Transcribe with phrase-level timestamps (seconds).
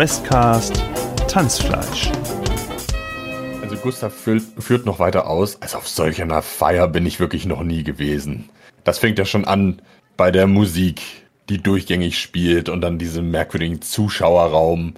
[0.00, 0.82] Westcast
[1.28, 2.10] Tanzfleisch.
[3.60, 5.60] Also Gustav führt, führt noch weiter aus.
[5.60, 8.48] Also auf solch einer Feier bin ich wirklich noch nie gewesen.
[8.84, 9.82] Das fängt ja schon an
[10.16, 11.02] bei der Musik,
[11.50, 14.94] die durchgängig spielt und dann diesem merkwürdigen Zuschauerraum,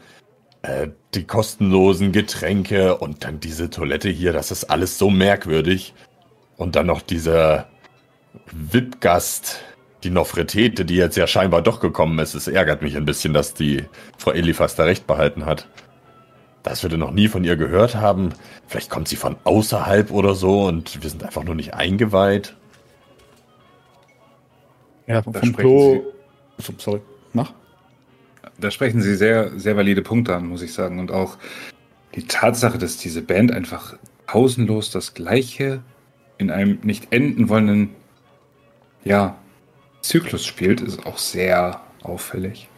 [0.63, 4.33] äh, die kostenlosen Getränke und dann diese Toilette hier.
[4.33, 5.95] Das ist alles so merkwürdig.
[6.57, 7.69] Und dann noch dieser
[8.53, 9.61] VIP-Gast,
[10.05, 12.35] die Nofretete, die jetzt ja scheinbar doch gekommen ist.
[12.35, 13.85] Es ärgert mich ein bisschen, dass die
[14.17, 15.69] Frau Eliphas da recht behalten hat.
[16.63, 18.31] Das würde noch nie von ihr gehört haben.
[18.69, 22.55] Vielleicht kommt sie von außerhalb oder so und wir sind einfach nur nicht eingeweiht.
[25.07, 26.03] Ja, vom, vom Klo.
[26.59, 27.01] Sie, sorry,
[27.33, 27.53] mach.
[28.59, 30.99] Da sprechen Sie sehr, sehr valide Punkte an, muss ich sagen.
[30.99, 31.39] Und auch
[32.15, 33.97] die Tatsache, dass diese Band einfach
[34.27, 35.83] pausenlos das Gleiche
[36.39, 37.91] in einem nicht enden wollenden,
[39.05, 39.37] ja,
[40.01, 42.69] Zyklus spielt, ist auch sehr auffällig.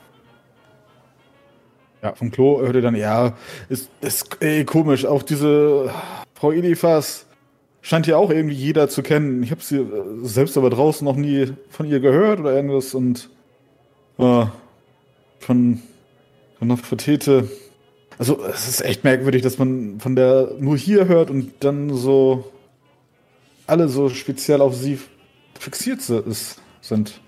[2.03, 3.33] Ja, vom Klo hört ihr dann, ja,
[3.71, 5.07] ist, ist ey, komisch.
[5.07, 5.91] Auch diese
[6.35, 7.25] Frau Eliphas
[7.81, 9.43] scheint ja auch irgendwie jeder zu kennen.
[9.43, 9.87] Ich habe sie
[10.23, 13.31] selbst aber draußen noch nie von ihr gehört oder irgendwas und
[14.19, 14.45] äh,
[15.45, 15.81] von,
[16.59, 17.49] von Nofretete.
[18.19, 22.51] Also es ist echt merkwürdig, dass man von der nur hier hört und dann so
[23.67, 24.99] alle so speziell auf sie
[25.59, 27.21] fixiert sind.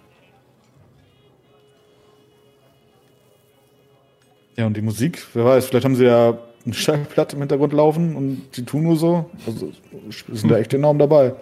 [4.56, 8.16] Ja, und die Musik, wer weiß, vielleicht haben sie ja eine Schallplatte im Hintergrund laufen
[8.16, 9.30] und die tun nur so.
[9.46, 9.72] Also
[10.32, 11.34] sind da echt enorm dabei.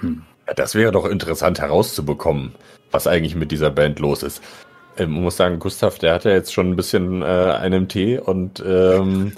[0.00, 0.22] Hm.
[0.46, 2.54] Ja, das wäre doch interessant herauszubekommen,
[2.90, 4.42] was eigentlich mit dieser Band los ist.
[4.96, 8.18] Ähm, man muss sagen, Gustav, der hat ja jetzt schon ein bisschen äh, einen Tee
[8.18, 9.32] und ähm,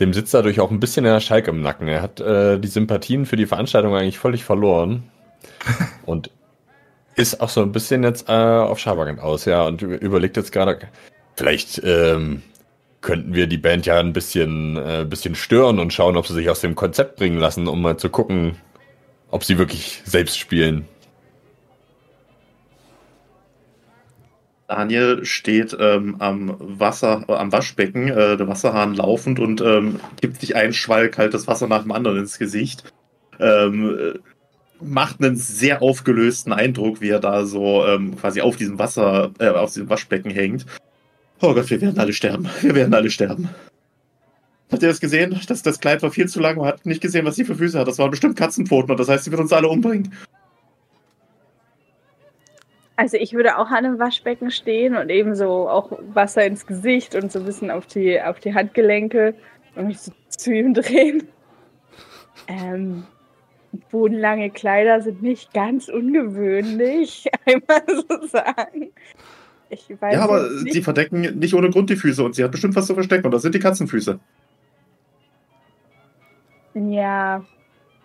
[0.00, 1.88] dem sitzt dadurch auch ein bisschen der Schalk im Nacken.
[1.88, 5.04] Er hat äh, die Sympathien für die Veranstaltung eigentlich völlig verloren
[6.06, 6.30] und
[7.16, 10.78] ist auch so ein bisschen jetzt äh, auf Schabergant aus, ja, und überlegt jetzt gerade,
[11.34, 12.42] vielleicht ähm,
[13.00, 16.48] könnten wir die Band ja ein bisschen, äh, bisschen stören und schauen, ob sie sich
[16.48, 18.56] aus dem Konzept bringen lassen, um mal zu gucken,
[19.30, 20.86] ob sie wirklich selbst spielen.
[24.68, 30.40] Daniel steht ähm, am Wasser, äh, am Waschbecken, äh, der Wasserhahn laufend und ähm, gibt
[30.40, 32.84] sich ein Schwall kaltes Wasser nach dem anderen ins Gesicht.
[33.40, 34.18] Ähm, äh,
[34.80, 39.48] macht einen sehr aufgelösten Eindruck, wie er da so ähm, quasi auf diesem Wasser, äh,
[39.48, 40.66] auf diesem Waschbecken hängt.
[41.40, 42.48] Oh Gott, wir werden alle sterben.
[42.60, 43.48] Wir werden alle sterben.
[44.70, 45.40] Habt ihr das gesehen?
[45.48, 46.58] Das, das Kleid war viel zu lang.
[46.58, 47.88] Man hat nicht gesehen, was sie für Füße hat.
[47.88, 50.12] Das waren bestimmt Katzenpfoten und das heißt, sie wird uns alle umbringen.
[52.98, 57.30] Also ich würde auch an einem Waschbecken stehen und ebenso auch Wasser ins Gesicht und
[57.30, 59.34] so ein bisschen auf die, auf die Handgelenke
[59.76, 61.28] und mich so zu ihm drehen.
[62.48, 63.04] Ähm,
[63.92, 68.90] bodenlange Kleider sind nicht ganz ungewöhnlich, einmal so sagen.
[70.10, 72.94] ja, aber sie verdecken nicht ohne Grund die Füße und sie hat bestimmt was zu
[72.94, 74.18] verstecken und das sind die Katzenfüße.
[76.74, 77.44] Ja,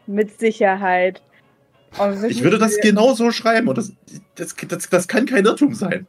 [0.06, 1.24] mit Sicherheit.
[2.28, 3.92] Ich würde das genau so schreiben und das,
[4.36, 6.08] das, das, das kann kein Irrtum sein.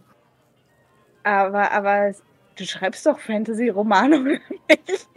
[1.25, 2.15] Aber, aber
[2.56, 5.09] du schreibst doch Fantasy-Romane, oder nicht?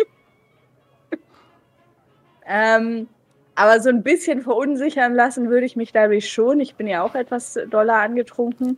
[2.46, 3.08] ähm,
[3.56, 6.60] aber so ein bisschen verunsichern lassen würde ich mich dadurch schon.
[6.60, 8.78] Ich bin ja auch etwas doller angetrunken.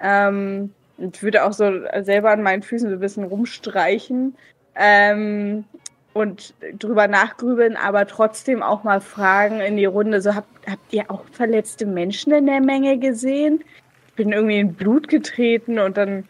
[0.00, 4.36] Ähm, und würde auch so selber an meinen Füßen so ein bisschen rumstreichen.
[4.74, 5.64] Ähm,
[6.12, 11.10] und drüber nachgrübeln, aber trotzdem auch mal fragen in die Runde, so habt, habt ihr
[11.10, 13.62] auch verletzte Menschen in der Menge gesehen?
[14.08, 16.24] Ich bin irgendwie in Blut getreten und dann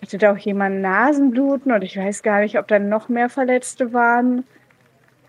[0.00, 3.92] hatte da auch jemand Nasenbluten und ich weiß gar nicht, ob da noch mehr Verletzte
[3.92, 4.44] waren.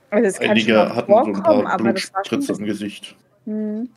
[0.09, 3.15] Also es kann Einige schon hatten so ein paar Blutspritze im Gesicht.
[3.45, 3.89] Hm.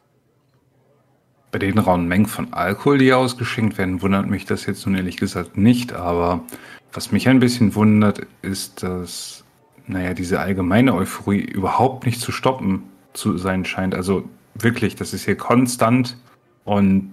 [1.50, 5.18] Bei den rauen Mengen von Alkohol, die ausgeschenkt werden, wundert mich das jetzt nun ehrlich
[5.18, 5.92] gesagt nicht.
[5.92, 6.40] Aber
[6.92, 9.44] was mich ein bisschen wundert, ist, dass
[9.86, 13.94] naja, diese allgemeine Euphorie überhaupt nicht zu stoppen zu sein scheint.
[13.94, 16.16] Also wirklich, das ist hier konstant
[16.64, 17.12] und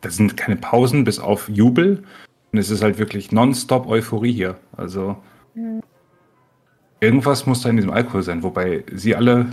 [0.00, 2.04] da sind keine Pausen bis auf Jubel.
[2.52, 4.56] Und es ist halt wirklich nonstop Euphorie hier.
[4.76, 5.16] Also
[7.00, 9.46] irgendwas muss da in diesem Alkohol sein, wobei sie alle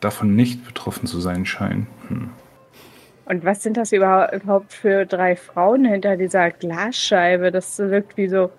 [0.00, 1.86] davon nicht betroffen zu sein scheinen.
[2.08, 2.30] Hm.
[3.24, 7.50] Und was sind das überhaupt für drei Frauen hinter dieser Glasscheibe?
[7.50, 8.50] Das wirkt wie so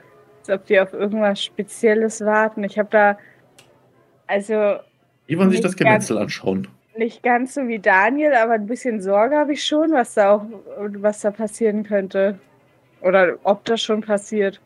[0.48, 2.64] als ob die auf irgendwas Spezielles warten.
[2.64, 3.18] Ich habe da,
[4.28, 4.78] also.
[5.28, 6.68] Wie wollen sich das Gemetzel anschauen?
[6.98, 10.46] Nicht ganz so wie Daniel, aber ein bisschen Sorge habe ich schon, was da auch,
[10.78, 12.40] was da passieren könnte.
[13.02, 14.60] Oder ob das schon passiert.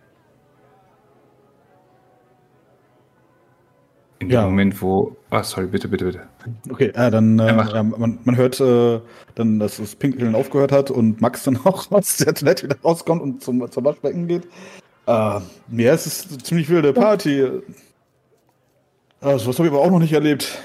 [4.20, 4.44] In Ja.
[4.44, 5.18] dem Moment, wo.
[5.32, 6.22] Ah, sorry, bitte, bitte, bitte.
[6.70, 9.02] Okay, äh, dann äh, Ja, ja, man, man hört äh,
[9.36, 13.22] dann, dass das Pinkeln aufgehört hat und Max dann auch aus der Toilette wieder rauskommt
[13.22, 14.48] und zum, zum Waschbecken geht.
[15.12, 15.42] Äh,
[15.72, 17.42] ja, es ist eine ziemlich wilde Party.
[17.42, 17.62] Äh,
[19.20, 20.62] sowas habe ich aber auch noch nicht erlebt.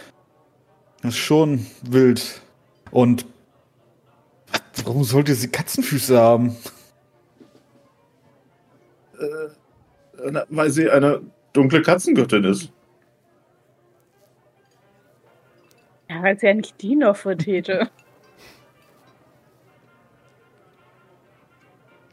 [1.02, 2.40] Das ist schon wild.
[2.93, 3.26] Und
[4.84, 6.56] warum sollte sie Katzenfüße haben?
[10.31, 11.22] Na, weil sie eine
[11.52, 12.70] dunkle Katzengöttin ist.
[16.08, 17.90] Ja, weil sie ja nicht die noch vertäte.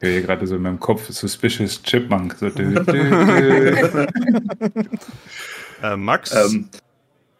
[0.04, 2.36] Höre hier gerade so in meinem Kopf Suspicious Chipmunk.
[2.40, 4.08] So, dü, dü, dü.
[5.84, 6.70] Äh, Max, Ähm,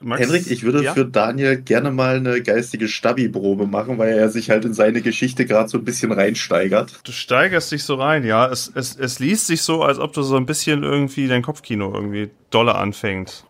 [0.02, 0.22] Max.
[0.22, 0.94] Henrik, ich würde ja?
[0.94, 5.46] für Daniel gerne mal eine geistige Stabi-Probe machen, weil er sich halt in seine Geschichte
[5.46, 7.00] gerade so ein bisschen reinsteigert.
[7.06, 8.48] Du steigerst dich so rein, ja.
[8.50, 11.94] Es, es, es liest sich so, als ob du so ein bisschen irgendwie dein Kopfkino
[11.94, 13.46] irgendwie dolle anfängt.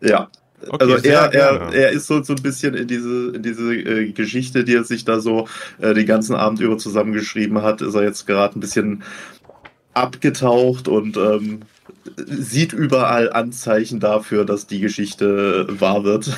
[0.00, 0.30] Ja.
[0.68, 4.12] Okay, also er, er, er ist so, so ein bisschen in diese, in diese äh,
[4.12, 5.46] Geschichte, die er sich da so
[5.78, 9.02] äh, den ganzen Abend über zusammengeschrieben hat, ist er jetzt gerade ein bisschen
[9.92, 11.60] abgetaucht und ähm,
[12.16, 16.36] sieht überall Anzeichen dafür, dass die Geschichte wahr wird.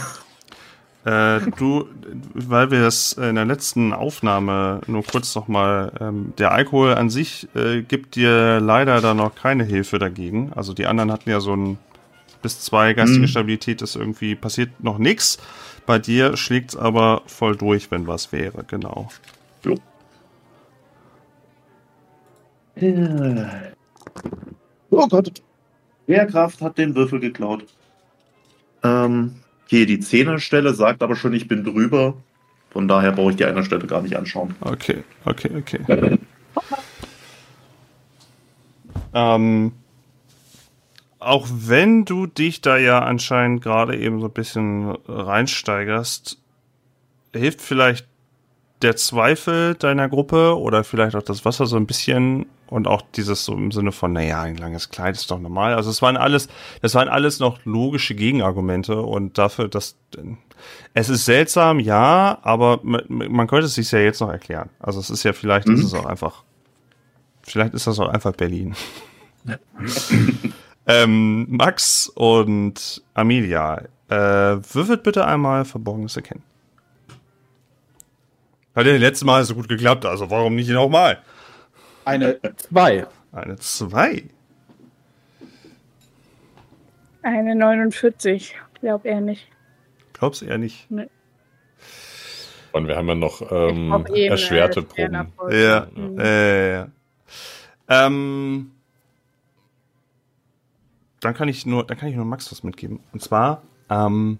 [1.04, 1.88] Äh, du,
[2.34, 7.48] weil wir das in der letzten Aufnahme nur kurz nochmal, ähm, der Alkohol an sich
[7.54, 10.52] äh, gibt dir leider da noch keine Hilfe dagegen.
[10.54, 11.78] Also die anderen hatten ja so ein
[12.42, 13.28] bis zwei geistige Mhm.
[13.28, 15.38] Stabilität, ist irgendwie passiert noch nichts.
[15.86, 19.08] Bei dir schlägt's aber voll durch, wenn was wäre, genau.
[19.64, 19.74] Jo.
[24.90, 25.42] Oh Gott.
[26.06, 27.64] Wehrkraft hat den Würfel geklaut.
[28.82, 29.36] Ähm,
[29.66, 32.14] hier die Zehnerstelle sagt aber schon, ich bin drüber.
[32.70, 34.54] Von daher brauche ich die einer Stelle gar nicht anschauen.
[34.60, 36.18] Okay, okay, okay.
[39.14, 39.72] Ähm,
[41.20, 46.38] auch wenn du dich da ja anscheinend gerade eben so ein bisschen reinsteigerst,
[47.34, 48.06] hilft vielleicht
[48.82, 53.44] der Zweifel deiner Gruppe oder vielleicht auch das Wasser so ein bisschen und auch dieses
[53.44, 55.74] so im Sinne von, naja, ein langes Kleid ist doch normal.
[55.74, 56.48] Also es waren alles,
[56.82, 59.96] das waren alles noch logische Gegenargumente und dafür, dass
[60.94, 64.70] es ist seltsam, ja, aber man, könnte es sich ja jetzt noch erklären.
[64.78, 65.76] Also es ist ja vielleicht, Mhm.
[65.76, 66.44] ist es auch einfach,
[67.42, 68.76] vielleicht ist das auch einfach Berlin.
[70.88, 76.42] ähm, Max und Amelia, äh, würfelt bitte einmal Verborgenes erkennen.
[78.74, 81.18] Hat ja letztes Mal so gut geklappt, also warum nicht nochmal?
[82.04, 83.06] Eine zwei.
[83.32, 84.24] Eine 2.
[87.22, 88.54] Eine 49.
[88.80, 89.46] Glaub eher nicht.
[90.14, 90.88] Glaubst du eher nicht?
[92.72, 95.32] Und wir haben ja noch ähm, eh erschwerte Proben.
[95.50, 96.18] Ja, Mhm.
[96.18, 96.88] äh, ja.
[97.88, 98.70] Ähm,
[101.20, 103.00] dann kann ich nur, dann kann ich nur Max was mitgeben.
[103.12, 104.38] Und zwar, ähm,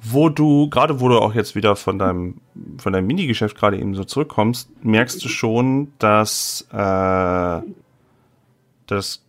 [0.00, 2.40] wo du, gerade wo du auch jetzt wieder von deinem,
[2.78, 7.60] von deinem Minigeschäft gerade eben so zurückkommst, merkst du schon, dass, äh,
[8.86, 9.24] dass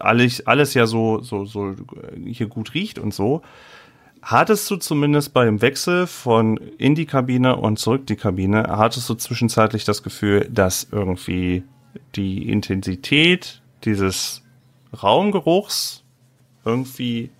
[0.00, 1.74] alles, alles ja so, so, so
[2.24, 3.42] hier gut riecht und so.
[4.22, 9.08] Hattest du zumindest bei dem Wechsel von in die Kabine und zurück die Kabine, hattest
[9.10, 11.62] du zwischenzeitlich das Gefühl, dass irgendwie
[12.14, 14.43] die Intensität dieses
[14.94, 16.04] Raumgeruchs
[16.64, 17.30] irgendwie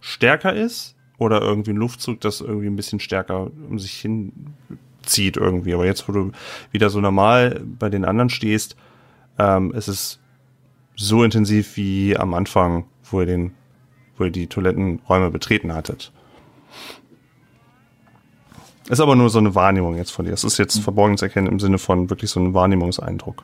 [0.00, 0.96] stärker ist?
[1.16, 5.74] Oder irgendwie ein Luftzug, das irgendwie ein bisschen stärker um sich hinzieht irgendwie.
[5.74, 6.32] Aber jetzt, wo du
[6.72, 8.76] wieder so normal bei den anderen stehst,
[9.38, 10.20] ähm, ist es
[10.96, 13.52] so intensiv wie am Anfang, wo ihr den
[14.16, 16.12] wo ihr die Toilettenräume betreten hattet.
[18.88, 20.32] Ist aber nur so eine Wahrnehmung jetzt von dir.
[20.32, 23.42] Es ist jetzt verborgen zu erkennen im Sinne von wirklich so einem Wahrnehmungseindruck.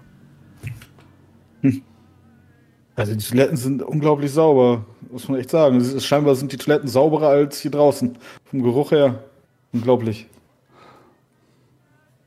[3.01, 5.79] Also die Toiletten sind unglaublich sauber, muss man echt sagen.
[5.79, 8.19] Es ist, scheinbar sind die Toiletten sauberer als hier draußen.
[8.45, 9.25] Vom Geruch her.
[9.73, 10.27] Unglaublich.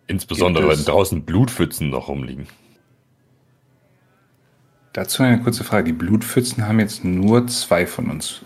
[0.08, 2.48] Insbesondere, wenn draußen Blutpfützen noch rumliegen.
[4.94, 5.86] Dazu eine kurze Frage.
[5.86, 8.42] Die Blutpfützen haben jetzt nur zwei von uns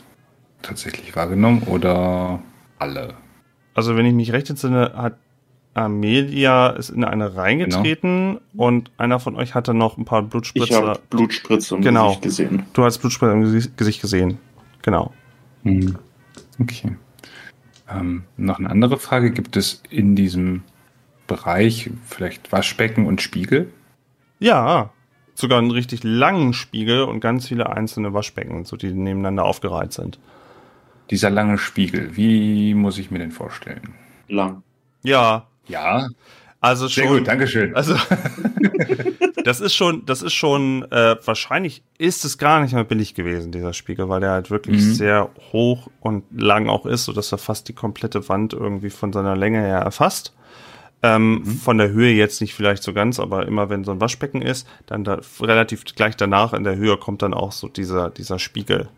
[0.62, 2.44] tatsächlich wahrgenommen oder
[2.78, 3.14] alle?
[3.74, 5.18] Also wenn ich mich recht entsinne, hat
[5.78, 10.88] Amelia ist in eine reingetreten und einer von euch hatte noch ein paar Ich Blutspritzer.
[10.88, 12.08] habe Blutspritze im Genau.
[12.08, 12.64] Gesicht gesehen.
[12.74, 14.38] Du hast Blutspritzer im Gesi- Gesicht gesehen.
[14.82, 15.14] Genau.
[15.64, 15.96] Hm.
[16.60, 16.96] Okay.
[17.90, 19.32] Ähm, noch eine andere Frage.
[19.32, 20.64] Gibt es in diesem
[21.28, 23.72] Bereich vielleicht Waschbecken und Spiegel?
[24.40, 24.92] Ja,
[25.36, 30.20] sogar einen richtig langen Spiegel und ganz viele einzelne Waschbecken, so die nebeneinander aufgereiht sind.
[31.12, 33.94] Dieser lange Spiegel, wie muss ich mir den vorstellen?
[34.28, 34.64] Lang.
[35.04, 36.08] Ja, Ja,
[36.60, 37.04] Also schon.
[37.04, 37.76] Sehr gut, Dankeschön.
[37.76, 37.96] Also,
[39.44, 43.52] das ist schon, das ist schon, äh, wahrscheinlich ist es gar nicht mehr billig gewesen,
[43.52, 44.94] dieser Spiegel, weil der halt wirklich Mhm.
[44.94, 49.36] sehr hoch und lang auch ist, sodass er fast die komplette Wand irgendwie von seiner
[49.36, 50.34] Länge her erfasst.
[51.04, 54.42] Ähm, Von der Höhe jetzt nicht vielleicht so ganz, aber immer wenn so ein Waschbecken
[54.42, 58.40] ist, dann da relativ gleich danach in der Höhe kommt dann auch so dieser, dieser
[58.40, 58.90] Spiegel.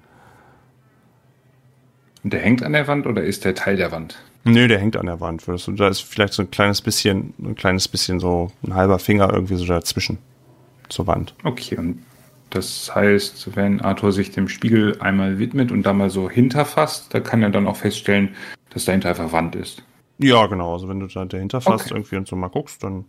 [2.23, 4.17] Und der hängt an der Wand oder ist der Teil der Wand?
[4.45, 5.47] Nö, der hängt an der Wand.
[5.47, 8.97] würdest du- Da ist vielleicht so ein kleines bisschen, ein kleines bisschen so ein halber
[8.99, 10.17] Finger irgendwie so dazwischen
[10.87, 11.35] zur Wand.
[11.43, 11.99] Okay, und
[12.49, 17.19] das heißt, wenn Arthur sich dem Spiegel einmal widmet und da mal so hinterfasst, da
[17.19, 18.29] kann er dann auch feststellen,
[18.71, 19.83] dass dahinter einfach Wand ist.
[20.17, 20.73] Ja, genau.
[20.73, 21.95] Also wenn du da dahinter fasst Okay.
[21.95, 23.05] irgendwie und so mal guckst, dann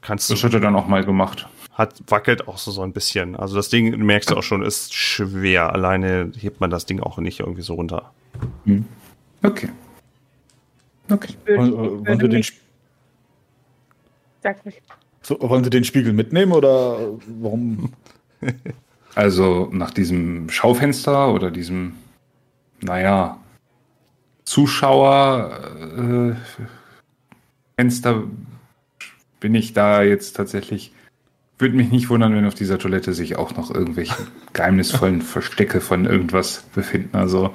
[0.00, 1.48] kannst Das du, hat er dann auch mal gemacht.
[1.72, 3.36] hat, wackelt auch so, so ein bisschen.
[3.36, 5.72] Also das Ding, du merkst du auch schon, ist schwer.
[5.72, 8.12] Alleine hebt man das Ding auch nicht irgendwie so runter.
[9.42, 9.70] Okay.
[11.10, 11.34] Okay.
[11.44, 12.60] Würde, Wollen, äh, wollen, den, mich,
[14.42, 14.80] sag mich,
[15.22, 16.98] so, wollen Sie den Spiegel mitnehmen oder
[17.40, 17.92] warum?
[19.14, 21.94] Also nach diesem Schaufenster oder diesem,
[22.80, 23.40] naja,
[24.44, 26.36] Zuschauerfenster
[27.78, 28.22] äh,
[29.40, 30.92] bin ich da jetzt tatsächlich,
[31.58, 34.14] würde mich nicht wundern, wenn auf dieser Toilette sich auch noch irgendwelche
[34.52, 37.16] geheimnisvollen Verstecke von irgendwas befinden.
[37.16, 37.52] Also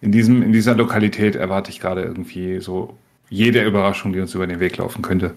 [0.00, 2.96] in, diesem, in dieser Lokalität erwarte ich gerade irgendwie so
[3.28, 5.34] jede Überraschung, die uns über den Weg laufen könnte.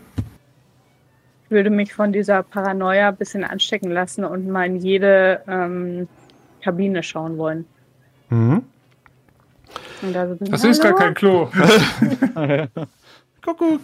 [1.45, 6.07] ich würde mich von dieser Paranoia ein bisschen anstecken lassen und mal in jede ähm,
[6.61, 7.65] Kabine schauen wollen.
[8.29, 8.63] Mhm.
[10.01, 11.49] Und da so, Das ist gar kein Klo.
[13.43, 13.81] Kuckuck.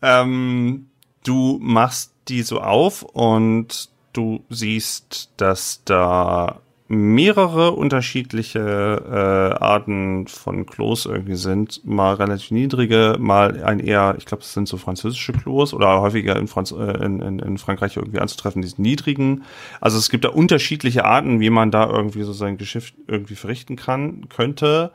[0.00, 0.86] Ähm,
[1.24, 6.60] du machst die so auf und du siehst, dass da
[6.92, 11.82] mehrere unterschiedliche äh, Arten von Klos irgendwie sind.
[11.86, 16.36] Mal relativ niedrige, mal ein eher, ich glaube, es sind so französische Klos oder häufiger
[16.36, 19.44] in, Franz äh, in, in, in Frankreich irgendwie anzutreffen, diese niedrigen.
[19.80, 23.76] Also es gibt da unterschiedliche Arten, wie man da irgendwie so sein Geschäft irgendwie verrichten
[23.76, 24.92] kann, könnte.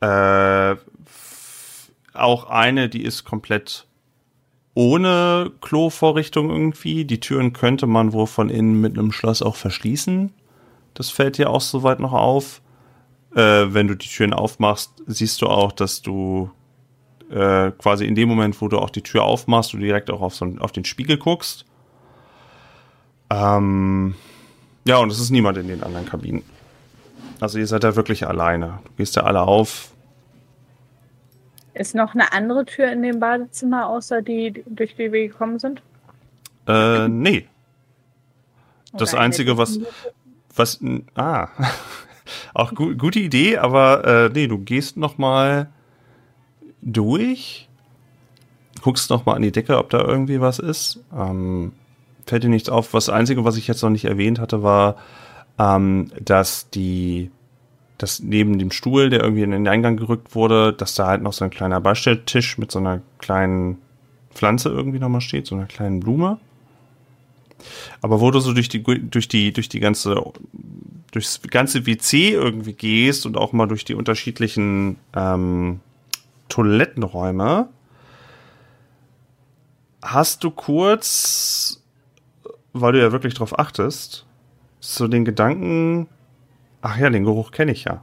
[0.00, 0.76] Äh,
[2.14, 3.86] auch eine, die ist komplett
[4.74, 7.04] ohne Klovorrichtung irgendwie.
[7.04, 10.32] Die Türen könnte man wohl von innen mit einem Schloss auch verschließen.
[10.98, 12.60] Das fällt dir auch soweit noch auf.
[13.32, 16.50] Äh, wenn du die Türen aufmachst, siehst du auch, dass du
[17.30, 20.34] äh, quasi in dem Moment, wo du auch die Tür aufmachst, du direkt auch auf,
[20.34, 21.66] so, auf den Spiegel guckst.
[23.30, 24.16] Ähm,
[24.86, 26.42] ja, und es ist niemand in den anderen Kabinen.
[27.38, 28.80] Also ihr seid da wirklich alleine.
[28.84, 29.92] Du gehst da alle auf.
[31.74, 35.80] Ist noch eine andere Tür in dem Badezimmer, außer die, durch die wir gekommen sind?
[36.66, 37.46] Äh, nee.
[38.94, 39.78] Das Einzige, was-?
[40.58, 40.80] Was,
[41.14, 41.48] ah,
[42.54, 45.68] auch gu gute Idee, aber äh, nee, du gehst noch mal
[46.82, 47.68] durch,
[48.82, 51.00] guckst noch mal an die Decke, ob da irgendwie was ist.
[51.16, 51.72] Ähm,
[52.26, 52.94] fällt dir nichts auf.
[52.94, 54.96] Was Einzige, was ich jetzt noch nicht erwähnt hatte, war,
[55.58, 57.30] ähm, dass die,
[57.96, 61.32] dass neben dem Stuhl, der irgendwie in den Eingang gerückt wurde, dass da halt noch
[61.32, 63.78] so ein kleiner Beistelltisch mit so einer kleinen
[64.30, 66.38] Pflanze irgendwie noch mal steht, so einer kleinen Blume.
[68.00, 70.22] Aber wo du so durch die, durch die, durch die ganze,
[71.10, 75.80] durchs ganze WC irgendwie gehst und auch mal durch die unterschiedlichen ähm,
[76.48, 77.68] Toilettenräume,
[80.02, 81.82] hast du kurz,
[82.72, 84.26] weil du ja wirklich drauf achtest,
[84.80, 86.08] so den Gedanken,
[86.82, 88.02] ach ja, den Geruch kenne ich ja.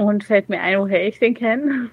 [0.00, 1.90] Und fällt mir ein, woher ich den kenne.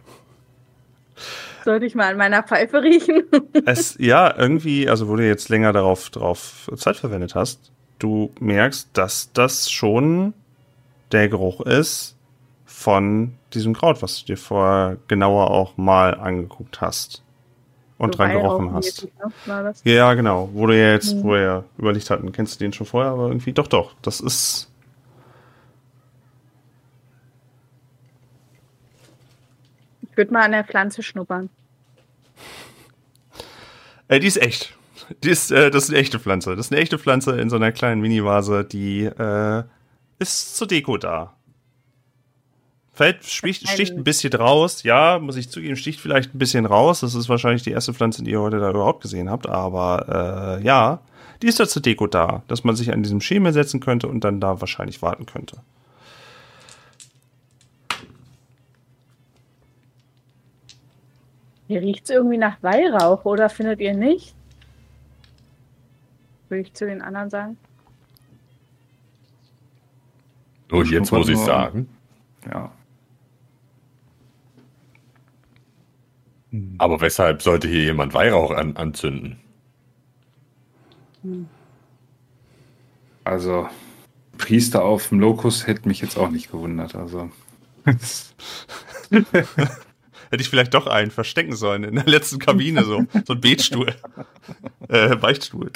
[1.65, 3.23] Sollte ich mal an meiner Pfeife riechen?
[3.65, 8.89] Es, ja, irgendwie, also wo du jetzt länger darauf, drauf Zeit verwendet hast, du merkst,
[8.93, 10.33] dass das schon
[11.11, 12.15] der Geruch ist
[12.65, 17.23] von diesem Kraut, was du dir vorher genauer auch mal angeguckt hast
[17.97, 19.05] und So dran gerochen hast.
[19.45, 19.73] ne?
[19.83, 21.23] Ja, genau, wo du ja jetzt, Mhm.
[21.23, 24.21] wo wir ja überlegt hatten, kennst du den schon vorher, aber irgendwie, doch, doch, das
[24.21, 24.71] ist,
[30.17, 31.49] würde mal an der Pflanze schnuppern.
[34.07, 34.73] äh, die ist echt.
[35.23, 36.55] Die ist, äh, das ist eine echte Pflanze.
[36.55, 39.63] Das ist eine echte Pflanze in so einer kleinen Mini-Vase, die äh,
[40.19, 41.33] ist zur Deko da.
[42.93, 46.65] Fällt, sticht, Ein- sticht ein bisschen raus, ja, muss ich zugeben, sticht vielleicht ein bisschen
[46.65, 47.01] raus.
[47.01, 50.65] Das ist wahrscheinlich die erste Pflanze, die ihr heute da überhaupt gesehen habt, aber äh,
[50.65, 50.99] ja,
[51.43, 54.23] die ist da zur Deko da, dass man sich an diesem Schemel setzen könnte und
[54.23, 55.57] dann da wahrscheinlich warten könnte.
[61.67, 64.35] Hier riecht es irgendwie nach Weihrauch, oder findet ihr nicht?
[66.49, 67.57] Würde ich zu den anderen sagen.
[70.71, 71.89] Oh, jetzt muss ich sagen.
[72.49, 72.71] Ja.
[76.77, 79.39] Aber weshalb sollte hier jemand Weihrauch an, anzünden?
[83.23, 83.67] Also,
[84.37, 86.95] Priester auf dem Lokus hätte mich jetzt auch nicht gewundert.
[86.95, 87.29] Also,
[90.29, 93.93] Hätte ich vielleicht doch einen verstecken sollen in der letzten Kabine, so, so ein Betstuhl.
[94.89, 95.69] Äh, Beichtstuhl.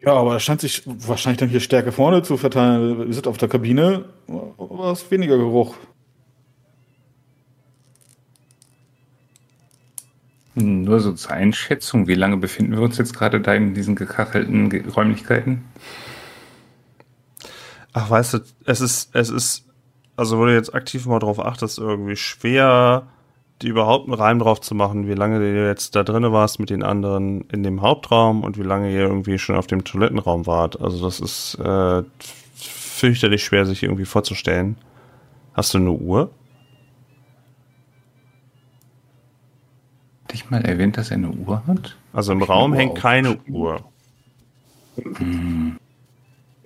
[0.00, 3.06] Ja, aber da scheint sich wahrscheinlich dann hier Stärke vorne zu verteilen.
[3.06, 5.74] Wir sind auf der Kabine, war es weniger Geruch.
[10.54, 14.70] nur so zur Einschätzung, wie lange befinden wir uns jetzt gerade da in diesen gekachelten
[14.70, 15.64] Ge- Räumlichkeiten?
[17.98, 19.64] Ach, weißt du, es ist, es ist,
[20.14, 23.08] also wo du jetzt aktiv mal drauf achtest, irgendwie schwer,
[23.60, 26.70] dir überhaupt einen Reim drauf zu machen, wie lange du jetzt da drinne warst mit
[26.70, 30.80] den anderen in dem Hauptraum und wie lange ihr irgendwie schon auf dem Toilettenraum wart.
[30.80, 32.04] Also das ist äh,
[32.54, 34.76] fürchterlich schwer, sich irgendwie vorzustellen.
[35.54, 36.30] Hast du eine Uhr?
[40.22, 41.96] Hatte ich mal erwähnt, dass er eine Uhr hat?
[42.12, 43.82] Also im Raum hängt keine Uhr.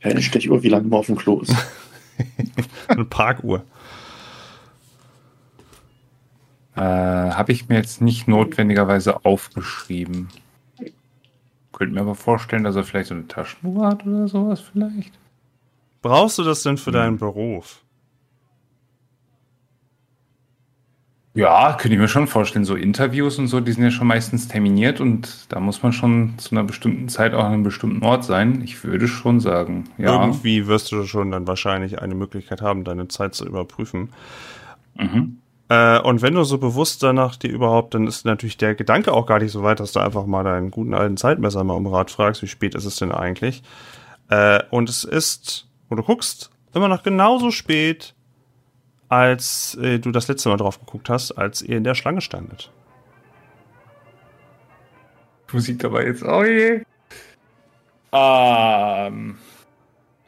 [0.02, 1.54] Keine Stechuhr, wie lange man auf dem Klo ist.
[2.88, 3.64] Eine Parkuhr.
[6.74, 10.28] Äh, Habe ich mir jetzt nicht notwendigerweise aufgeschrieben.
[11.72, 15.12] Könnte mir aber vorstellen, dass er vielleicht so eine Taschenuhr hat oder sowas vielleicht.
[16.02, 17.81] Brauchst du das denn für deinen Beruf?
[21.34, 22.66] Ja, könnte ich mir schon vorstellen.
[22.66, 26.34] So Interviews und so, die sind ja schon meistens terminiert und da muss man schon
[26.36, 28.60] zu einer bestimmten Zeit auch an einem bestimmten Ort sein.
[28.62, 30.20] Ich würde schon sagen, ja.
[30.20, 34.10] Irgendwie wirst du schon dann wahrscheinlich eine Möglichkeit haben, deine Zeit zu überprüfen.
[34.94, 35.38] Mhm.
[35.70, 39.24] Äh, und wenn du so bewusst danach dir überhaupt, dann ist natürlich der Gedanke auch
[39.24, 42.10] gar nicht so weit, dass du einfach mal deinen guten alten Zeitmesser mal um Rat
[42.10, 43.62] fragst, wie spät ist es denn eigentlich?
[44.28, 48.14] Äh, und es ist, wo du guckst, immer noch genauso spät,
[49.12, 52.70] als äh, du das letzte Mal drauf geguckt hast, als ihr in der Schlange standet.
[55.52, 56.22] Musik dabei jetzt.
[56.24, 56.80] Oh je.
[58.12, 59.36] Ähm,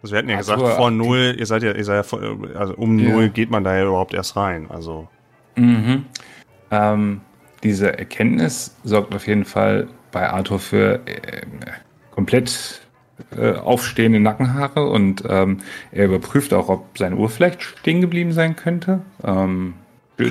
[0.03, 2.21] Also wir hatten ja Ach gesagt, vor null, ihr seid ja, ihr seid ja vor,
[2.55, 3.11] also um Ja.
[3.11, 4.71] null geht man da ja überhaupt erst rein.
[4.71, 5.09] Also
[5.57, 6.05] Mhm.
[6.71, 7.21] Ähm,
[7.63, 11.43] diese Erkenntnis sorgt auf jeden Fall bei Arthur für äh,
[12.11, 12.84] komplett
[13.37, 15.59] äh, aufstehende Nackenhaare und ähm,
[15.93, 19.01] er überprüft auch, ob seine Uhr vielleicht stehen geblieben sein könnte.
[19.23, 19.75] Ähm,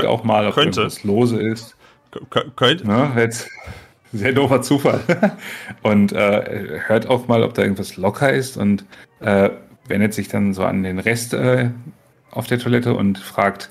[0.06, 0.82] auch mal, ob könnte.
[0.82, 1.76] irgendwas lose ist.
[2.14, 3.12] Kö- könnt, Ne?
[3.18, 3.50] Jetzt
[4.14, 5.02] sehr doofer Zufall.
[5.84, 8.86] und äh, hört auch mal, ob da irgendwas locker ist und
[9.20, 9.50] äh,
[9.88, 11.70] wendet sich dann so an den Rest äh,
[12.32, 13.70] auf der Toilette und fragt,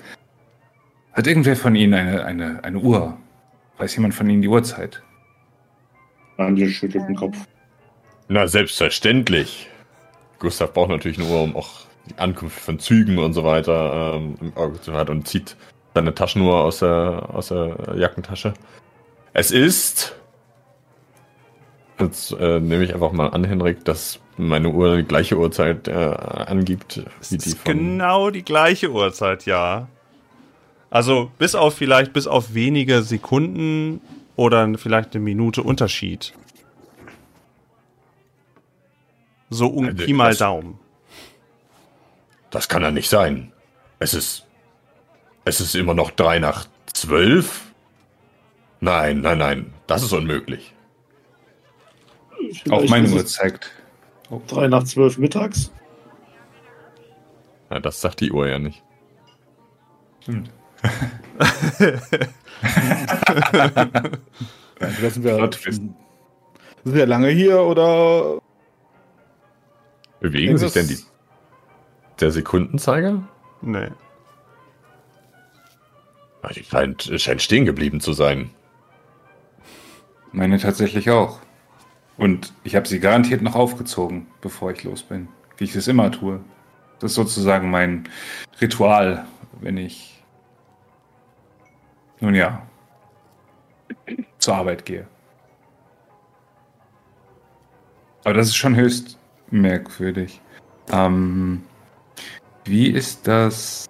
[1.13, 3.17] hat irgendwer von Ihnen eine, eine, eine Uhr?
[3.77, 5.01] Weiß jemand von Ihnen die Uhrzeit?
[6.37, 7.37] Daniel schüttelt den Kopf.
[8.27, 9.69] Na, selbstverständlich.
[10.39, 11.69] Gustav braucht natürlich eine Uhr, um auch
[12.09, 15.55] die Ankunft von Zügen und so weiter ähm, im Auge zu haben und zieht
[15.93, 18.53] seine Taschenuhr aus der, aus der Jackentasche.
[19.33, 20.15] Es ist.
[21.99, 25.93] Jetzt äh, nehme ich einfach mal an, Henrik, dass meine Uhr die gleiche Uhrzeit äh,
[25.93, 27.73] angibt Es wie die ist von.
[27.73, 29.87] genau die gleiche Uhrzeit, ja.
[30.89, 34.01] Also bis auf vielleicht bis auf wenige Sekunden
[34.35, 36.33] oder vielleicht eine Minute Unterschied.
[39.49, 40.79] So um Also Pi mal das- Daumen.
[42.49, 43.51] Das kann ja nicht sein.
[43.99, 44.45] Es ist.
[45.45, 47.73] Es ist immer noch drei nach zwölf?
[48.79, 49.73] Nein, nein, nein.
[49.87, 50.73] Das ist unmöglich.
[52.31, 52.37] Auch
[52.81, 53.71] Vielleicht meine ist Uhr zeigt.
[54.47, 55.71] Drei nach zwölf mittags.
[57.69, 58.83] Ja, das sagt die Uhr ja nicht.
[60.21, 60.49] Stimmt.
[64.79, 65.95] Also sind wir, sind
[66.83, 68.39] wir lange hier oder
[70.23, 70.99] Bewegen sich denn die.
[72.21, 73.21] Der Sekundenzeiger?
[73.61, 73.89] Nee.
[76.41, 78.49] Ah, Die scheint, scheint stehen geblieben zu sein.
[80.31, 81.39] Meine tatsächlich auch.
[82.15, 85.27] Und ich habe sie garantiert noch aufgezogen, bevor ich los bin.
[85.57, 86.39] Wie ich das immer tue.
[86.99, 88.07] Das ist sozusagen mein
[88.61, 89.25] Ritual,
[89.59, 90.23] wenn ich.
[92.21, 92.65] Nun ja.
[94.39, 95.05] zur Arbeit gehe.
[98.23, 99.17] Aber das ist schon höchst
[99.49, 100.41] merkwürdig.
[100.91, 101.63] Ähm,
[102.65, 103.85] wie ist das?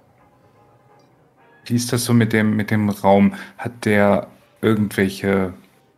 [1.65, 3.35] Wie ist das so mit dem, mit dem Raum?
[3.57, 4.27] Hat der
[4.61, 5.53] irgendwelche,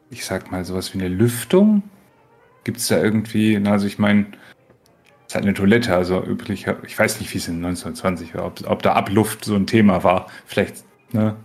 [0.09, 1.83] ich sag mal, sowas wie eine Lüftung?
[2.63, 4.27] Gibt es da irgendwie, also ich meine,
[5.27, 8.69] es halt eine Toilette, also üblich, ich weiß nicht, wie es in 1920 war, ob,
[8.69, 10.27] ob da Abluft so ein Thema war.
[10.45, 11.35] Vielleicht, ne,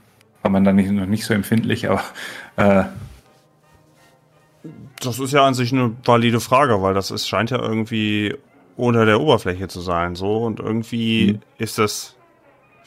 [0.42, 2.03] war man da nicht, noch nicht so empfindlich, aber
[2.57, 2.85] äh,
[5.00, 8.34] Das ist ja an sich eine valide Frage, weil das ist, scheint ja irgendwie
[8.76, 12.16] unter der Oberfläche zu sein, so und irgendwie ist das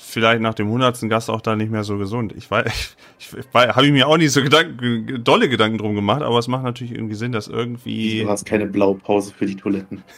[0.03, 2.33] vielleicht nach dem hundertsten Gast auch da nicht mehr so gesund.
[2.35, 2.65] Ich weiß,
[3.19, 6.47] ich, ich habe ich mir auch nicht so Gedanken, dolle Gedanken drum gemacht, aber es
[6.47, 8.21] macht natürlich irgendwie Sinn, dass irgendwie.
[8.23, 10.03] Du hast keine Blaupause für die Toiletten.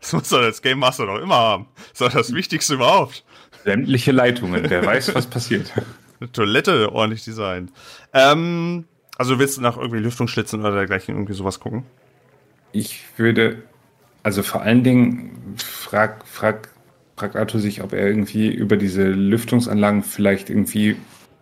[0.00, 1.66] das muss doch das Game Master doch immer haben.
[1.76, 3.24] Das ist doch das Wichtigste überhaupt.
[3.64, 5.72] Sämtliche Leitungen, wer weiß, was passiert.
[6.20, 7.72] Eine Toilette ordentlich designt.
[8.12, 8.84] Ähm,
[9.16, 11.84] also willst du nach irgendwie Lüftungsschlitzen oder dergleichen irgendwie sowas gucken?
[12.72, 13.62] Ich würde,
[14.22, 16.68] also vor allen Dingen frag, frag,
[17.16, 20.96] fragt Arthur sich, ob er irgendwie über diese Lüftungsanlagen vielleicht irgendwie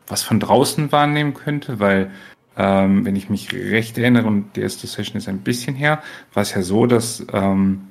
[0.06, 2.11] was von draußen wahrnehmen könnte, weil
[2.56, 6.02] ähm, wenn ich mich recht erinnere und die erste Session ist ein bisschen her,
[6.35, 7.82] war es ja so, dass ähm,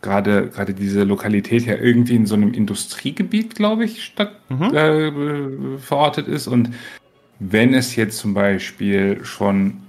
[0.00, 4.74] gerade gerade diese Lokalität ja irgendwie in so einem Industriegebiet, glaube ich, statt Mhm.
[4.74, 6.70] äh, verortet ist und
[7.38, 9.82] wenn es jetzt zum Beispiel schon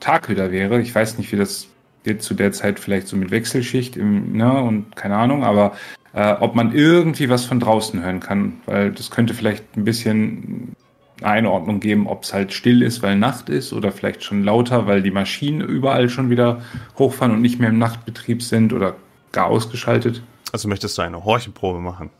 [0.00, 1.68] Tag wieder wäre, ich weiß nicht, wie das
[2.04, 5.72] jetzt zu der Zeit vielleicht so mit Wechselschicht im, ne, und keine Ahnung, aber
[6.14, 10.74] äh, ob man irgendwie was von draußen hören kann, weil das könnte vielleicht ein bisschen
[11.20, 14.86] eine Einordnung geben, ob es halt still ist, weil Nacht ist oder vielleicht schon lauter,
[14.86, 16.62] weil die Maschinen überall schon wieder
[16.98, 18.96] hochfahren und nicht mehr im Nachtbetrieb sind oder
[19.32, 20.22] gar ausgeschaltet.
[20.52, 22.10] Also möchtest du eine Horchenprobe machen?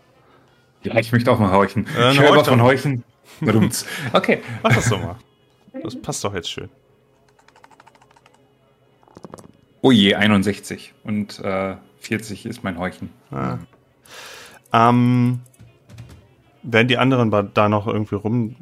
[0.83, 1.87] Ja, ich möchte auch mal horchen.
[1.99, 2.59] Äh, ich höre aber Horchung.
[2.59, 3.05] von Heuchen.
[4.13, 4.43] Okay.
[4.63, 5.17] Mach das doch mal.
[5.83, 6.69] Das passt doch jetzt schön.
[9.83, 10.93] Oh je, 61.
[11.05, 13.11] Und äh, 40 ist mein Heuchen.
[13.31, 13.59] Ah.
[14.73, 15.41] Ähm,
[16.63, 18.57] wenn die anderen da noch irgendwie rum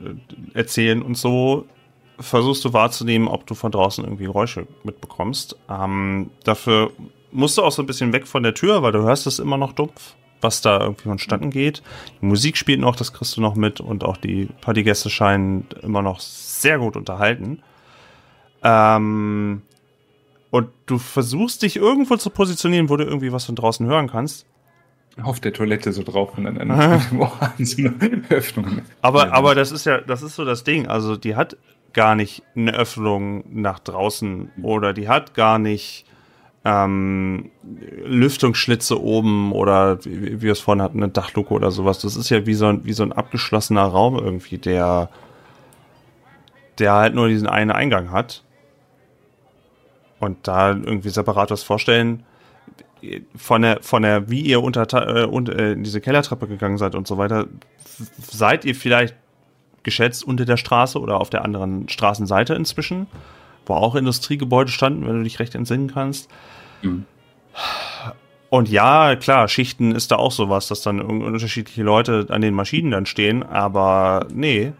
[0.55, 1.67] äh, erzählen und so,
[2.21, 5.57] versuchst du wahrzunehmen, ob du von draußen irgendwie Geräusche mitbekommst.
[5.69, 6.93] Ähm, dafür
[7.31, 9.57] musst du auch so ein bisschen weg von der Tür, weil du hörst es immer
[9.57, 11.83] noch dumpf, was da irgendwie vonstatten geht.
[12.21, 16.03] Die Musik spielt noch, das kriegst du noch mit und auch die Partygäste scheinen immer
[16.03, 17.63] noch sehr gut unterhalten.
[18.63, 19.63] Ähm,
[20.51, 24.47] und du versuchst dich irgendwo zu positionieren, wo du irgendwie was von draußen hören kannst.
[25.23, 27.01] Auf der Toilette so drauf und dann an
[27.59, 28.83] so eine Öffnung.
[29.03, 30.87] Aber, aber das ist ja, das ist so das Ding.
[30.87, 31.57] Also die hat
[31.93, 36.05] gar nicht eine Öffnung nach draußen oder die hat gar nicht
[36.69, 37.51] ähm,
[38.05, 42.01] Lüftungsschlitze oben oder wie, wie wir es vorhin hatten, eine Dachluke oder sowas.
[42.01, 45.09] Das ist ja wie so ein, wie so ein abgeschlossener Raum irgendwie, der,
[46.79, 48.45] der halt nur diesen einen Eingang hat.
[50.21, 52.25] Und da irgendwie separat was vorstellen,
[53.37, 56.97] von der, von der, wie ihr unter, äh, und, äh, in diese Kellertreppe gegangen seid
[56.97, 57.47] und so weiter,
[58.19, 59.15] seid ihr vielleicht
[59.85, 63.07] geschätzt unter der Straße oder auf der anderen Straßenseite inzwischen,
[63.65, 66.29] wo auch Industriegebäude standen, wenn du dich recht entsinnen kannst.
[66.83, 67.07] Mhm.
[68.51, 72.55] Und ja, klar, Schichten ist da auch sowas, dass dann un- unterschiedliche Leute an den
[72.55, 74.73] Maschinen dann stehen, aber nee,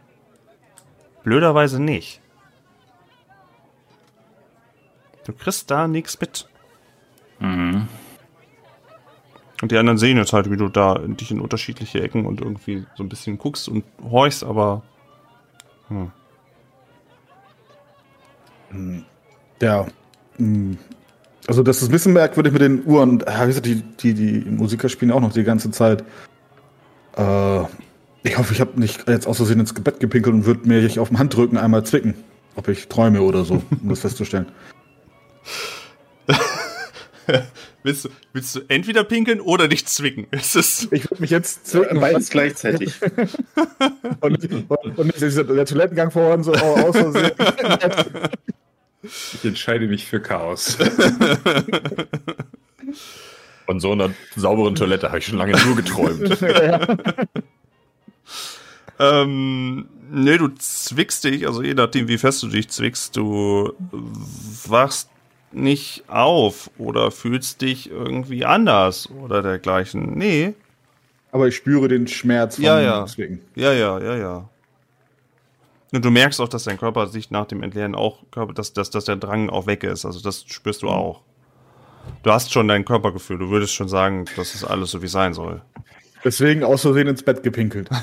[1.23, 2.21] blöderweise nicht.
[5.27, 6.49] Du kriegst da nichts mit.
[7.41, 7.89] Mhm.
[9.61, 12.41] Und die anderen sehen jetzt halt, wie du da in, dich in unterschiedliche Ecken und
[12.41, 14.83] irgendwie so ein bisschen guckst und horchst, aber
[15.89, 16.13] hm.
[19.61, 19.87] Ja.
[20.39, 20.75] mm.
[21.49, 23.21] Also das ist ein bisschen merkwürdig mit den Uhren.
[23.21, 26.05] Gesagt, die, die, die Musiker spielen auch noch die ganze Zeit.
[27.17, 27.61] Äh,
[28.23, 31.09] ich hoffe, ich habe nicht jetzt aus Versehen ins Bett gepinkelt und würde mir auf
[31.09, 32.15] dem Handrücken einmal zwicken.
[32.55, 34.45] Ob ich träume oder so, um das festzustellen.
[37.83, 40.27] willst, du, willst du entweder pinkeln oder dich zwicken?
[40.31, 41.99] Es ist Ich würde mich jetzt zwicken.
[41.99, 42.93] Beides gleichzeitig.
[44.21, 47.31] und, und, und nicht der Toilettengang vorhin so aus Versehen.
[49.03, 50.77] Ich entscheide mich für Chaos.
[53.67, 56.39] Von so einer sauberen Toilette habe ich schon lange nur geträumt.
[59.01, 63.73] Ähm, nee, du zwickst dich, also je nachdem, wie fest du dich zwickst, du
[64.67, 65.09] wachst
[65.53, 70.19] nicht auf oder fühlst dich irgendwie anders oder dergleichen.
[70.19, 70.55] Nee,
[71.31, 73.07] Aber ich spüre den Schmerz vom Ja, ja.
[73.07, 73.41] Zwicken.
[73.55, 74.49] ja, ja, ja, ja.
[75.93, 78.19] Und du merkst auch, dass dein Körper sich nach dem Entleeren auch,
[78.55, 80.05] dass, dass, dass der Drang auch weg ist.
[80.05, 81.23] Also das spürst du auch.
[82.23, 83.39] Du hast schon dein Körpergefühl.
[83.39, 85.63] Du würdest schon sagen, das ist alles so, wie es sein soll.
[86.25, 87.89] Deswegen aus Versehen ins Bett gepinkelt.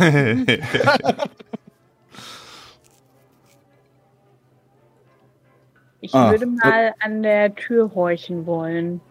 [6.01, 6.29] Ich Ah.
[6.31, 9.01] würde mal an der Tür horchen wollen.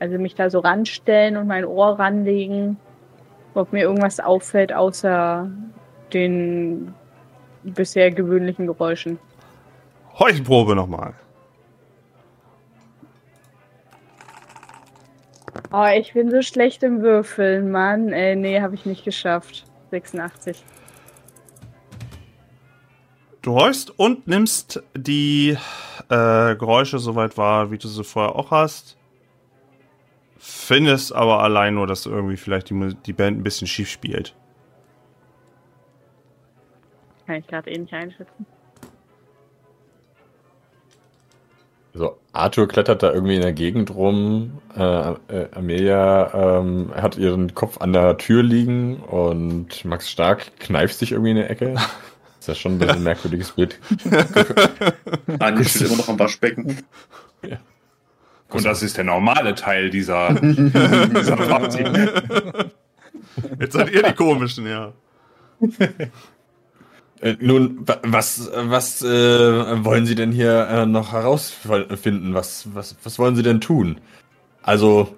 [0.00, 2.76] Also mich da so ranstellen und mein Ohr ranlegen,
[3.54, 5.48] ob mir irgendwas auffällt außer
[6.12, 6.92] den
[7.62, 9.18] bisher gewöhnlichen Geräuschen.
[10.18, 11.14] Heuchenprobe nochmal.
[15.70, 18.12] Oh, ich bin so schlecht im Würfeln, Mann.
[18.12, 19.64] Äh, nee, habe ich nicht geschafft.
[19.90, 20.62] 86.
[23.40, 25.56] Du horchst und nimmst die
[26.08, 28.96] äh, Geräusche soweit wahr, wie du sie vorher auch hast.
[30.38, 34.34] Findest aber allein nur, dass irgendwie vielleicht die, die Band ein bisschen schief spielt.
[37.26, 38.46] Kann ich gerade eh nicht einschätzen.
[41.94, 44.62] So, Arthur klettert da irgendwie in der Gegend rum.
[44.74, 50.98] Äh, äh, Amelia ähm, hat ihren Kopf an der Tür liegen und Max Stark kneift
[50.98, 51.74] sich irgendwie in der Ecke.
[52.40, 53.78] Ist ja schon ein bisschen ein merkwürdiges Bild.
[55.38, 56.78] Daniel steht immer noch am Waschbecken.
[58.48, 61.84] Und das ist der normale Teil dieser, dieser Party.
[63.60, 64.92] Jetzt seid ihr die komischen, ja.
[67.22, 72.34] Äh, nun, wa- was, was äh, wollen Sie denn hier äh, noch herausfinden?
[72.34, 74.00] Was, was, was wollen Sie denn tun?
[74.62, 75.16] Also,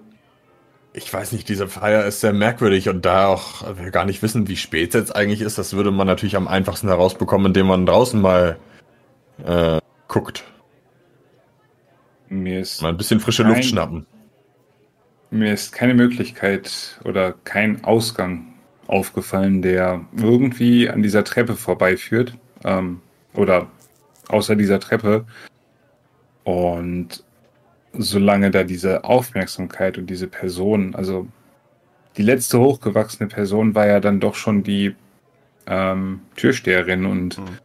[0.92, 4.46] ich weiß nicht, diese Feier ist sehr merkwürdig und da auch wir gar nicht wissen,
[4.48, 7.84] wie spät es jetzt eigentlich ist, das würde man natürlich am einfachsten herausbekommen, indem man
[7.86, 8.58] draußen mal
[9.44, 10.44] äh, guckt.
[12.28, 13.52] Mir ist, Mal ein bisschen frische Nein.
[13.56, 14.06] Luft schnappen.
[15.30, 18.53] mir ist keine Möglichkeit oder kein Ausgang
[18.86, 22.36] aufgefallen, der irgendwie an dieser Treppe vorbeiführt.
[22.64, 23.00] Ähm,
[23.34, 23.66] oder
[24.28, 25.24] außer dieser Treppe.
[26.44, 27.24] Und
[27.92, 31.26] solange da diese Aufmerksamkeit und diese Person, also
[32.16, 34.94] die letzte hochgewachsene Person war ja dann doch schon die
[35.66, 37.58] ähm, Türsteherin und Mhm.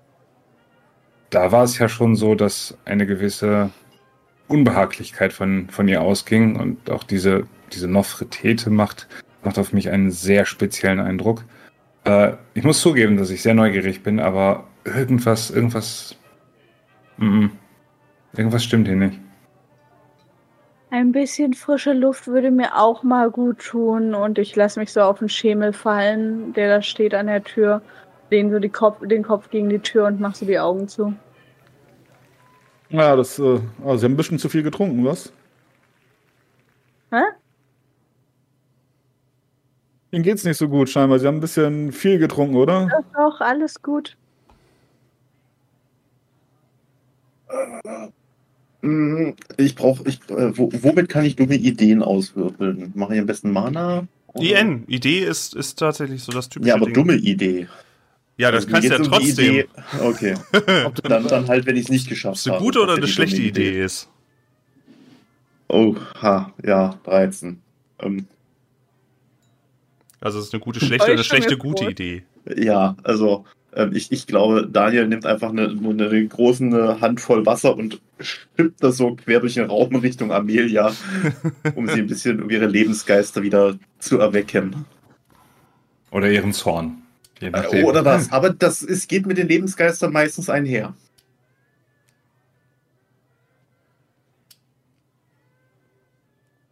[1.29, 3.69] da war es ja schon so, dass eine gewisse
[4.47, 9.07] Unbehaglichkeit von, von ihr ausging und auch diese, diese Nofretete macht,
[9.43, 11.43] macht auf mich einen sehr speziellen Eindruck.
[12.03, 16.15] Äh, ich muss zugeben, dass ich sehr neugierig bin, aber irgendwas, irgendwas,
[17.17, 17.51] mm, mm.
[18.37, 19.19] irgendwas stimmt hier nicht.
[20.91, 25.01] Ein bisschen frische Luft würde mir auch mal gut tun und ich lasse mich so
[25.01, 27.83] auf den Schemel fallen, der da steht an der Tür,
[28.31, 31.13] lehne so die Kopf, den Kopf gegen die Tür und mach so die Augen zu.
[32.89, 35.31] Ja, das, äh, also Sie haben ein bisschen zu viel getrunken, was?
[37.11, 37.21] Hä?
[40.11, 41.19] Ihnen geht's nicht so gut, scheinbar.
[41.19, 42.87] Sie haben ein bisschen viel getrunken, oder?
[43.13, 44.15] Doch, doch, alles gut.
[48.81, 52.91] Mm, Ich brauche, ich, äh, wo, womit kann ich dumme Ideen auswürfeln?
[52.95, 54.07] Mache ich am besten Mana?
[54.33, 56.93] Oder- IN, Idee ist, ist tatsächlich so das typische Ja, aber Ding.
[56.93, 57.67] dumme Idee.
[58.37, 59.45] Ja, das Mir kannst du ja um trotzdem.
[59.53, 59.67] Idee-
[60.01, 60.35] Okay.
[61.03, 62.97] dann, dann halt, wenn ich es nicht geschafft Ob es eine gute habe, oder was
[62.99, 64.07] eine schlechte Idee ist.
[65.67, 67.61] Oh, ha, ja, 13.
[67.99, 68.27] Ähm,
[70.21, 71.91] Also es ist eine gute, schlechte eine schlechte, gute vor.
[71.91, 72.23] Idee.
[72.55, 77.75] ja, also ähm, ich, ich glaube, Daniel nimmt einfach eine, eine, eine große Handvoll Wasser
[77.75, 80.93] und schippt das so quer durch den Raum Richtung Amelia,
[81.75, 84.85] um sie ein bisschen um ihre Lebensgeister wieder zu erwecken.
[86.11, 87.03] Oder ihren Zorn.
[87.39, 88.31] Äh, Oder das.
[88.31, 90.93] Aber das ist, geht mit den Lebensgeistern meistens einher.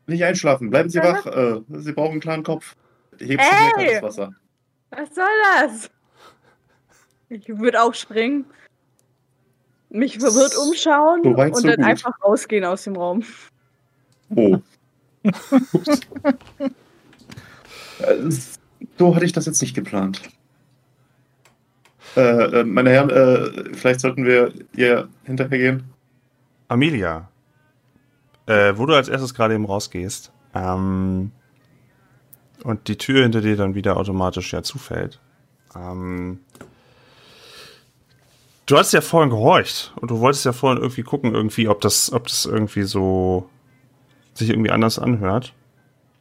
[0.07, 1.25] Nicht einschlafen, bleiben Sie wach.
[1.25, 2.75] Äh, Sie brauchen einen klaren Kopf.
[3.19, 3.65] Hebst du Ey!
[3.65, 4.33] mir kaltes Wasser.
[4.91, 5.25] Was soll
[5.59, 5.89] das?
[7.29, 8.45] Ich würde aufspringen,
[9.89, 11.85] mich verwirrt umschauen So und so dann gut.
[11.85, 13.23] einfach rausgehen aus dem Raum.
[14.35, 14.57] Oh.
[18.97, 20.21] So hatte ich das jetzt nicht geplant.
[22.15, 22.21] Äh,
[22.59, 25.83] äh, meine Herren, äh, vielleicht sollten wir ihr hinterhergehen.
[26.67, 27.29] Amelia,
[28.45, 31.31] äh, wo du als erstes gerade eben rausgehst ähm,
[32.63, 35.19] und die Tür hinter dir dann wieder automatisch ja zufällt.
[35.75, 36.39] Ähm,
[38.65, 42.11] du hast ja vorhin gehorcht und du wolltest ja vorhin irgendwie gucken, irgendwie, ob das,
[42.11, 43.49] ob das irgendwie so
[44.33, 45.53] sich irgendwie anders anhört.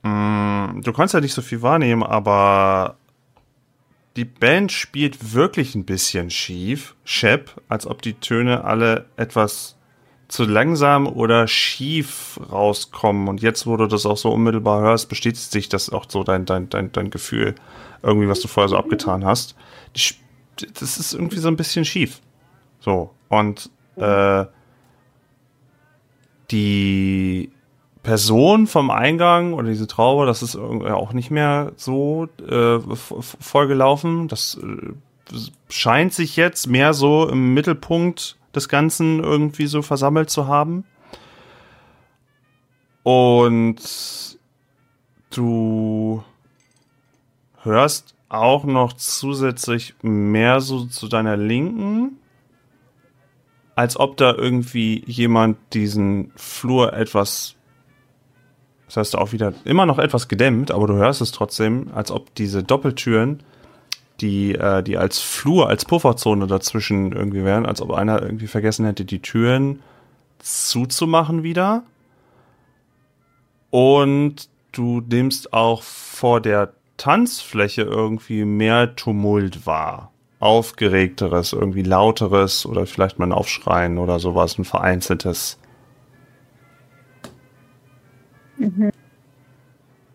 [0.02, 2.96] Mm, du kannst ja nicht so viel wahrnehmen, aber
[4.16, 9.75] die Band spielt wirklich ein bisschen schief, Shep, als ob die Töne alle etwas
[10.28, 13.28] zu langsam oder schief rauskommen.
[13.28, 16.44] Und jetzt, wo du das auch so unmittelbar hörst, bestätigt sich das auch so dein,
[16.46, 17.54] dein, dein, dein Gefühl,
[18.02, 19.54] irgendwie, was du vorher so abgetan hast.
[19.92, 22.20] Das ist irgendwie so ein bisschen schief.
[22.80, 23.10] So.
[23.28, 24.46] Und äh,
[26.50, 27.50] die
[28.02, 32.78] Person vom Eingang oder diese Traube, das ist auch nicht mehr so äh,
[33.40, 34.28] vollgelaufen.
[34.28, 35.36] Das äh,
[35.68, 40.84] scheint sich jetzt mehr so im Mittelpunkt des Ganzen irgendwie so versammelt zu haben.
[43.02, 43.76] Und
[45.30, 46.24] du
[47.62, 52.18] hörst auch noch zusätzlich mehr so zu deiner Linken,
[53.76, 57.56] als ob da irgendwie jemand diesen Flur etwas,
[58.86, 62.34] das heißt auch wieder immer noch etwas gedämmt, aber du hörst es trotzdem, als ob
[62.34, 63.42] diese Doppeltüren,
[64.20, 68.86] die, äh, die als Flur, als Pufferzone dazwischen irgendwie wären, als ob einer irgendwie vergessen
[68.86, 69.82] hätte, die Türen
[70.38, 71.82] zuzumachen wieder.
[73.70, 80.12] Und du nimmst auch vor der Tanzfläche irgendwie mehr Tumult wahr.
[80.38, 85.58] Aufgeregteres, irgendwie lauteres oder vielleicht mal ein Aufschreien oder sowas, ein vereinzeltes.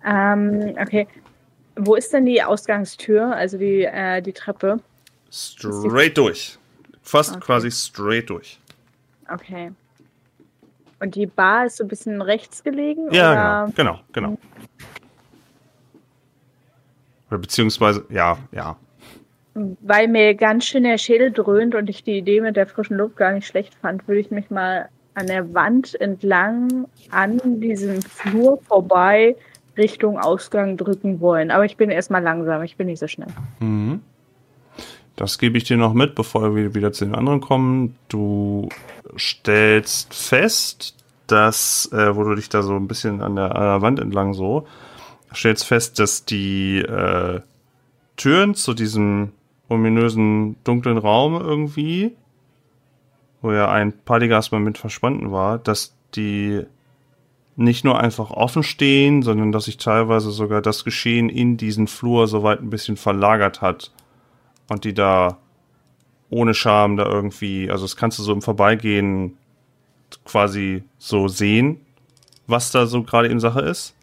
[0.04, 1.08] Ähm, okay.
[1.76, 4.80] Wo ist denn die Ausgangstür, also die, äh, die Treppe?
[5.32, 6.58] Straight durch.
[7.02, 7.40] Fast Okay.
[7.40, 8.60] quasi straight durch.
[9.32, 9.72] Okay.
[11.00, 13.12] Und die Bar ist so ein bisschen rechts gelegen?
[13.12, 13.74] Ja, oder?
[13.76, 14.38] genau, genau, genau.
[17.30, 18.76] Oder beziehungsweise, ja, ja.
[19.54, 23.18] Weil mir ganz schön der Schädel dröhnt und ich die Idee mit der frischen Luft
[23.18, 28.62] gar nicht schlecht fand, würde ich mich mal an der Wand entlang an diesem Flur
[28.62, 29.36] vorbei
[29.78, 31.52] Richtung Ausgang drücken wollen.
[31.52, 33.30] Aber ich bin erstmal langsam, ich bin nicht so schnell.
[33.60, 34.02] Mhm.
[35.16, 37.96] Das gebe ich dir noch mit, bevor wir wieder zu den anderen kommen.
[38.10, 38.70] Du
[39.18, 40.96] stellst fest,
[41.28, 44.34] dass, äh, wo du dich da so ein bisschen an der, an der Wand entlang
[44.34, 44.68] so,
[45.34, 47.42] stellst fest, dass die äh,
[48.18, 49.32] Türen zu diesem
[49.70, 52.16] ominösen dunklen Raum irgendwie,
[53.42, 56.66] wo ja ein Partygas mal mit verschwunden war, dass die
[57.56, 62.28] nicht nur einfach offen stehen, sondern dass sich teilweise sogar das Geschehen in diesen Flur
[62.28, 63.92] soweit ein bisschen verlagert hat
[64.70, 65.38] und die da
[66.30, 69.38] ohne Scham da irgendwie, also das kannst du so im Vorbeigehen
[70.26, 71.80] quasi so sehen,
[72.48, 73.94] was da so gerade in Sache ist.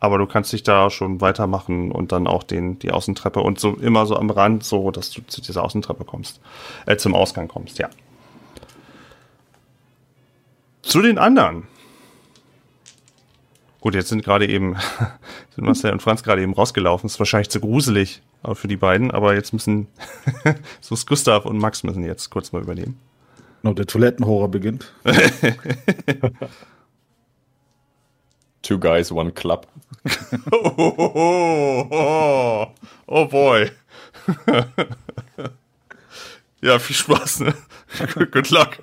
[0.00, 3.74] Aber du kannst dich da schon weitermachen und dann auch den, die Außentreppe und so
[3.74, 6.40] immer so am Rand, so dass du zu dieser Außentreppe kommst,
[6.86, 7.88] äh, zum Ausgang kommst, ja.
[10.82, 11.68] Zu den anderen.
[13.82, 14.76] Gut, jetzt sind gerade eben,
[15.50, 17.08] sind Marcel und Franz gerade eben rausgelaufen.
[17.08, 19.88] Ist wahrscheinlich zu gruselig äh, für die beiden, aber jetzt müssen,
[20.80, 23.00] so ist Gustav und Max müssen jetzt kurz mal übernehmen.
[23.60, 24.92] Genau, der Toilettenhorror beginnt.
[28.62, 29.66] Two guys, one club.
[30.52, 32.68] Oh, oh, oh, oh,
[33.06, 33.68] oh boy.
[36.60, 37.54] ja, viel Spaß, ne?
[38.30, 38.78] Good luck.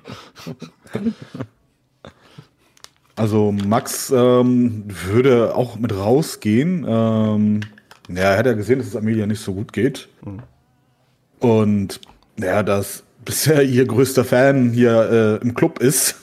[3.16, 6.84] Also Max ähm, würde auch mit rausgehen.
[6.88, 7.60] Ähm,
[8.08, 10.08] ja, er hat ja gesehen, dass es Amelia nicht so gut geht.
[11.38, 12.00] Und
[12.38, 16.16] ja, dass bisher ihr größter Fan hier äh, im Club ist,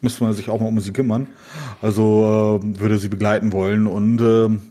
[0.00, 1.28] müsste man sich auch mal um sie kümmern.
[1.82, 4.62] Also ähm, würde sie begleiten wollen und ähm,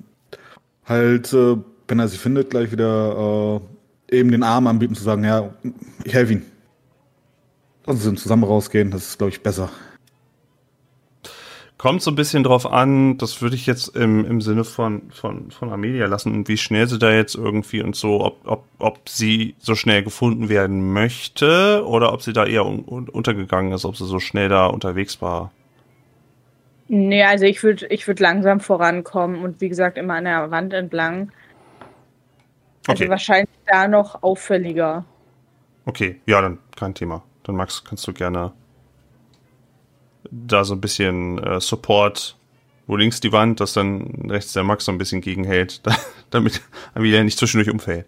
[0.86, 3.60] halt, äh, wenn er sie findet, gleich wieder
[4.10, 5.54] äh, eben den Arm anbieten zu sagen, ja,
[6.04, 6.42] ich helfe ihm.
[7.86, 9.70] Lassen Sie zusammen rausgehen, das ist, glaube ich, besser.
[11.84, 15.52] Kommt so ein bisschen drauf an, das würde ich jetzt im, im Sinne von, von,
[15.52, 19.10] von Amelia lassen und wie schnell sie da jetzt irgendwie und so, ob, ob, ob
[19.10, 23.84] sie so schnell gefunden werden möchte oder ob sie da eher un, un, untergegangen ist,
[23.84, 25.52] ob sie so schnell da unterwegs war.
[26.88, 30.72] Nee, also ich würde ich würd langsam vorankommen und wie gesagt immer an der Wand
[30.72, 31.34] entlang.
[32.88, 33.10] Also Okay.
[33.10, 35.04] wahrscheinlich da noch auffälliger.
[35.84, 37.24] Okay, ja, dann kein Thema.
[37.44, 38.54] Dann Max, kannst du gerne
[40.34, 42.36] da so ein bisschen äh, Support,
[42.88, 45.82] wo links die Wand, dass dann rechts der Max so ein bisschen gegenhält,
[46.32, 46.62] damit
[46.94, 48.06] Amelia nicht zwischendurch umfällt.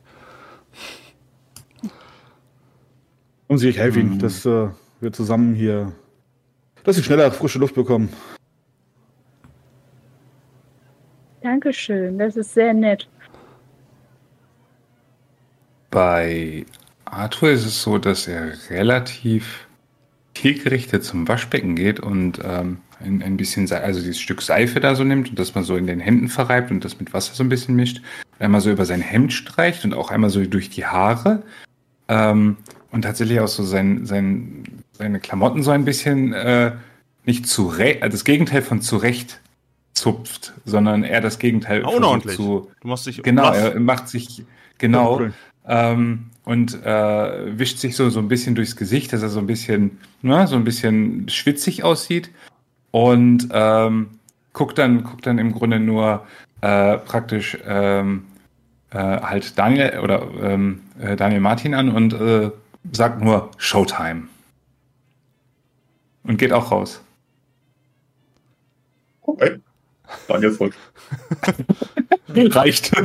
[3.48, 4.70] Und sie, ich helfe ihnen, dass äh,
[5.02, 5.94] wir zusammen hier,
[6.84, 8.10] dass sie schneller frische Luft bekommen.
[11.42, 13.08] Dankeschön, das ist sehr nett.
[15.92, 16.66] Bei
[17.06, 19.65] Arthur ist es so, dass er relativ
[20.36, 24.96] zielgerichtet zum Waschbecken geht und ähm, ein, ein bisschen, Se- also dieses Stück Seife da
[24.96, 27.44] so nimmt und das mal so in den Händen verreibt und das mit Wasser so
[27.44, 28.02] ein bisschen mischt.
[28.40, 31.44] Einmal so über sein Hemd streicht und auch einmal so durch die Haare.
[32.08, 32.58] Ähm,
[32.92, 36.74] und tatsächlich auch so sein, sein, seine Klamotten so ein bisschen äh,
[37.26, 39.42] nicht zurecht, also das Gegenteil von zurecht
[39.94, 42.36] zupft, sondern eher das Gegenteil versucht Unordentlich.
[42.36, 44.44] zu, Du machst dich Genau, er macht sich
[44.78, 45.34] genau Cool.
[45.68, 49.48] Ähm, und äh, wischt sich so so ein bisschen durchs Gesicht, dass er so ein
[49.48, 52.30] bisschen, ne, so ein bisschen schwitzig aussieht
[52.92, 54.20] und ähm,
[54.54, 56.26] guckt dann guckt dann im Grunde nur
[56.62, 58.26] äh, praktisch ähm,
[58.92, 62.52] äh, halt Daniel oder ähm, äh, Daniel Martin an und äh,
[62.92, 64.24] sagt nur Showtime
[66.24, 67.02] und geht auch raus.
[69.22, 69.60] Okay.
[70.28, 70.78] Daniel folgt.
[72.30, 72.92] Reicht.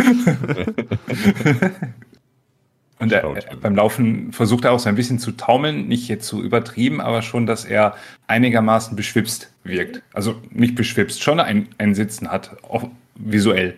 [3.01, 6.26] Und er, er, beim Laufen versucht er auch so ein bisschen zu taumeln, nicht jetzt
[6.26, 7.96] zu übertrieben, aber schon, dass er
[8.26, 10.03] einigermaßen beschwipst wirkt.
[10.12, 13.76] Also nicht beschwipst, schon ein, ein Sitzen hat, auch visuell.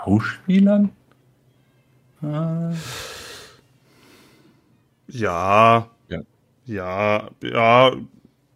[0.00, 0.90] Schauspielern?
[2.22, 2.74] Äh,
[5.08, 5.88] Ja.
[6.08, 6.20] Ja.
[6.64, 7.92] Ja, ja.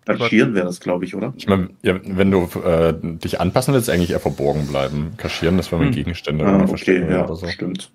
[0.05, 1.33] Kaschieren wäre das, glaube ich, oder?
[1.37, 5.13] Ich meine, ja, wenn du äh, dich anpassen willst, eigentlich eher verborgen bleiben.
[5.17, 5.95] Kaschieren, das wäre mit Hm.
[5.97, 7.47] Gegenstände Ah, okay, verstecken ja, oder so.
[7.47, 7.91] stimmt.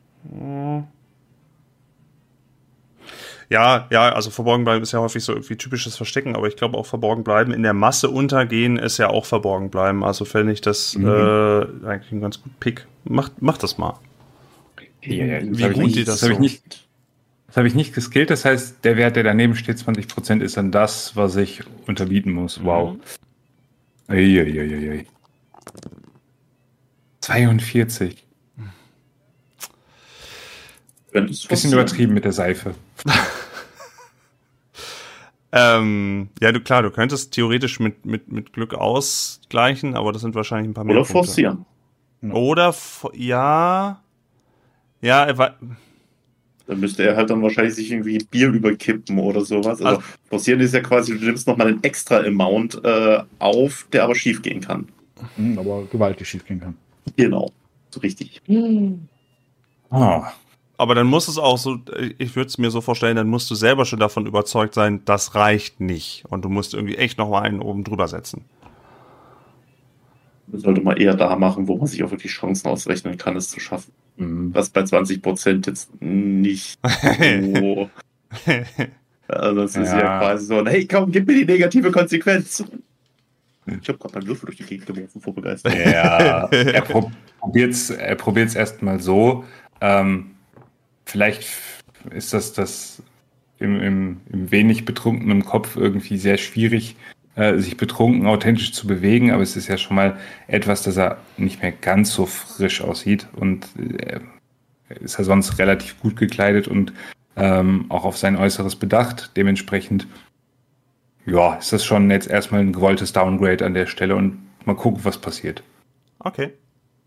[3.49, 6.77] Ja, ja, also verborgen bleiben ist ja häufig so irgendwie typisches Verstecken, aber ich glaube
[6.77, 10.03] auch verborgen bleiben in der Masse untergehen ist ja auch verborgen bleiben.
[10.03, 11.07] Also fände ich das Mhm.
[11.07, 12.87] äh, eigentlich ein ganz gut Pick.
[13.03, 13.99] Macht, macht das mal.
[15.03, 16.84] Ja, ja, das Wie ich gut nicht- die das das habe ich so- nicht.
[17.55, 18.29] Das habe ich nicht geskillt.
[18.31, 22.61] Das heißt, der Wert, der daneben steht, 20%, ist dann das, was ich unterbieten muss.
[22.65, 22.97] Wow.
[24.09, 25.05] Eieieiei.
[27.21, 28.27] 42.
[31.13, 32.75] Wenn es Bisschen übertrieben mit der Seife.
[35.57, 40.35] Ähm, ja, du klar, du könntest theoretisch mit, mit, mit Glück ausgleichen, aber das sind
[40.35, 40.97] wahrscheinlich ein paar mehr.
[40.97, 41.65] Oder forcieren.
[42.21, 42.75] Oder
[43.13, 44.01] ja.
[44.99, 45.55] Ja, er war,
[46.67, 49.81] Dann müsste er halt dann wahrscheinlich sich irgendwie Bier überkippen oder sowas.
[49.81, 54.03] Also, Also- forcieren ist ja quasi, du nimmst nochmal einen extra Amount äh, auf, der
[54.03, 54.87] aber schief gehen kann.
[55.35, 56.75] Hm, aber gewaltig schief gehen kann.
[57.15, 57.51] Genau.
[57.91, 58.41] So richtig.
[59.89, 60.31] Ah,
[60.77, 61.77] aber dann muss es auch so,
[62.17, 65.35] ich würde es mir so vorstellen, dann musst du selber schon davon überzeugt sein, das
[65.35, 66.23] reicht nicht.
[66.27, 68.43] Und du musst irgendwie echt noch mal einen oben drüber setzen.
[70.47, 73.49] Das sollte man eher da machen, wo man sich auch wirklich Chancen ausrechnen kann, es
[73.49, 73.91] zu schaffen.
[74.17, 74.53] Mhm.
[74.53, 77.89] Was bei 20% jetzt nicht so.
[79.27, 79.99] Also das ist ja.
[79.99, 80.19] Ja.
[80.19, 82.63] quasi so, hey komm, gib mir die negative Konsequenz.
[83.65, 85.79] Ich habe gerade meinen Würfel durch die Gegend geworfen vor Begeisterung.
[85.79, 89.43] Ja, er pro probiert's, er probiert's erstmal so.
[89.81, 90.35] Ähm,
[91.05, 91.47] vielleicht
[92.11, 93.01] ist das, das
[93.57, 96.95] im, im, im wenig betrunkenen Kopf irgendwie sehr schwierig,
[97.35, 100.17] äh, sich betrunken authentisch zu bewegen, aber es ist ja schon mal
[100.47, 104.19] etwas, dass er nicht mehr ganz so frisch aussieht und äh,
[105.01, 106.93] ist er sonst relativ gut gekleidet und
[107.35, 109.31] ähm, auch auf sein Äußeres bedacht.
[109.35, 110.07] Dementsprechend,
[111.25, 115.03] ja, ist das schon jetzt erstmal ein gewolltes Downgrade an der Stelle und mal gucken,
[115.03, 115.63] was passiert.
[116.19, 116.53] Okay.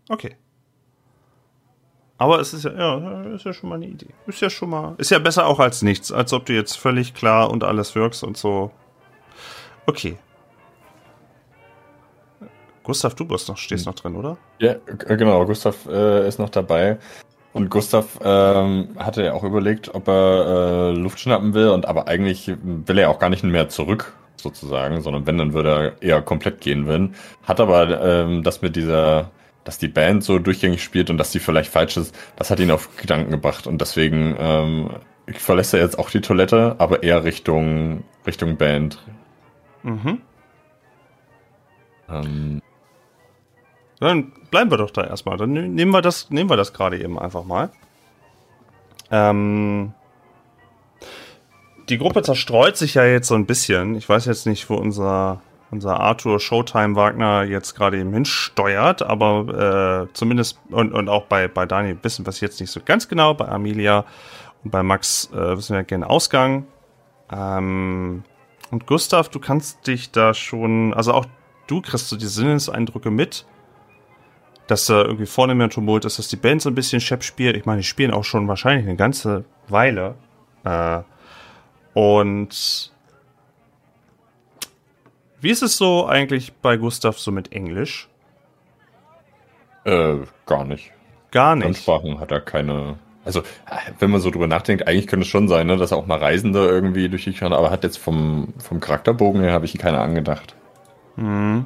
[0.09, 0.35] Okay.
[2.17, 4.09] Aber es ist ja, ja, ist ja schon mal eine Idee.
[4.27, 7.13] Ist ja schon mal, ist ja besser auch als nichts, als ob du jetzt völlig
[7.13, 8.71] klar und alles wirkst und so.
[9.89, 10.15] Okay.
[12.83, 14.37] Gustav, du bist noch, stehst noch drin, oder?
[14.59, 15.43] Ja, g- genau.
[15.45, 16.97] Gustav äh, ist noch dabei.
[17.53, 21.69] Und Gustav ähm, hatte ja auch überlegt, ob er äh, Luft schnappen will.
[21.69, 25.69] Und aber eigentlich will er auch gar nicht mehr zurück, sozusagen, sondern wenn, dann würde
[26.01, 27.15] er eher komplett gehen wollen.
[27.43, 29.31] Hat aber ähm, das mit dieser,
[29.63, 32.69] dass die Band so durchgängig spielt und dass die vielleicht falsch ist, das hat ihn
[32.69, 33.65] auf Gedanken gebracht.
[33.65, 34.89] Und deswegen ähm,
[35.33, 38.99] verlässt er jetzt auch die Toilette, aber eher Richtung, Richtung Band.
[39.83, 40.21] Mhm.
[42.09, 42.61] Ähm,
[43.99, 45.37] Dann bleiben wir doch da erstmal.
[45.37, 47.69] Dann ne- nehmen wir das, nehmen wir das gerade eben einfach mal.
[49.11, 49.93] Ähm,
[51.89, 53.95] die Gruppe zerstreut sich ja jetzt so ein bisschen.
[53.95, 60.07] Ich weiß jetzt nicht, wo unser, unser Arthur Showtime Wagner jetzt gerade eben hinsteuert, aber
[60.09, 63.07] äh, zumindest und, und auch bei, bei Daniel wissen wir es jetzt nicht so ganz
[63.07, 63.33] genau.
[63.33, 64.05] Bei Amelia
[64.63, 66.67] und bei Max äh, wissen wir gerne Ausgang.
[67.31, 68.23] Ähm,
[68.71, 71.25] und Gustav, du kannst dich da schon, also auch
[71.67, 73.45] du kriegst so die Sinneseindrücke mit
[74.69, 77.57] dass da irgendwie vorne mehr Tumult ist, dass die Band so ein bisschen Shep spielt.
[77.57, 80.13] Ich meine, die spielen auch schon wahrscheinlich eine ganze Weile.
[80.63, 81.01] Äh,
[81.95, 82.93] und
[85.41, 88.09] wie ist es so eigentlich bei Gustav so mit Englisch?
[89.85, 90.91] äh, gar nicht.
[91.31, 91.65] Gar nicht.
[91.65, 92.99] Ansprachen hat er keine.
[93.29, 93.43] Also,
[93.99, 96.67] wenn man so drüber nachdenkt, eigentlich könnte es schon sein, ne, dass auch mal Reisende
[96.67, 100.55] irgendwie durch die kann, aber hat jetzt vom, vom Charakterbogen her habe ich keine angedacht.
[101.15, 101.65] Mhm.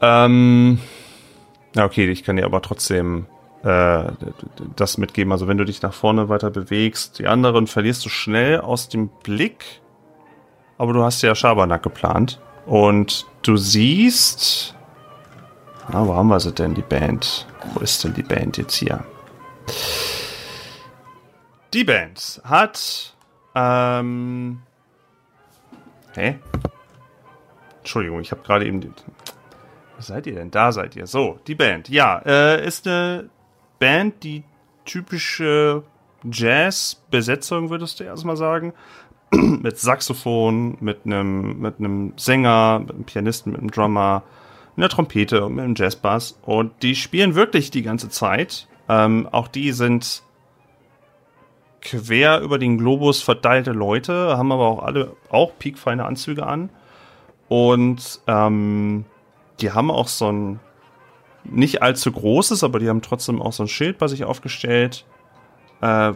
[0.00, 0.78] Ähm,
[1.74, 3.26] ja, okay, ich kann dir aber trotzdem
[3.64, 4.04] äh,
[4.76, 5.32] das mitgeben.
[5.32, 9.08] Also wenn du dich nach vorne weiter bewegst, die anderen verlierst du schnell aus dem
[9.24, 9.64] Blick.
[10.78, 12.40] Aber du hast ja Schabernack geplant.
[12.66, 14.76] Und du siehst.
[15.92, 17.46] Na, wo haben wir sie denn, die Band?
[17.74, 19.04] Wo ist denn die Band jetzt hier?
[21.72, 23.14] Die Band hat.
[23.54, 24.62] Ähm.
[26.14, 26.38] Hä?
[27.78, 28.82] Entschuldigung, ich habe gerade eben.
[28.82, 30.50] Wo seid ihr denn?
[30.50, 31.06] Da seid ihr.
[31.06, 31.88] So, die Band.
[31.88, 33.30] Ja, äh, ist eine
[33.78, 34.44] Band, die
[34.84, 35.84] typische
[36.24, 38.74] Jazz-Besetzung, würdest du erstmal sagen.
[39.30, 44.24] mit Saxophon, mit einem mit einem Sänger, mit einem Pianisten, mit einem Drummer,
[44.76, 46.38] einer Trompete und mit einem Jazzbass.
[46.42, 48.66] Und die spielen wirklich die ganze Zeit.
[48.90, 50.24] Ähm, auch die sind
[51.80, 56.70] quer über den Globus verteilte Leute, haben aber auch alle auch piekfeine Anzüge an.
[57.48, 59.04] Und ähm,
[59.60, 60.60] die haben auch so ein
[61.44, 65.06] nicht allzu großes, aber die haben trotzdem auch so ein Schild bei sich aufgestellt,
[65.80, 66.12] äh,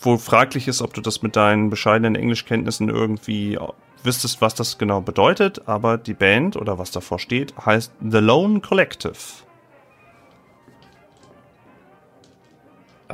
[0.00, 3.58] wo fraglich ist, ob du das mit deinen bescheidenen Englischkenntnissen irgendwie
[4.04, 8.60] wüsstest, was das genau bedeutet, aber die Band oder was davor steht, heißt The Lone
[8.60, 9.43] Collective.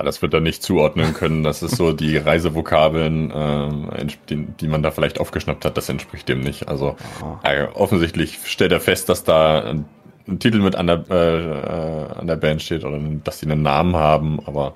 [0.01, 1.42] Ja, das wird er nicht zuordnen können.
[1.42, 6.26] Das ist so die Reisevokabeln, äh, die, die, man da vielleicht aufgeschnappt hat, das entspricht
[6.26, 6.68] dem nicht.
[6.68, 6.96] Also
[7.42, 9.84] äh, offensichtlich stellt er fest, dass da ein,
[10.26, 13.94] ein Titel mit an der, äh, an der Band steht oder dass sie einen Namen
[13.94, 14.72] haben, aber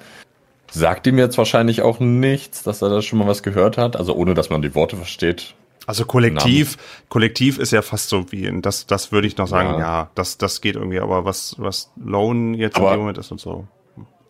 [0.71, 3.97] sagt ihm jetzt wahrscheinlich auch nichts, dass er da schon mal was gehört hat.
[3.97, 5.55] Also ohne dass man die Worte versteht.
[5.87, 6.77] Also kollektiv,
[7.09, 10.11] kollektiv ist ja fast so wie, in, das, das würde ich noch sagen, ja, ja
[10.15, 13.41] das, das geht irgendwie, aber was, was Lone jetzt aber, in dem Moment ist und
[13.41, 13.67] so.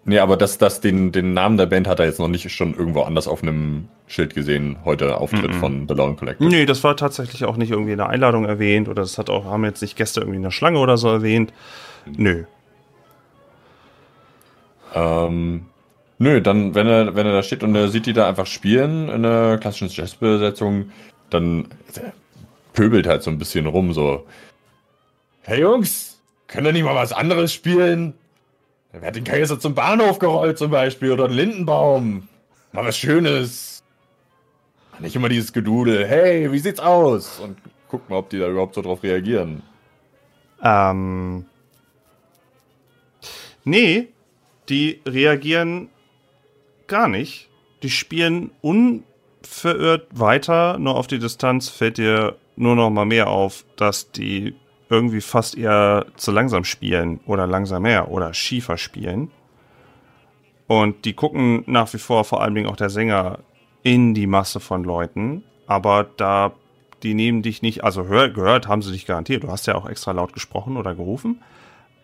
[0.06, 2.74] Nee, aber das, das, den, den Namen der Band hat er jetzt noch nicht schon
[2.74, 5.60] irgendwo anders auf einem Schild gesehen, heute Auftritt mm -mm.
[5.60, 6.48] von The Lone Collective.
[6.48, 9.46] Nee, das war tatsächlich auch nicht irgendwie in der Einladung erwähnt oder das hat auch,
[9.46, 11.54] haben jetzt nicht Gäste irgendwie in der Schlange oder so erwähnt.
[12.04, 12.44] Nö.
[14.94, 15.66] Ähm,
[16.18, 19.08] nö, dann, wenn er, wenn er da steht und er sieht die da einfach spielen
[19.08, 20.90] in einer klassischen Jazzbesetzung,
[21.30, 21.68] dann
[22.74, 24.26] pöbelt halt so ein bisschen rum, so.
[25.42, 28.14] Hey Jungs, können wir nicht mal was anderes spielen?
[29.00, 32.28] Wer hat den Käse zum Bahnhof gerollt zum Beispiel oder einen Lindenbaum?
[32.72, 33.82] Mal was Schönes.
[35.00, 36.06] Nicht immer dieses Gedudel.
[36.06, 37.40] Hey, wie sieht's aus?
[37.40, 39.62] Und guck mal, ob die da überhaupt so drauf reagieren.
[40.62, 41.46] Ähm.
[43.64, 44.08] Nee,
[44.68, 45.88] die reagieren
[46.86, 47.48] gar nicht.
[47.82, 53.64] Die spielen unverirrt weiter, nur auf die Distanz fällt dir nur noch mal mehr auf,
[53.76, 54.54] dass die
[54.94, 59.30] irgendwie fast eher zu langsam spielen oder langsamer oder schiefer spielen.
[60.66, 63.40] Und die gucken nach wie vor, vor allen Dingen auch der Sänger,
[63.82, 65.44] in die Masse von Leuten.
[65.66, 66.52] Aber da,
[67.02, 69.44] die nehmen dich nicht, also hör, gehört haben sie dich garantiert.
[69.44, 71.42] Du hast ja auch extra laut gesprochen oder gerufen.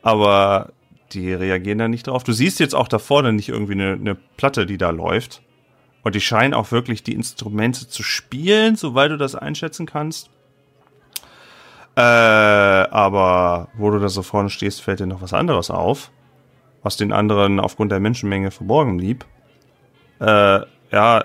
[0.02, 0.72] Aber
[1.12, 2.22] die reagieren da nicht drauf.
[2.22, 5.42] Du siehst jetzt auch da vorne nicht irgendwie eine, eine Platte, die da läuft.
[6.02, 10.30] Und die scheinen auch wirklich die Instrumente zu spielen, soweit du das einschätzen kannst.
[11.96, 16.10] Äh, aber wo du da so vorne stehst, fällt dir noch was anderes auf,
[16.82, 19.24] was den anderen aufgrund der Menschenmenge verborgen blieb.
[20.20, 20.60] Äh,
[20.92, 21.24] ja,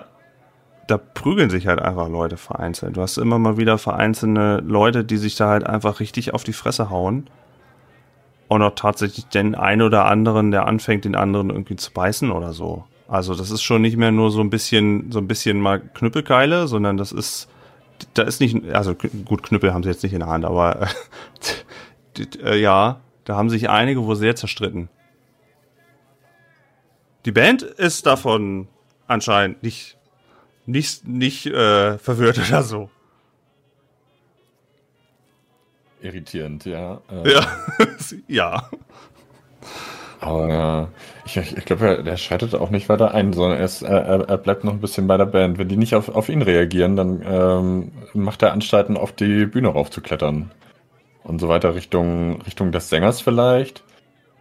[0.86, 2.96] da prügeln sich halt einfach Leute vereinzelt.
[2.96, 6.52] Du hast immer mal wieder vereinzelte Leute, die sich da halt einfach richtig auf die
[6.52, 7.28] Fresse hauen.
[8.48, 12.52] Und auch tatsächlich den einen oder anderen, der anfängt, den anderen irgendwie zu beißen oder
[12.52, 12.84] so.
[13.08, 16.68] Also das ist schon nicht mehr nur so ein bisschen, so ein bisschen mal Knüppelkeile,
[16.68, 17.48] sondern das ist
[18.14, 20.88] da ist nicht, also gut, Knüppel haben sie jetzt nicht in der Hand, aber
[22.42, 24.88] äh, ja, da haben sich einige wohl sehr zerstritten.
[27.24, 28.68] Die Band ist davon
[29.06, 29.96] anscheinend nicht,
[30.64, 32.90] nicht, nicht äh, verwirrt oder so.
[36.00, 37.00] Irritierend, ja.
[37.10, 37.46] Äh, ja,
[38.28, 38.70] ja.
[40.20, 40.88] Aber
[41.26, 44.64] ich, ich glaube, der schreitet auch nicht weiter ein, sondern er, ist, er, er, bleibt
[44.64, 45.58] noch ein bisschen bei der Band.
[45.58, 49.68] Wenn die nicht auf, auf ihn reagieren, dann ähm, macht er Anstalten, auf die Bühne
[49.68, 50.50] raufzuklettern.
[51.22, 53.82] Und so weiter Richtung, Richtung des Sängers vielleicht.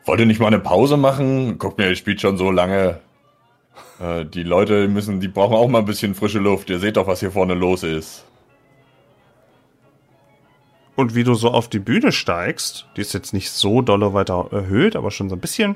[0.05, 1.57] Wollt ihr nicht mal eine Pause machen?
[1.57, 2.99] Guckt mir, ihr spielt schon so lange.
[3.99, 6.69] Äh, die Leute müssen, die brauchen auch mal ein bisschen frische Luft.
[6.69, 8.25] Ihr seht doch, was hier vorne los ist.
[10.95, 14.47] Und wie du so auf die Bühne steigst, die ist jetzt nicht so dolle weiter
[14.51, 15.75] erhöht, aber schon so ein bisschen,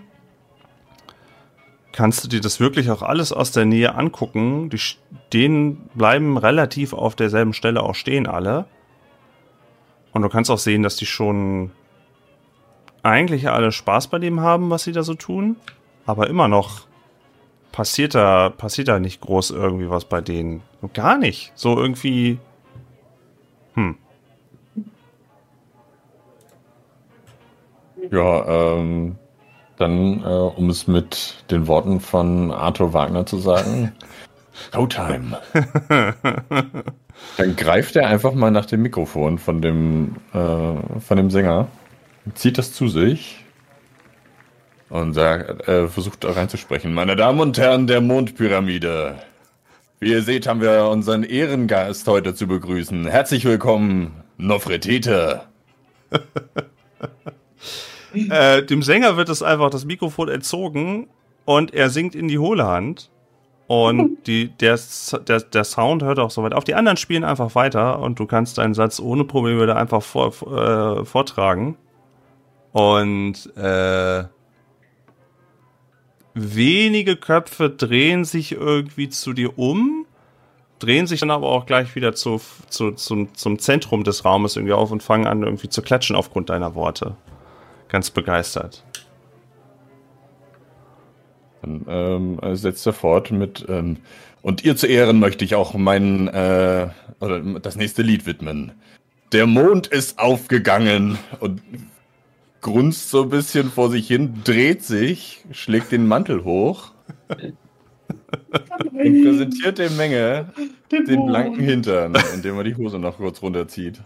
[1.92, 4.70] kannst du dir das wirklich auch alles aus der Nähe angucken.
[4.70, 8.66] Die stehen, bleiben relativ auf derselben Stelle auch stehen alle.
[10.14, 11.72] Und du kannst auch sehen, dass die schon
[13.04, 15.58] eigentlich alle Spaß bei dem haben, was sie da so tun.
[16.06, 16.88] Aber immer noch
[17.72, 20.62] passiert da, passiert da nicht groß irgendwie was bei denen.
[20.94, 21.52] Gar nicht.
[21.56, 22.40] So irgendwie.
[23.74, 23.98] Hm.
[28.12, 29.16] Ja, ähm,
[29.78, 33.93] dann, äh, um es mit den Worten von Arthur Wagner zu sagen,
[34.74, 35.39] Showtime.
[37.38, 41.68] dann greift er einfach mal nach dem Mikrofon von dem, äh, von dem Sänger,
[42.36, 43.43] zieht das zu sich
[44.89, 46.93] und sagt, äh, versucht reinzusprechen.
[46.93, 49.16] Meine Damen und Herren der Mondpyramide,
[50.00, 53.08] wie ihr seht, haben wir unseren Ehrengast heute zu begrüßen.
[53.08, 55.41] Herzlich willkommen, Nofretete.
[58.30, 61.07] äh, dem Sänger wird es einfach das Mikrofon entzogen
[61.45, 63.10] und er singt in die hohle Hand.
[63.68, 64.80] Und die, der,
[65.28, 66.64] der, der Sound hört auch soweit auf.
[66.64, 70.30] Die anderen spielen einfach weiter und du kannst deinen Satz ohne Probleme da einfach vor,
[70.51, 71.78] äh, vortragen.
[72.72, 74.24] Und äh,
[76.34, 80.05] wenige Köpfe drehen sich irgendwie zu dir um,
[80.80, 82.39] drehen sich dann aber auch gleich wieder zu,
[82.70, 86.49] zu, zum, zum Zentrum des Raumes irgendwie auf und fangen an irgendwie zu klatschen aufgrund
[86.49, 87.16] deiner Worte
[87.90, 88.84] ganz begeistert.
[91.62, 93.98] Dann ähm, setzt er fort mit, ähm,
[94.42, 96.88] Und ihr zu Ehren möchte ich auch mein, äh,
[97.20, 98.72] oder das nächste Lied widmen.
[99.34, 101.62] Der Mond ist aufgegangen und
[102.62, 106.92] grunzt so ein bisschen vor sich hin, dreht sich, schlägt den Mantel hoch
[107.30, 110.54] und präsentiert der Menge
[110.92, 114.02] den blanken Hintern, indem er die Hose noch kurz runterzieht.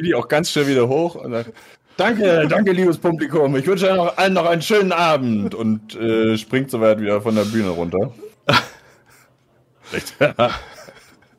[0.00, 1.52] Die auch ganz schnell wieder hoch und sagt,
[1.96, 6.70] danke, danke, liebes Publikum, ich wünsche euch allen noch einen schönen Abend und äh, springt
[6.70, 8.12] soweit wieder von der Bühne runter.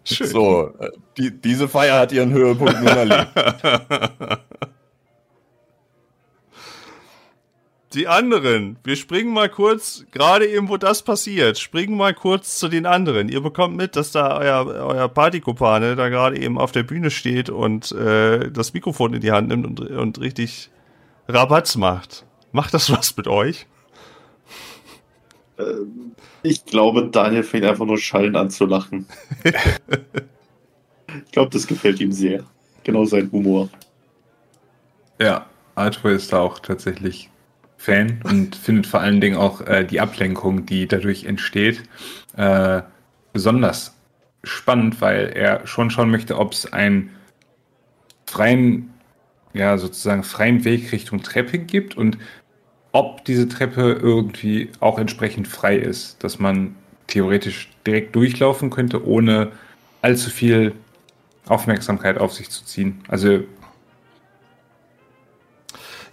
[0.04, 0.28] Schön.
[0.28, 3.28] So, äh, die, diese Feier hat ihren Höhepunkt nun erlebt.
[7.94, 12.70] Die anderen, wir springen mal kurz, gerade eben, wo das passiert, springen mal kurz zu
[12.70, 13.28] den anderen.
[13.28, 17.50] Ihr bekommt mit, dass da euer, euer Partykopane da gerade eben auf der Bühne steht
[17.50, 20.70] und äh, das Mikrofon in die Hand nimmt und, und richtig
[21.28, 22.26] Rabatz macht.
[22.54, 23.68] Macht das was mit euch?
[26.44, 29.06] Ich glaube, Daniel fängt einfach nur schallend an zu lachen.
[29.44, 32.46] ich glaube, das gefällt ihm sehr.
[32.84, 33.70] Genau sein Humor.
[35.20, 37.31] Ja, Arthur ist da auch tatsächlich
[37.82, 41.82] Fan und findet vor allen Dingen auch äh, die Ablenkung, die dadurch entsteht,
[42.38, 42.84] äh,
[43.34, 43.96] besonders
[44.44, 47.10] spannend, weil er schon schauen möchte, ob es einen
[48.28, 48.94] freien,
[49.54, 52.20] ja, sozusagen freien Weg Richtung Treppe gibt und
[52.92, 56.76] ob diese Treppe irgendwie auch entsprechend frei ist, dass man
[57.08, 59.54] theoretisch direkt durchlaufen könnte, ohne
[60.04, 60.74] allzu viel
[61.48, 63.02] Aufmerksamkeit auf sich zu ziehen.
[63.08, 63.44] Also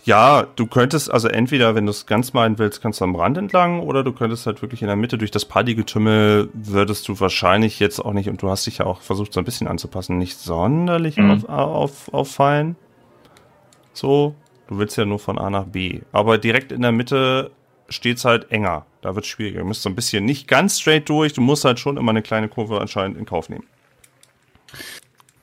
[0.08, 3.36] Ja, du könntest, also entweder, wenn du es ganz meinen willst, kannst du am Rand
[3.36, 7.78] entlang oder du könntest halt wirklich in der Mitte durch das Partygetümmel würdest du wahrscheinlich
[7.78, 10.38] jetzt auch nicht, und du hast dich ja auch versucht, so ein bisschen anzupassen, nicht
[10.38, 11.30] sonderlich Mhm.
[11.30, 12.76] auf, auf, auffallen.
[13.92, 14.34] So,
[14.68, 16.00] du willst ja nur von A nach B.
[16.10, 17.50] Aber direkt in der Mitte
[17.90, 18.86] steht's halt enger.
[19.02, 19.60] Da wird's schwieriger.
[19.60, 22.22] Du musst so ein bisschen nicht ganz straight durch, du musst halt schon immer eine
[22.22, 23.66] kleine Kurve anscheinend in Kauf nehmen.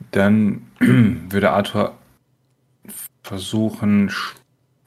[0.09, 1.93] dann würde Arthur
[3.21, 4.11] versuchen,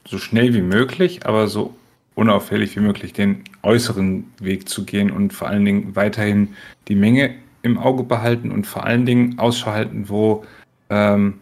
[0.09, 1.75] so schnell wie möglich, aber so
[2.15, 6.55] unauffällig wie möglich den äußeren Weg zu gehen und vor allen Dingen weiterhin
[6.87, 10.45] die Menge im Auge behalten und vor allen Dingen Ausschau halten, wo
[10.89, 11.35] ähm,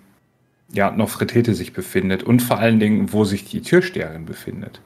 [0.71, 4.81] ja, noch Fretete sich befindet und vor allen Dingen, wo sich die Türsteherin befindet.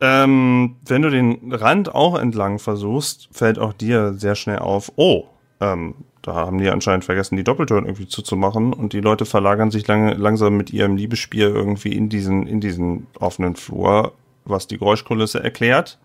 [0.00, 5.24] Ähm, wenn du den Rand auch entlang versuchst, fällt auch dir sehr schnell auf, oh,
[5.60, 5.94] ähm,
[6.26, 10.14] da haben die anscheinend vergessen, die Doppeltüren irgendwie zuzumachen und die Leute verlagern sich lange,
[10.14, 14.12] langsam mit ihrem Liebesspiel irgendwie in diesen, in diesen offenen Flur,
[14.44, 16.00] was die Geräuschkulisse erklärt.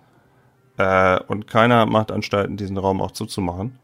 [0.78, 3.80] Äh, und keiner macht Anstalten, diesen Raum auch zuzumachen.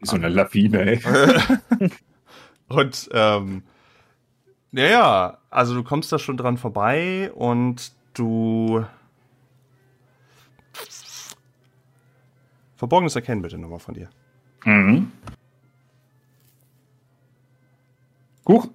[0.00, 1.00] So eine Lawine, ey.
[2.68, 3.62] Und ähm,
[4.72, 8.84] naja, also du kommst da schon dran vorbei und du
[12.74, 14.08] Verborgenes erkennen bitte nochmal von dir.
[14.64, 15.12] Mhm.
[18.46, 18.68] Huch,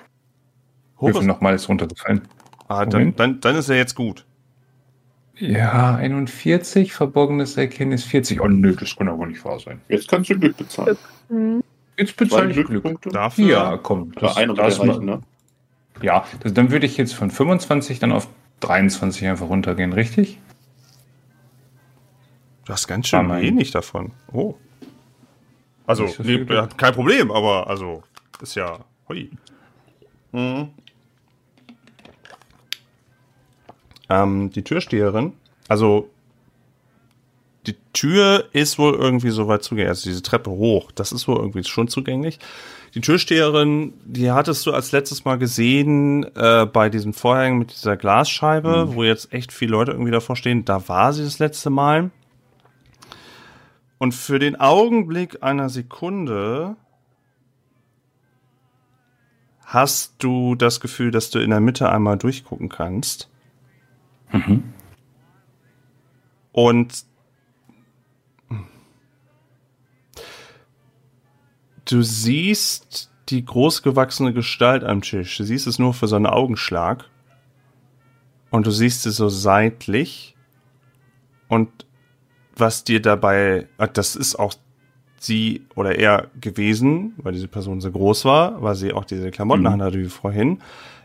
[1.00, 2.22] Hoch nochmal ist runtergefallen.
[2.68, 4.26] ah, dann, dann, dann ist er jetzt gut.
[5.40, 8.42] Ja, 41, verborgenes Erkennen ist 40.
[8.42, 9.82] Oh nö, das kann aber nicht wahr sein.
[9.88, 10.98] Jetzt kannst du Glück bezahlen.
[11.30, 11.64] Hm.
[11.98, 12.68] Jetzt bezahle ich Glück.
[12.68, 13.10] Glückpunkte.
[13.10, 13.48] Dafür.
[13.48, 14.12] Ja, komm.
[14.20, 15.22] Ja, einer wird das reichen, ne?
[16.02, 18.28] Ja, das, dann würde ich jetzt von 25 dann auf
[18.62, 20.40] 23 einfach runtergehen, richtig?
[22.66, 24.12] Du hast ganz schön Ah, wenig davon.
[24.32, 24.56] Oh.
[25.86, 26.46] Also, so nee,
[26.78, 28.04] kein Problem, aber also,
[28.42, 28.80] ist ja.
[29.08, 29.32] Hui.
[30.38, 30.70] Mhm.
[34.10, 35.34] Ähm, die Türsteherin,
[35.68, 36.10] also
[37.66, 41.38] die Tür ist wohl irgendwie so weit zugänglich, also diese Treppe hoch, das ist wohl
[41.38, 42.38] irgendwie schon zugänglich.
[42.94, 47.98] Die Türsteherin, die hattest du als letztes Mal gesehen äh, bei diesem Vorhang mit dieser
[47.98, 50.66] Glasscheibe, wo jetzt echt viele Leute irgendwie davor stehen.
[50.66, 52.12] Da war sie das letzte Mal.
[53.98, 56.76] Und für den Augenblick einer Sekunde
[59.68, 63.30] hast du das Gefühl, dass du in der Mitte einmal durchgucken kannst.
[66.54, 67.04] Und
[71.84, 75.36] du siehst die großgewachsene Gestalt am Tisch.
[75.36, 77.04] Du siehst es nur für so einen Augenschlag.
[78.50, 80.38] Und du siehst sie so seitlich.
[81.50, 81.86] Und
[82.56, 84.54] was dir dabei, ah, das ist auch
[85.20, 89.64] sie oder er gewesen, weil diese Person so groß war, weil sie auch diese Klamotten
[89.64, 89.82] Mhm.
[89.82, 90.60] hatte wie vorhin.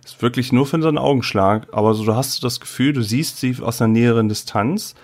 [0.05, 3.39] Ist wirklich nur für so einen Augenschlag, aber so du hast das Gefühl, du siehst
[3.39, 4.95] sie aus einer näheren Distanz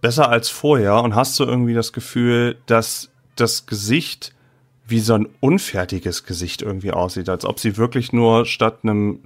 [0.00, 4.32] besser als vorher und hast so irgendwie das Gefühl, dass das Gesicht
[4.86, 9.20] wie so ein unfertiges Gesicht irgendwie aussieht, als ob sie wirklich nur statt einem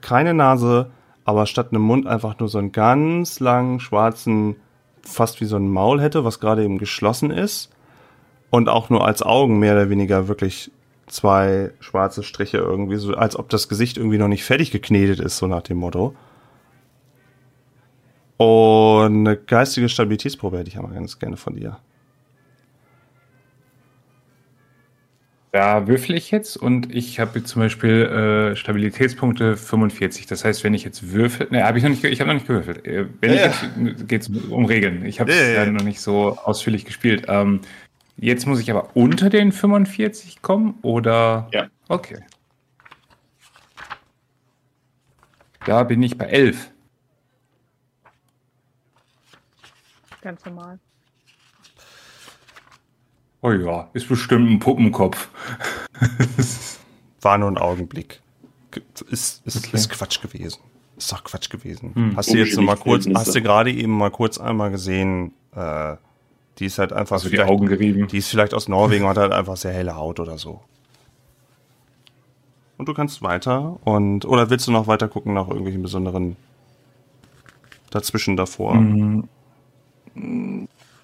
[0.00, 0.90] keine Nase
[1.24, 4.56] aber statt einem Mund einfach nur so einen ganz langen, schwarzen,
[5.02, 7.70] fast wie so ein Maul hätte, was gerade eben geschlossen ist.
[8.52, 10.70] Und auch nur als Augen mehr oder weniger wirklich
[11.08, 15.38] zwei schwarze Striche irgendwie, so als ob das Gesicht irgendwie noch nicht fertig geknetet ist,
[15.38, 16.14] so nach dem Motto.
[18.36, 21.78] Und eine geistige Stabilitätsprobe hätte ich aber ganz gerne von dir.
[25.52, 30.26] Da würfel ich jetzt und ich habe jetzt zum Beispiel äh, Stabilitätspunkte 45.
[30.26, 32.46] Das heißt, wenn ich jetzt würfel, ne, habe ich noch nicht, ich habe noch nicht
[32.46, 32.86] gewürfelt.
[32.86, 35.04] Äh, Wenn Ja, ich jetzt geht es um Regeln.
[35.04, 35.70] Ich habe es Ja, ja, ja, ja.
[35.70, 37.26] noch nicht so ausführlich gespielt.
[37.28, 37.60] Ähm,
[38.22, 41.48] jetzt muss ich aber unter den 45 kommen oder?
[41.52, 41.66] Ja.
[41.88, 42.20] Okay.
[45.66, 46.70] Da bin ich bei 11.
[50.20, 50.78] Ganz normal.
[53.40, 55.28] Oh ja, ist bestimmt ein Puppenkopf.
[57.22, 58.20] War nur ein Augenblick.
[58.70, 59.76] Ge- Ist, ist, Okay.
[59.76, 60.60] ist Quatsch gewesen.
[60.96, 61.92] Ist doch Quatsch gewesen.
[61.94, 62.16] Hm.
[62.16, 65.96] Hast du jetzt noch mal kurz, hast du gerade eben mal kurz einmal gesehen, äh,
[66.58, 68.08] die ist halt einfach Also die Augen gerieben.
[68.08, 70.60] Die ist vielleicht aus Norwegen und hat halt einfach sehr helle Haut oder so.
[72.78, 76.36] Und du kannst weiter und oder willst du noch weiter gucken nach irgendwelchen besonderen
[77.90, 78.74] dazwischen davor?
[78.74, 79.28] Mhm.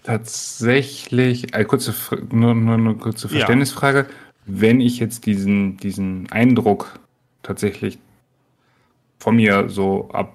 [0.02, 1.94] Tatsächlich, äh, kurze,
[2.30, 3.32] nur, nur eine kurze Ja.
[3.32, 4.06] Verständnisfrage.
[4.46, 6.98] Wenn ich jetzt diesen, diesen Eindruck
[7.42, 7.98] tatsächlich
[9.18, 10.34] von mir so ab,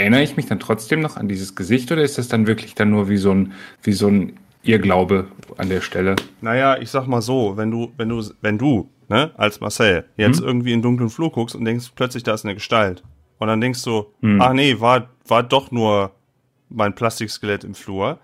[0.00, 2.90] erinnere ich mich dann trotzdem noch an dieses Gesicht oder ist das dann wirklich dann
[2.90, 5.28] nur wie so ein, wie so ein Irrglaube
[5.58, 6.16] an der Stelle?
[6.40, 10.38] Naja, ich sag mal so, wenn du, wenn du, wenn du, ne, als Marcel, jetzt
[10.40, 10.46] Hm?
[10.46, 13.02] irgendwie in den dunklen Flur guckst und denkst, plötzlich da ist eine Gestalt.
[13.38, 14.40] Und dann denkst du, Hm.
[14.40, 16.12] ach nee, war, war doch nur
[16.68, 18.18] mein Plastikskelett im Flur.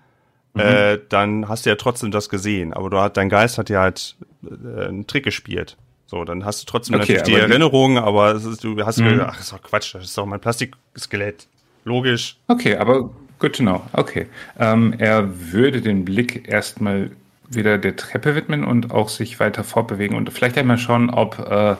[0.53, 0.61] Mhm.
[0.61, 3.81] Äh, dann hast du ja trotzdem das gesehen, aber du hat, dein Geist hat ja
[3.81, 5.77] halt äh, einen Trick gespielt.
[6.07, 9.09] So, dann hast du trotzdem Okay, natürlich die Erinnerung, aber es ist, du hast Mhm.
[9.09, 11.47] gedacht, ach, ist doch Quatsch, das ist doch mein Plastikskelett.
[11.87, 12.35] Logisch.
[12.49, 13.09] Okay, aber
[13.39, 13.81] good to know.
[13.93, 14.27] Okay.
[14.59, 17.11] Ähm, er würde den Blick erstmal
[17.49, 21.77] wieder der Treppe widmen und auch sich weiter fortbewegen und vielleicht einmal schauen, ob, äh,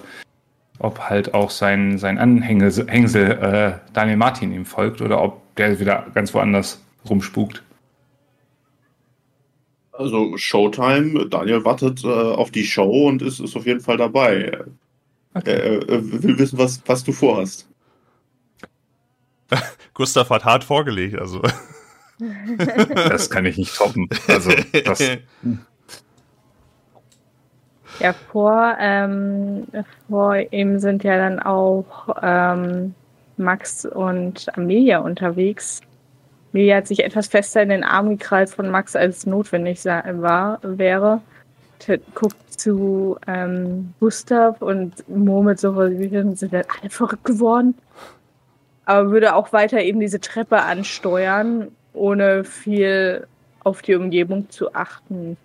[0.80, 5.78] ob halt auch sein, sein Anhängsel Hängsel, äh, Daniel Martin ihm folgt oder ob der
[5.78, 7.62] wieder ganz woanders rumspukt.
[9.92, 14.58] Also Showtime, Daniel wartet äh, auf die Show und ist, ist auf jeden Fall dabei.
[15.34, 15.52] Okay.
[15.52, 17.68] Er äh, will wissen, was, was du vorhast.
[19.94, 21.42] Gustav hat hart vorgelegt, also.
[22.96, 24.10] Das kann ich nicht toppen.
[24.28, 24.52] Also,
[24.84, 25.00] das,
[28.00, 29.68] Ja, vor, ähm,
[30.10, 32.96] vor ihm sind ja dann auch ähm,
[33.38, 35.82] Max und Amelia unterwegs.
[36.54, 40.60] Amelia hat sich etwas fester in den Arm gekrallt von Max, als es notwendig war,
[40.64, 41.22] wäre.
[41.80, 47.76] T- Guckt zu ähm, Gustav und murmelt so sind dann alle verrückt geworden.
[48.88, 53.28] Aber würde auch weiter eben diese Treppe ansteuern, ohne viel
[53.66, 55.36] auf die Umgebung zu achten.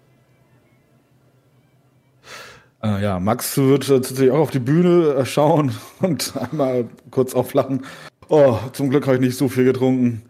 [2.84, 7.34] Äh, ja, Max wird äh, tatsächlich auch auf die Bühne äh, schauen und einmal kurz
[7.34, 7.84] auflachen.
[8.28, 10.22] Oh, zum Glück habe ich nicht so viel getrunken.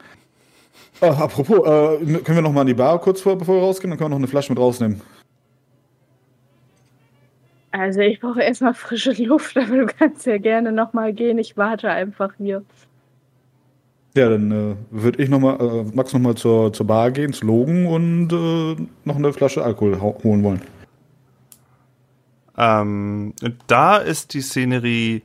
[1.02, 3.90] Äh, apropos, äh, können wir noch mal in die Bar kurz vor, bevor wir rausgehen?
[3.90, 5.02] Dann können wir noch eine Flasche mit rausnehmen.
[7.72, 11.36] Also ich brauche erstmal frische Luft, aber du kannst ja gerne nochmal gehen.
[11.36, 12.64] Ich warte einfach hier.
[14.14, 17.32] Ja, dann äh, würde ich noch mal, äh, Max noch mal zur, zur Bar gehen,
[17.32, 20.62] zu Logen und äh, noch eine Flasche Alkohol holen wollen.
[22.58, 23.32] Ähm,
[23.66, 25.22] da ist die Szenerie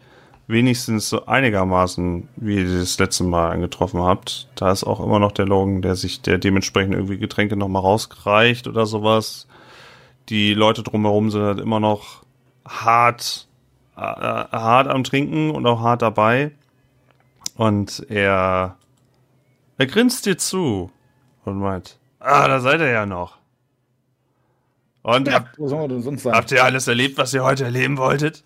[0.47, 4.47] wenigstens so einigermaßen, wie ihr das letzte Mal angetroffen habt.
[4.55, 8.67] Da ist auch immer noch der Logan, der sich der dementsprechend irgendwie Getränke nochmal rausreicht
[8.67, 9.47] oder sowas.
[10.29, 12.23] Die Leute drumherum sind halt immer noch
[12.65, 13.47] hart,
[13.97, 16.51] äh, hart am Trinken und auch hart dabei.
[17.55, 18.76] Und er,
[19.77, 20.91] er grinst dir zu
[21.45, 23.37] und meint, ah, da seid ihr ja noch.
[25.03, 26.33] Und habt, Wo soll man denn sonst sein?
[26.33, 28.43] Habt ihr alles erlebt, was ihr heute erleben wolltet?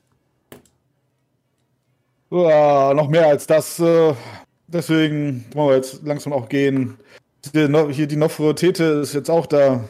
[2.30, 3.80] Ja, noch mehr als das.
[3.80, 4.14] Äh,
[4.68, 6.98] deswegen wollen wir jetzt langsam auch gehen.
[7.52, 9.84] Hier, die Nofretete ist jetzt auch da.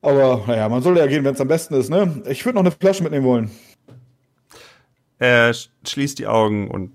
[0.00, 2.22] Aber naja, man soll ja gehen, wenn es am besten ist, ne?
[2.28, 3.50] Ich würde noch eine Flasche mitnehmen wollen.
[5.18, 6.92] Er sch- schließt die Augen und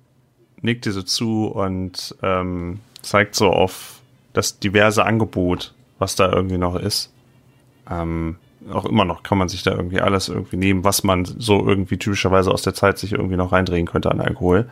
[0.61, 3.99] nickt dir so zu und ähm, zeigt so auf
[4.33, 7.11] das diverse Angebot, was da irgendwie noch ist.
[7.89, 8.37] Ähm,
[8.71, 11.97] auch immer noch kann man sich da irgendwie alles irgendwie nehmen, was man so irgendwie
[11.97, 14.69] typischerweise aus der Zeit sich irgendwie noch reindrehen könnte an Alkohol.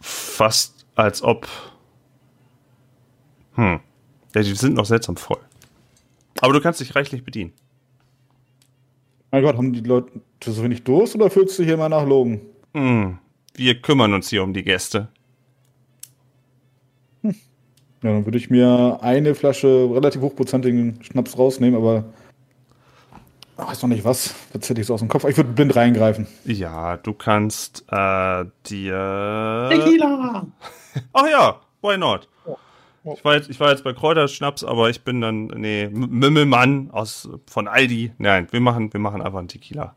[0.00, 1.48] Fast als ob.
[3.54, 3.80] Hm.
[4.34, 5.38] Ja, die sind noch seltsam voll.
[6.40, 7.52] Aber du kannst dich reichlich bedienen.
[9.30, 10.10] Mein Gott, haben die Leute
[10.44, 12.40] so wenig Durst oder fühlst du hier mal nach Logen?
[12.74, 13.18] Hm.
[13.54, 15.08] Wir kümmern uns hier um die Gäste.
[17.22, 22.04] Ja, dann würde ich mir eine Flasche relativ hochprozentigen Schnaps rausnehmen, aber
[23.56, 24.34] ich weiß noch nicht was.
[24.52, 25.24] Jetzt hätte ich es aus dem Kopf.
[25.24, 26.26] Ich würde blind reingreifen.
[26.44, 29.68] Ja, du kannst äh, dir.
[29.70, 30.46] Tequila!
[31.14, 32.28] Ach ja, why not?
[33.14, 37.28] Ich war, jetzt, ich war jetzt bei Kräuterschnaps, aber ich bin dann, nee, Mümmelmann aus,
[37.46, 38.12] von Aldi.
[38.18, 39.94] Nein, wir machen, wir machen einfach einen Tequila.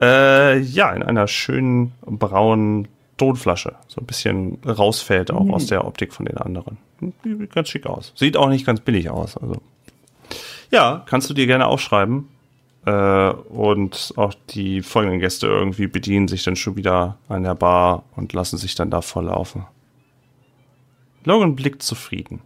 [0.00, 3.74] Äh, ja, in einer schönen braunen Tonflasche.
[3.88, 6.78] So ein bisschen rausfällt auch aus der Optik von den anderen.
[7.24, 8.12] Sieht ganz schick aus.
[8.14, 9.36] Sieht auch nicht ganz billig aus.
[9.36, 9.56] Also.
[10.70, 12.28] Ja, kannst du dir gerne aufschreiben.
[12.86, 18.04] Äh, und auch die folgenden Gäste irgendwie bedienen sich dann schon wieder an der Bar
[18.16, 19.66] und lassen sich dann da volllaufen.
[21.24, 22.40] Logan blickt zufrieden.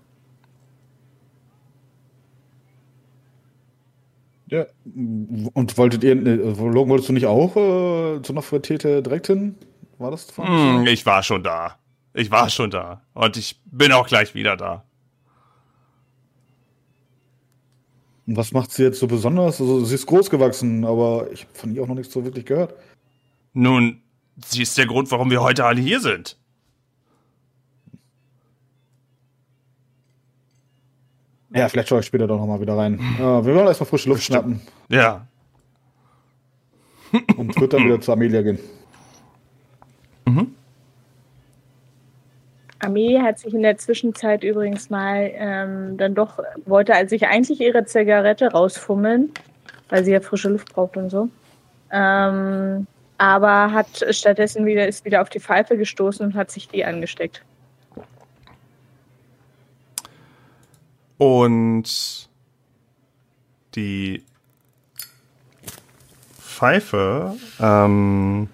[4.52, 4.66] Ja.
[4.84, 9.54] Und wolltet ihr, äh, Logan, wolltest du nicht auch äh, zur Nofretete direkt hin?
[9.96, 11.78] War das Hm, ich war schon da.
[12.12, 13.00] Ich war schon da.
[13.14, 14.84] Und ich bin auch gleich wieder da.
[18.26, 19.58] Und was macht sie jetzt so besonders?
[19.58, 22.44] Also, sie ist groß gewachsen, aber ich habe von ihr auch noch nichts so wirklich
[22.44, 22.74] gehört.
[23.54, 24.02] Nun,
[24.36, 26.36] sie ist der Grund, warum wir heute alle hier sind.
[31.54, 32.98] Ja, vielleicht schaue ich später doch nochmal wieder rein.
[33.18, 35.26] Ja, wir wollen erstmal frische Luft schnappen Ja.
[37.36, 38.58] und wird dann wieder zu Amelia gehen.
[42.78, 47.60] Amelie hat sich in der Zwischenzeit übrigens mal ähm, dann doch, wollte als sich eigentlich
[47.60, 49.30] ihre Zigarette rausfummeln,
[49.88, 51.28] weil sie ja frische Luft braucht und so.
[51.92, 52.86] Ähm,
[53.18, 57.44] aber hat stattdessen wieder, ist wieder auf die Pfeife gestoßen und hat sich die angesteckt.
[61.22, 62.28] Und
[63.76, 64.24] die
[66.40, 68.48] Pfeife, ähm,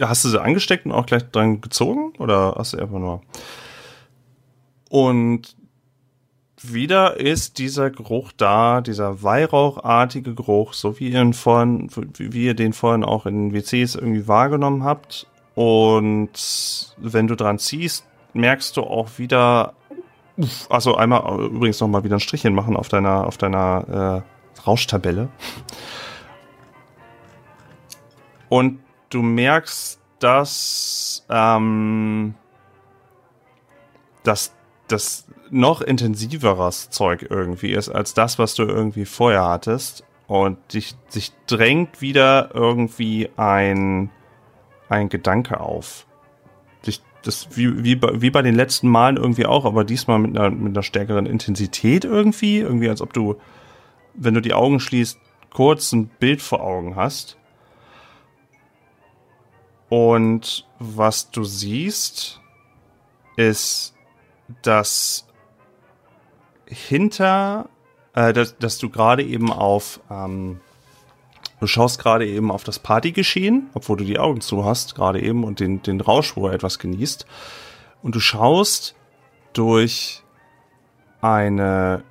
[0.00, 2.14] hast du sie angesteckt und auch gleich dran gezogen?
[2.18, 3.20] Oder hast du einfach nur?
[4.88, 5.54] Und
[6.62, 12.54] wieder ist dieser Geruch da, dieser Weihrauchartige Geruch, so wie ihr ihn vorhin, wie ihr
[12.54, 15.26] den vorhin auch in den WCs irgendwie wahrgenommen habt.
[15.54, 19.74] Und wenn du dran ziehst, merkst du auch wieder,
[20.68, 24.60] also einmal äh, übrigens noch mal wieder ein Strichchen machen auf deiner auf deiner äh,
[24.62, 25.28] Rauschtabelle.
[28.48, 28.80] Und
[29.10, 32.34] du merkst, dass ähm,
[34.22, 34.54] dass
[34.88, 40.04] das noch intensiveres Zeug irgendwie ist als das, was du irgendwie vorher hattest.
[40.26, 44.10] Und dich, sich drängt wieder irgendwie ein,
[44.88, 46.06] ein Gedanke auf.
[47.24, 50.50] Das, wie, wie, bei, wie bei den letzten Malen irgendwie auch, aber diesmal mit einer,
[50.50, 52.58] mit einer stärkeren Intensität irgendwie.
[52.58, 53.36] Irgendwie als ob du,
[54.14, 55.18] wenn du die Augen schließt,
[55.50, 57.38] kurz ein Bild vor Augen hast.
[59.88, 62.40] Und was du siehst,
[63.36, 63.94] ist,
[64.62, 65.26] dass
[66.66, 67.68] hinter,
[68.14, 70.60] äh, dass, dass du gerade eben auf, ähm,
[71.60, 75.44] du schaust gerade eben auf das Partygeschehen, obwohl du die Augen zu hast, gerade eben
[75.44, 77.26] und den, den Rausch, wo er etwas genießt.
[78.02, 78.94] Und du schaust
[79.52, 80.22] durch
[81.20, 82.02] eine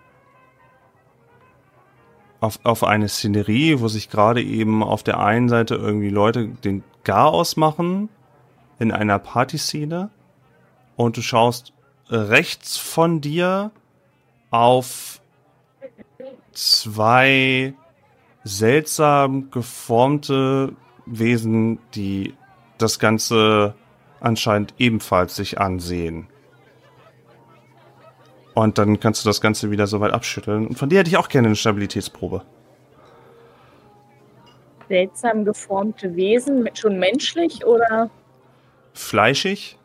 [2.43, 6.83] auf, auf eine Szenerie, wo sich gerade eben auf der einen Seite irgendwie Leute den
[7.03, 8.09] Garaus machen
[8.79, 10.09] in einer Partyszene
[10.97, 11.71] und du schaust
[12.09, 13.71] rechts von dir
[14.51, 15.21] auf
[16.51, 17.73] zwei
[18.43, 20.73] seltsam geformte
[21.05, 22.33] Wesen, die
[22.77, 23.75] das Ganze
[24.19, 26.27] anscheinend ebenfalls sich ansehen.
[28.53, 30.67] Und dann kannst du das Ganze wieder so weit abschütteln.
[30.67, 32.43] Und von dir hätte ich auch gerne eine Stabilitätsprobe.
[34.87, 38.11] Seltsam geformte Wesen, schon menschlich oder?
[38.93, 39.79] Fleischig,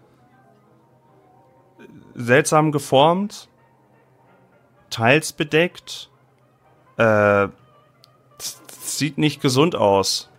[2.14, 3.48] seltsam geformt,
[4.90, 6.10] teils bedeckt,
[6.98, 7.48] äh,
[8.96, 10.30] sieht nicht gesund aus.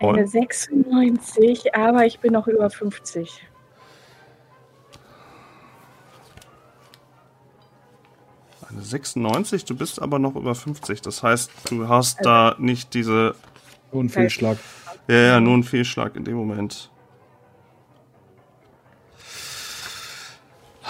[0.00, 3.48] Eine Und 96, aber ich bin noch über 50.
[8.78, 11.02] eine 96, du bist aber noch über 50.
[11.02, 13.34] Das heißt, du hast da nicht diese
[13.92, 14.58] So ein Fehlschlag.
[15.08, 16.90] Ja, ja, nur ein Fehlschlag in dem Moment.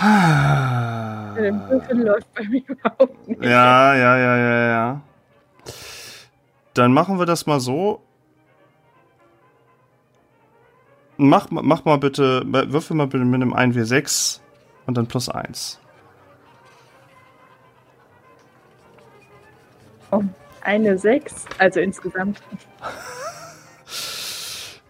[0.00, 3.42] Der Würfel läuft bei mir überhaupt nicht.
[3.42, 5.00] Ja, ja, ja, ja, ja.
[6.74, 8.02] Dann machen wir das mal so.
[11.16, 14.40] Mach, mach mal bitte, würfel mal bitte mit einem 1W6
[14.86, 15.80] und dann plus 1.
[20.60, 22.42] Eine 6, also insgesamt.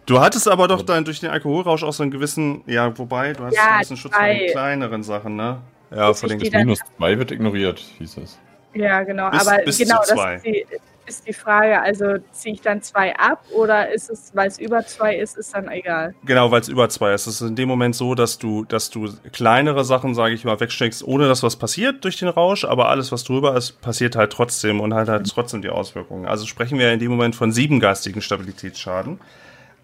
[0.09, 3.43] Du hattest aber doch dann durch den Alkoholrausch auch so einen gewissen, ja, wobei, du
[3.43, 5.61] hast Ja, ein bisschen Schutz vor den kleineren Sachen, ne?
[5.95, 8.39] Ja, vor den dann- Minus 2 wird ignoriert, hieß es.
[8.73, 9.29] Ja, genau.
[9.29, 10.65] Bis- aber bis genau, das ist die,
[11.05, 11.79] ist die Frage.
[11.79, 15.53] Also ziehe ich dann zwei ab oder ist es, weil es über zwei ist, ist
[15.53, 16.15] dann egal.
[16.25, 17.27] Genau, weil es über zwei ist.
[17.27, 20.59] Es ist in dem Moment so, dass du, dass du kleinere Sachen, sage ich mal,
[20.59, 24.31] wegsteckst, ohne dass was passiert durch den Rausch, aber alles, was drüber ist, passiert halt
[24.33, 26.25] trotzdem und halt halt trotzdem die Auswirkungen.
[26.27, 29.19] Also sprechen wir in dem Moment von sieben geistigen Stabilitätsschaden.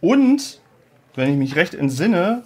[0.06, 0.60] Und,
[1.16, 2.44] wenn ich mich recht entsinne,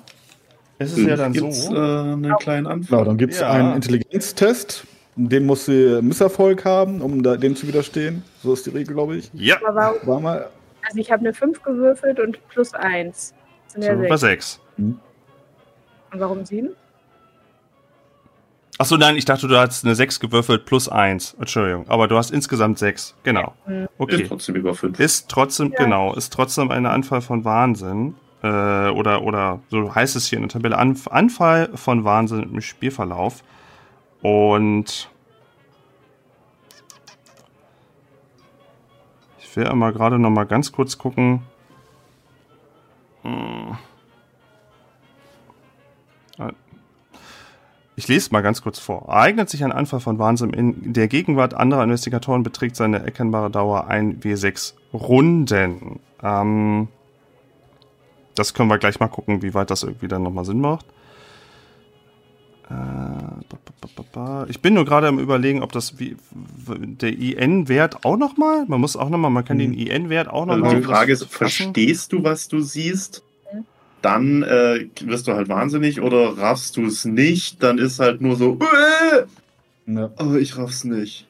[0.78, 1.76] ist es ja dann Gibt's, so.
[1.76, 3.06] äh, einen kleinen Genau, Anfang.
[3.06, 3.52] dann gibt es Ja.
[3.52, 4.86] einen Intelligenztest.
[5.16, 8.24] Den muss sie Misserfolg haben, um da, dem zu widerstehen.
[8.42, 9.30] So ist die Regel, glaube ich.
[9.34, 10.08] Ja, Aber warum?
[10.08, 10.50] War mal.
[10.88, 13.34] Also ich habe eine 5 gewürfelt und plus 1.
[13.66, 14.22] Das sind ja sind wir bei 6.
[14.22, 14.60] sechs.
[14.78, 15.00] Und
[16.14, 16.70] warum 7?
[18.82, 21.36] Achso, nein, ich dachte, du hast eine sechs gewürfelt plus eins.
[21.38, 23.14] Entschuldigung, aber du hast insgesamt sechs.
[23.24, 23.54] Genau.
[23.68, 24.26] Ist Okay.
[24.26, 24.98] trotzdem über fünf.
[25.02, 25.84] Ist trotzdem, Ja.
[25.84, 28.16] genau, ist trotzdem ein Anfall von Wahnsinn.
[28.42, 32.62] Äh, oder, oder so heißt es hier in der Tabelle, Anf Anfall von Wahnsinn im
[32.62, 33.44] Spielverlauf.
[34.22, 35.10] Und
[39.40, 41.42] ich will einmal gerade noch mal ganz kurz gucken.
[43.24, 43.78] Hm.
[48.00, 49.10] Ich lese mal ganz kurz vor.
[49.10, 53.88] Ereignet sich ein Anfall von Wahnsinn in der Gegenwart anderer Investigatoren, beträgt seine erkennbare Dauer
[53.88, 56.00] 1 W6 Runden.
[56.24, 56.88] Ähm,
[58.36, 60.86] das können wir gleich mal gucken, wie weit das irgendwie dann nochmal Sinn macht.
[62.70, 64.46] Äh.
[64.48, 68.96] Ich bin nur gerade am überlegen, ob das wie, der IN-Wert auch nochmal, man muss
[68.96, 70.78] auch nochmal, man kann den IN-Wert auch Also nochmal.
[70.80, 73.24] die Frage ist, verstehst du, was du siehst?
[74.02, 78.36] Dann äh, wirst du halt wahnsinnig oder raffst du es nicht, dann ist halt nur
[78.36, 80.10] so, äh, Ja.
[80.20, 81.26] oh, ich raff's nicht.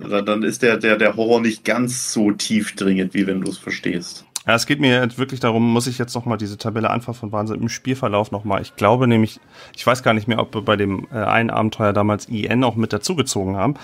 [0.00, 3.58] Dann, dann ist der, der, der Horror nicht ganz so tiefdringend, wie wenn du es
[3.58, 4.24] verstehst.
[4.46, 7.32] Ja, es geht mir jetzt wirklich darum, muss ich jetzt nochmal diese Tabelle Anfang von
[7.32, 8.62] Wahnsinn im Spielverlauf nochmal.
[8.62, 9.40] Ich glaube nämlich,
[9.74, 12.76] ich weiß gar nicht mehr, ob wir bei dem äh, einen Abenteuer damals IN auch
[12.76, 13.74] mit dazugezogen haben.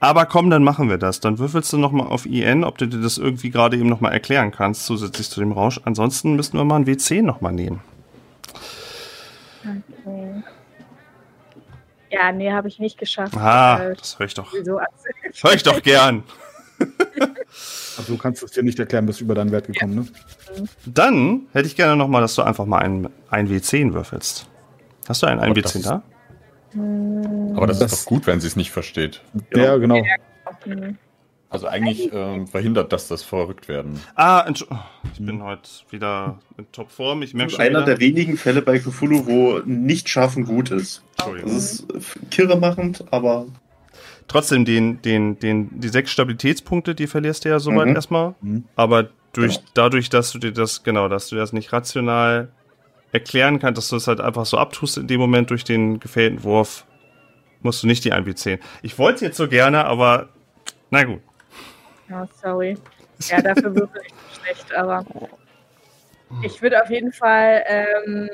[0.00, 1.20] Aber komm, dann machen wir das.
[1.20, 4.50] Dann würfelst du nochmal auf IN, ob du dir das irgendwie gerade eben nochmal erklären
[4.50, 5.78] kannst, zusätzlich zu dem Rausch.
[5.84, 7.80] Ansonsten müssten wir mal ein W10 nochmal nehmen.
[9.62, 10.42] Okay.
[12.10, 13.36] Ja, nee, habe ich nicht geschafft.
[13.36, 14.52] Ah, Äh, das höre ich doch.
[14.52, 14.80] Wieso?
[15.42, 16.22] Höre ich doch gern.
[17.98, 20.06] Also du kannst es dir nicht erklären, bist über deinen Wert gekommen, ne?
[20.86, 24.46] Dann hätte ich gerne nochmal, dass du einfach mal ein, ein W10 würfelst.
[25.06, 26.02] Hast du einen, einen das W10 ist- da?
[26.74, 29.22] Aber das, Das- ist doch gut, wenn sie es nicht versteht.
[29.54, 30.02] Ja, genau.
[30.64, 30.98] Hm.
[31.48, 33.98] Also eigentlich ähm, verhindert das das Verrücktwerden.
[34.14, 34.66] Ah, Entsch-
[35.12, 37.22] ich bin heute wieder in Topform.
[37.22, 37.96] Ich merke Das schon ist einer wieder.
[37.96, 41.02] der wenigen Fälle bei Cthulhu, wo nicht schaffen gut ist.
[41.16, 41.86] Das ist
[42.30, 43.46] kirremachend, aber
[44.28, 47.94] Trotzdem, den, den, den, die sechs Stabilitätspunkte, die verlierst du ja soweit Mhm.
[47.96, 48.34] erstmal.
[48.42, 48.62] Mhm.
[48.76, 49.68] Aber durch, Genau.
[49.74, 52.52] dadurch, dass du dir das, genau, dass du das nicht rational
[53.12, 56.42] erklären kannst, dass du es halt einfach so abtust in dem Moment durch den gefällten
[56.44, 56.86] Wurf,
[57.62, 58.58] musst du nicht die 1W10.
[58.82, 60.28] Ich wollte jetzt so gerne, aber
[60.90, 61.20] na gut.
[62.12, 62.76] Oh, sorry.
[63.28, 65.04] Ja, dafür würfel ich nicht schlecht, aber
[66.42, 68.30] ich würde auf jeden Fall ähm,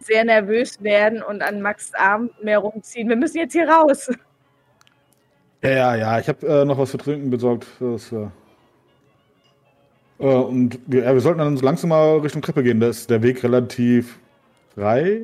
[0.00, 3.08] sehr nervös werden und an Max Arm mehr rumziehen.
[3.08, 4.10] Wir müssen jetzt hier raus.
[5.62, 6.18] Ja, ja, ja.
[6.18, 7.66] Ich habe äh, noch was zu trinken besorgt.
[7.80, 8.28] Das, äh,
[10.18, 12.80] äh, und wir, ja, wir sollten dann so langsam mal Richtung Treppe gehen.
[12.80, 14.18] Da ist der Weg relativ
[14.74, 15.20] frei.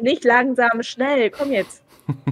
[0.00, 1.30] Nicht langsam, schnell.
[1.30, 1.82] Komm jetzt.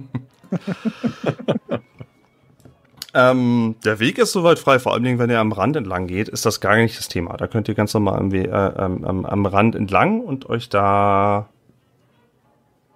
[3.15, 6.47] Ähm, der Weg ist soweit frei, vor allem wenn ihr am Rand entlang geht, ist
[6.47, 7.37] das gar nicht das Thema.
[7.37, 10.71] Da könnt ihr ganz normal am, We- äh, am, am, am Rand entlang und euch
[10.71, 11.47] da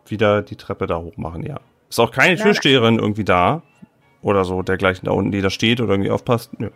[0.07, 1.61] wieder die Treppe da hoch machen, ja.
[1.91, 2.37] Ist auch keine.
[2.37, 3.62] Türsteherin irgendwie da
[4.23, 6.59] oder so, dergleichen da unten, die da steht oder irgendwie aufpasst.
[6.59, 6.71] Nö.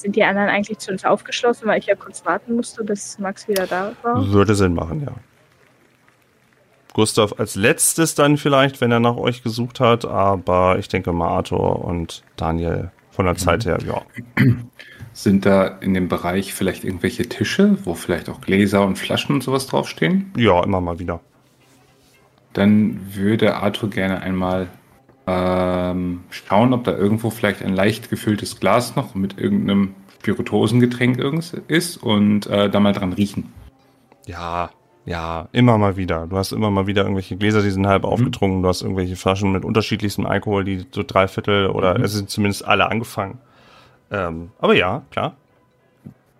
[0.00, 3.46] Sind die anderen eigentlich zu uns aufgeschlossen, weil ich ja kurz warten musste, bis Max
[3.48, 4.26] wieder da war?
[4.32, 5.12] Würde Sinn machen, ja.
[6.94, 11.28] Gustav als letztes dann vielleicht, wenn er nach euch gesucht hat, aber ich denke mal
[11.28, 14.02] Arthur und Daniel von der Zeit her, ja.
[15.12, 19.42] Sind da in dem Bereich vielleicht irgendwelche Tische, wo vielleicht auch Gläser und Flaschen und
[19.42, 20.32] sowas draufstehen?
[20.36, 21.20] Ja, immer mal wieder.
[22.54, 24.68] Dann würde Arthur gerne einmal
[25.30, 31.54] ähm, schauen, ob da irgendwo vielleicht ein leicht gefülltes Glas noch mit irgendeinem Spirituosengetränk irgends
[31.68, 33.52] ist und äh, da mal dran riechen.
[34.26, 34.70] Ja,
[35.06, 36.26] ja, immer mal wieder.
[36.26, 38.62] Du hast immer mal wieder irgendwelche Gläser, die sind halb aufgetrunken.
[38.62, 42.64] Du hast irgendwelche Flaschen mit unterschiedlichstem Alkohol, die so drei Viertel oder es sind zumindest
[42.64, 43.38] alle angefangen.
[44.10, 45.36] Ähm, aber ja, klar.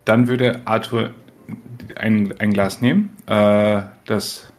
[0.04, 1.10] Dann würde Arthur
[1.96, 4.52] ein, ein Glas nehmen, äh, das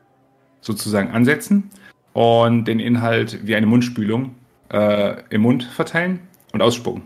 [0.62, 1.70] sozusagen ansetzen
[2.14, 4.36] und den Inhalt wie eine Mundspülung
[4.72, 6.20] äh, im Mund verteilen
[6.54, 7.04] und ausspucken.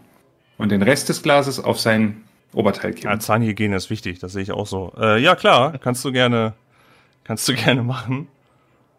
[0.58, 3.20] Und den Rest des Glases auf sein Oberteil Ja, kippen.
[3.20, 4.94] Zahnhygiene ist wichtig, das sehe ich auch so.
[4.98, 6.54] Äh, ja, klar, kannst du gerne,
[7.24, 8.28] kannst du gerne machen.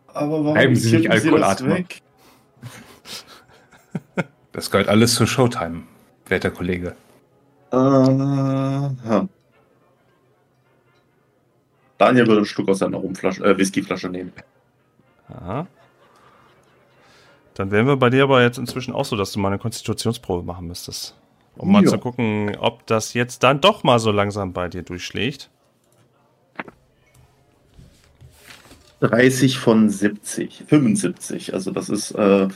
[0.08, 1.74] Aber warum Bleiben Sie nicht kippen Sie das Alkoholatmer.
[1.78, 2.02] weg?
[4.52, 5.82] Das gehört alles zur Showtime,
[6.28, 6.96] werter Kollege.
[7.72, 9.28] Äh, ha.
[11.98, 14.32] Daniel würde einen Schluck aus seiner Rumflasche, äh, Whiskyflasche nehmen.
[15.28, 15.66] Aha.
[17.56, 20.44] Dann wären wir bei dir aber jetzt inzwischen auch so, dass du mal eine Konstitutionsprobe
[20.44, 21.16] machen müsstest.
[21.56, 21.88] Um mal Ja.
[21.90, 25.48] zu gucken, ob das jetzt dann doch mal so langsam bei dir durchschlägt.
[29.00, 32.48] 30 von 70, 75, also das ist äh,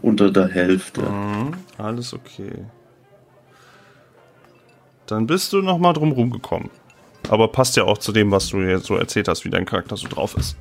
[0.00, 1.02] unter der Hälfte.
[1.02, 2.64] Mhm, alles okay.
[5.06, 6.70] Dann bist du noch mal drum rumgekommen.
[7.28, 9.96] Aber passt ja auch zu dem, was du jetzt so erzählt hast, wie dein Charakter
[9.96, 10.56] so drauf ist.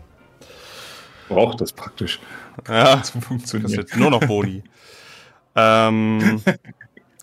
[1.30, 2.19] Braucht das praktisch.
[2.68, 3.72] Ja, Zum das Funktionieren.
[3.72, 4.64] ist jetzt nur noch Boni.
[5.55, 6.41] ähm,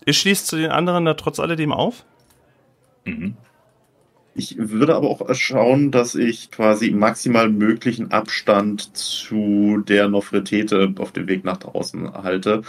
[0.05, 2.05] ihr schließt zu den anderen da trotz alledem auf?
[3.05, 3.35] Mhm.
[4.35, 11.11] Ich würde aber auch schauen, dass ich quasi maximal möglichen Abstand zu der Nofretete auf
[11.11, 12.61] dem Weg nach draußen halte.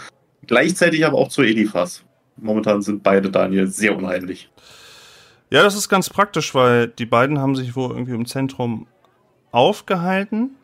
[0.47, 2.03] Gleichzeitig aber auch zu Elifas.
[2.37, 4.49] Momentan sind beide Daniel sehr unheimlich.
[5.51, 8.87] Ja, das ist ganz praktisch, weil die beiden haben sich wohl irgendwie im Zentrum
[9.51, 10.55] aufgehalten.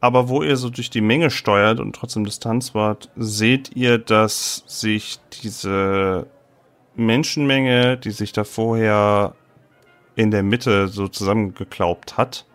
[0.00, 4.64] Aber wo ihr so durch die Menge steuert und trotzdem Distanz wart, seht ihr, dass
[4.66, 6.26] sich diese
[6.94, 9.34] Menschenmenge, die sich da vorher
[10.16, 12.46] in der Mitte so zusammengeklaubt hat,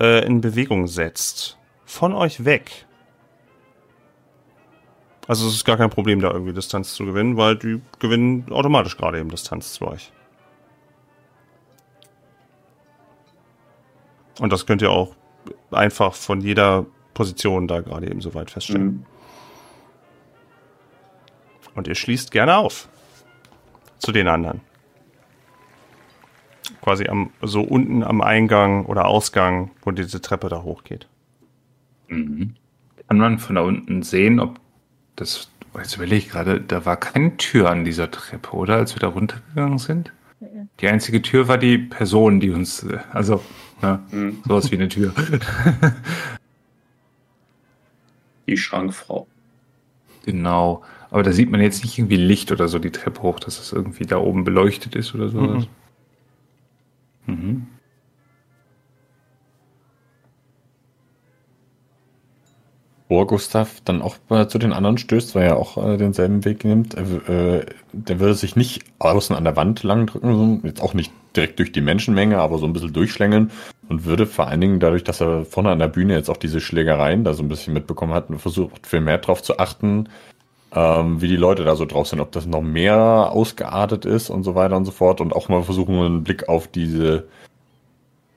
[0.00, 1.58] äh, in Bewegung setzt.
[1.84, 2.86] Von euch weg.
[5.26, 8.96] Also es ist gar kein Problem, da irgendwie Distanz zu gewinnen, weil die gewinnen automatisch
[8.96, 10.12] gerade eben Distanz zu euch.
[14.40, 15.14] Und das könnt ihr auch
[15.74, 18.86] einfach von jeder Position da gerade eben so weit feststellen.
[18.86, 19.06] Mhm.
[21.74, 22.88] Und ihr schließt gerne auf.
[23.98, 24.60] Zu den anderen.
[26.82, 31.08] Quasi am, so unten am Eingang oder Ausgang, wo diese Treppe da hochgeht.
[32.08, 32.54] Mhm.
[33.08, 34.60] Kann man von da unten sehen, ob
[35.16, 35.50] das.
[35.76, 38.76] Jetzt überlege ich gerade, da war keine Tür an dieser Treppe, oder?
[38.76, 40.12] Als wir da runtergegangen sind?
[40.80, 42.86] Die einzige Tür war die Person, die uns.
[43.12, 43.42] Also,
[43.82, 44.38] ja, Mhm.
[44.46, 45.12] sowas wie eine Tür.
[48.46, 49.26] Die Schrankfrau.
[50.24, 50.82] genau.
[51.10, 53.72] Aber da sieht man jetzt nicht irgendwie Licht oder so die Treppe hoch, dass es
[53.72, 55.68] irgendwie da oben beleuchtet ist oder sowas.
[57.26, 57.68] Mhm.
[63.08, 66.64] Bevor Gustav dann auch äh, zu den anderen stößt, weil er auch äh, denselben Weg
[66.64, 71.12] nimmt, äh, der würde sich nicht außen an der Wand lang drücken, jetzt auch nicht
[71.36, 73.50] direkt durch die Menschenmenge, aber so ein bisschen durchschlängeln
[73.88, 76.60] und würde vor allen Dingen dadurch, dass er vorne an der Bühne jetzt auch diese
[76.60, 80.08] Schlägereien da so ein bisschen mitbekommen hat, versucht viel mehr drauf zu achten,
[80.74, 84.42] ähm, wie die Leute da so drauf sind, ob das noch mehr ausgeartet ist und
[84.42, 87.24] so weiter und so fort und auch mal versuchen, einen Blick auf diese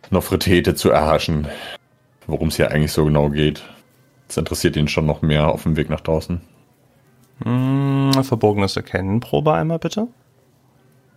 [0.10, 1.48] Nofretete zu erhaschen,
[2.28, 3.64] worum es hier eigentlich so genau geht.
[4.28, 6.42] Das interessiert ihn schon noch mehr auf dem Weg nach draußen.
[7.44, 10.08] Hm, verborgenes Erkennen, Probe einmal bitte.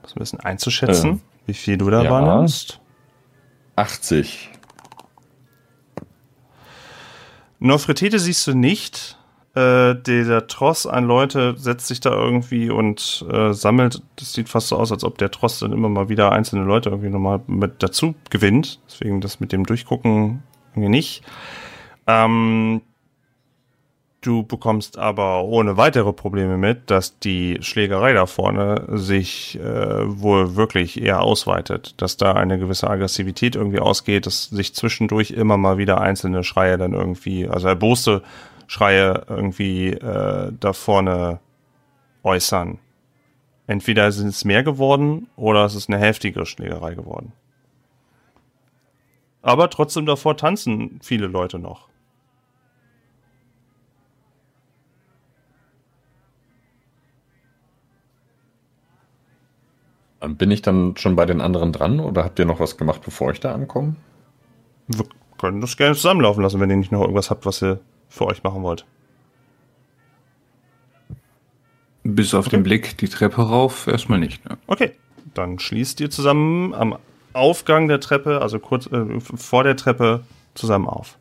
[0.03, 1.20] Das ein bisschen einzuschätzen,
[1.51, 2.11] wie viel du da ja.
[2.11, 2.78] wahrnimmst.
[3.74, 4.51] 80.
[7.58, 9.18] Nofretete siehst du nicht.
[9.57, 14.00] Äh, dieser Tross an Leute setzt sich da irgendwie und äh, sammelt.
[14.14, 16.91] Das sieht fast so aus, als ob der Tross dann immer mal wieder einzelne Leute
[16.91, 18.79] irgendwie nochmal mit dazu gewinnt.
[18.87, 21.22] Deswegen das mit dem Durchgucken irgendwie nicht.
[22.07, 22.83] Ähm,
[24.21, 30.57] du bekommst aber ohne weitere Probleme mit, dass die Schlägerei da vorne sich äh, wohl
[30.57, 35.79] wirklich eher ausweitet, dass da eine gewisse Aggressivität irgendwie ausgeht, dass sich zwischendurch immer mal
[35.79, 38.22] wieder einzelne Schreie dann irgendwie, also erboste
[38.67, 41.41] Schreie irgendwie äh, da vorne
[42.22, 42.79] äußern.
[43.67, 47.33] Entweder sind es mehr geworden oder es ist eine heftige Schlägerei geworden.
[49.42, 51.88] Aber trotzdem davor tanzen viele Leute noch.
[60.21, 63.33] Bin ich dann schon bei den anderen dran oder habt ihr noch was gemacht, bevor
[63.33, 63.97] ich da ankomme?
[64.88, 65.07] Wir
[65.38, 68.42] können das gerne zusammenlaufen lassen, wenn ihr nicht noch irgendwas habt, was ihr für euch
[68.42, 68.84] machen wollt.
[72.03, 74.45] Bis auf den Blick die Treppe rauf erstmal nicht.
[74.49, 74.59] Ne?
[74.67, 74.92] Okay,
[75.34, 76.99] dann schließt ihr zusammen am
[77.33, 80.22] Aufgang der Treppe, also kurz äh, vor der Treppe,
[80.55, 81.17] zusammen auf.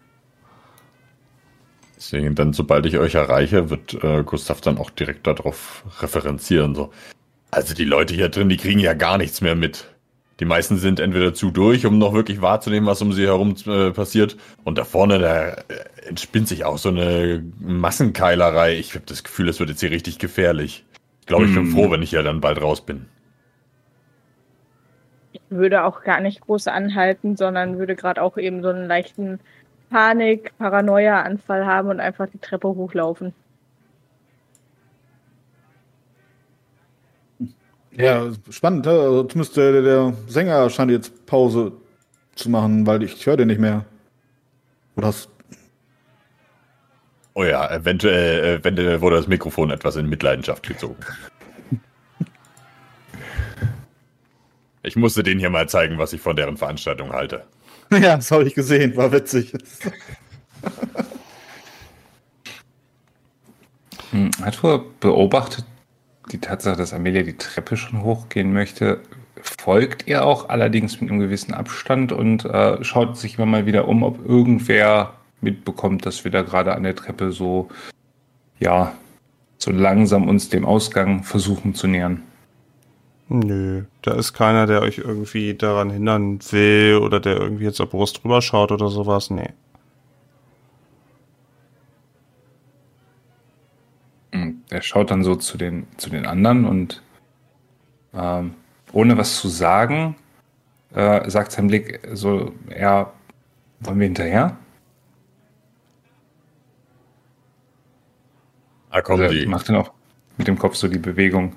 [1.95, 6.73] Deswegen dann, sobald ich euch erreiche, wird äh, Gustav dann auch direkt darauf referenzieren.
[6.73, 6.91] So.
[7.51, 9.87] Also die Leute hier drin, die kriegen ja gar nichts mehr mit.
[10.39, 13.91] Die meisten sind entweder zu durch, um noch wirklich wahrzunehmen, was um sie herum äh,
[13.91, 14.37] passiert.
[14.63, 15.55] Und da vorne, da äh,
[16.07, 18.77] entspinnt sich auch so eine Massenkeilerei.
[18.77, 20.85] Ich habe das Gefühl, es wird jetzt hier richtig gefährlich.
[21.21, 21.71] Ich glaube, ich bin Hm.
[21.73, 23.07] froh, wenn ich ja dann bald raus bin.
[25.31, 29.39] Ich würde auch gar nicht groß anhalten, sondern würde gerade auch eben so einen leichten
[29.89, 33.33] Panik, Paranoia-Anfall haben und einfach die Treppe hochlaufen.
[37.99, 38.85] Ja, spannend.
[38.85, 38.91] ne?
[38.91, 41.73] Also zumindest der, der- Sänger scheint jetzt Pause
[42.35, 43.85] zu machen, weil ich, ich höre den nicht mehr.
[44.95, 45.29] Oder hast
[47.35, 50.97] Oh ja, eventuell, äh, wenn, äh, wurde das Mikrofon etwas in Mitleidenschaft gezogen.
[54.81, 57.43] Ich musste denen hier mal zeigen, was ich von deren Veranstaltung halte.
[57.91, 59.51] Ja, das habe ich gesehen, war witzig.
[64.11, 65.65] Hm, Arthur beobachtet
[66.31, 68.99] die Tatsache, dass Amelia die Treppe schon hochgehen möchte,
[69.41, 73.87] folgt ihr auch allerdings mit einem gewissen Abstand und äh, schaut sich immer mal wieder
[73.87, 77.69] um, ob irgendwer mitbekommt, dass wir da gerade an der Treppe so,
[78.59, 78.93] ja,
[79.57, 82.23] so langsam uns dem Ausgang versuchen zu nähern.
[83.29, 87.91] Nö, da ist keiner, der euch irgendwie daran hindern will oder der irgendwie jetzt auf
[87.91, 89.29] Brust drüber schaut oder sowas.
[89.29, 89.49] Nee.
[94.69, 97.01] Er schaut dann so zu den, zu den anderen und
[98.13, 98.53] ähm,
[98.93, 100.15] ohne was zu sagen,
[100.93, 103.11] äh, sagt sein Blick so, ja,
[103.79, 104.57] wollen wir hinterher?
[108.89, 109.91] Ah, kommen Also, er macht dann auch
[110.37, 111.55] mit dem Kopf so die Bewegung.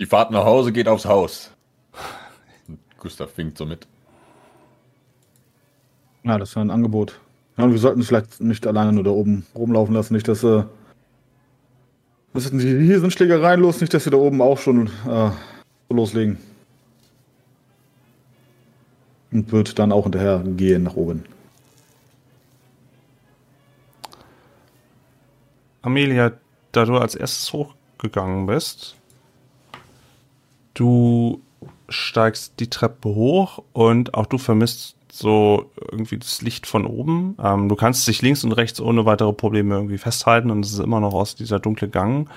[0.00, 1.52] Die Fahrt nach Hause geht aufs Haus.
[2.98, 3.86] Gustav winkt so mit.
[6.24, 7.20] Ja, das war ein Angebot.
[7.56, 10.14] Ja, und wir sollten es vielleicht nicht alleine nur da oben rumlaufen lassen.
[10.14, 10.64] Nicht, dass äh,
[12.44, 15.30] denn die, hier sind Schlägereien los, nicht, dass sie da oben auch schon äh,
[15.88, 16.38] loslegen.
[19.30, 21.24] Und wird dann auch hinterher gehen nach oben.
[25.82, 26.32] Amelia,
[26.72, 28.96] da du als erstes hochgegangen bist,
[30.74, 31.40] du
[31.88, 37.36] steigst die Treppe hoch und auch du vermisst so irgendwie das Licht von oben.
[37.42, 40.80] Ähm, du kannst dich links und rechts ohne weitere Probleme irgendwie festhalten und es ist
[40.80, 42.28] immer noch aus dieser dunkle Gang.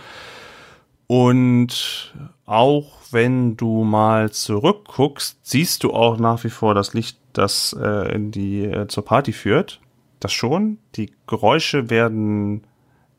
[1.07, 2.13] Und
[2.45, 8.15] auch wenn du mal zurückguckst, siehst du auch nach wie vor das Licht, das äh,
[8.15, 9.81] in die äh, zur Party führt.
[10.21, 10.77] Das schon.
[10.95, 12.63] Die Geräusche werden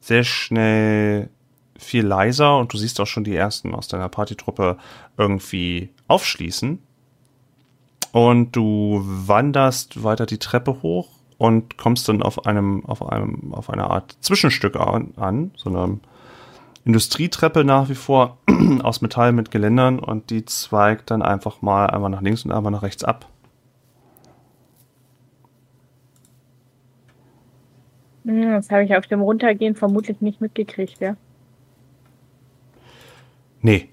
[0.01, 1.29] sehr schnell
[1.79, 4.79] viel leiser und du siehst auch schon die ersten aus deiner Partytruppe
[5.19, 6.79] irgendwie aufschließen.
[8.13, 11.09] Und du wanderst weiter die Treppe hoch
[11.39, 15.99] und kommst dann auf einem, auf einem, auf einer Art Zwischenstück an, an so einer
[16.85, 18.39] Industrietreppe nach wie vor
[18.83, 22.73] aus Metall mit Geländern und die zweigt dann einfach mal einmal nach links und einmal
[22.73, 23.27] nach rechts ab.
[28.25, 31.17] Hm, Das habe ich auf dem Runtergehen vermutlich nicht mitgekriegt, ja.
[33.61, 33.92] Nee,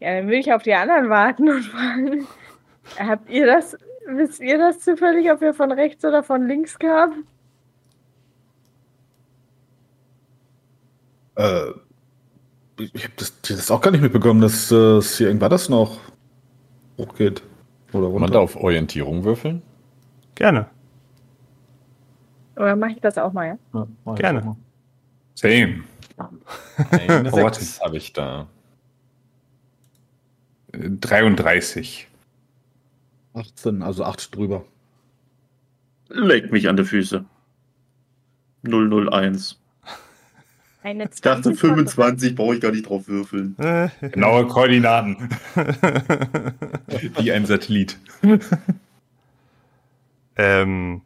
[0.00, 2.26] Ja, dann würde ich auf die anderen warten und fragen.
[2.98, 7.24] Habt ihr das, wisst ihr das zufällig, ob wir von rechts oder von links kamen?
[11.36, 11.70] Äh,
[12.78, 15.98] ich habe das, das auch gar nicht mitbekommen, dass äh, es hier irgendwann das noch
[16.98, 17.42] hochgeht.
[17.92, 18.32] Oder Kann man runter.
[18.34, 19.62] da auf Orientierung würfeln?
[20.34, 20.66] gerne.
[22.56, 23.58] Oder mache ich das auch mal, ja?
[23.74, 24.40] Ja, mach ich Gerne.
[24.40, 24.56] auch mal.
[25.34, 25.84] Same.
[26.90, 27.60] Eine Oh, warte.
[27.60, 28.46] Sechs habe ich da.
[30.72, 32.08] Äh, 33.
[33.34, 34.64] 18, also 8 drüber.
[36.08, 37.24] Leg mich an die Füße.
[38.62, 39.56] 001.
[40.82, 43.54] Eine Ich dachte 20 von 25, brauche ich gar nicht drauf würfeln.
[44.00, 45.28] Genaue Koordinaten.
[47.18, 47.98] Wie ein Satellit.
[50.36, 51.02] ähm,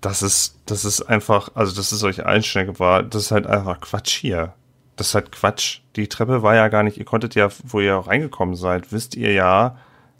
[0.00, 3.46] das ist, das ist einfach, also das ist euch allen schnell gewahr, das ist halt
[3.46, 4.54] einfach Quatsch hier.
[4.98, 5.80] Das ist halt Quatsch.
[5.94, 9.32] Die Treppe war ja gar nicht, ihr konntet ja, wo ihr reingekommen seid, wisst ihr
[9.32, 9.78] ja,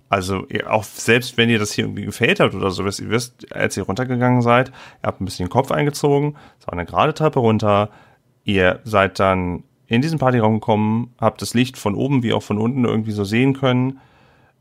[0.09, 3.10] also ihr, auch selbst wenn ihr das hier irgendwie gefällt habt oder so, wisst ihr
[3.10, 6.86] wisst, als ihr runtergegangen seid, ihr habt ein bisschen den Kopf eingezogen, es war eine
[6.86, 7.90] gerade Treppe runter,
[8.44, 12.59] ihr seid dann in diesen Partyraum gekommen, habt das Licht von oben wie auch von
[12.59, 13.98] unten irgendwie so sehen können,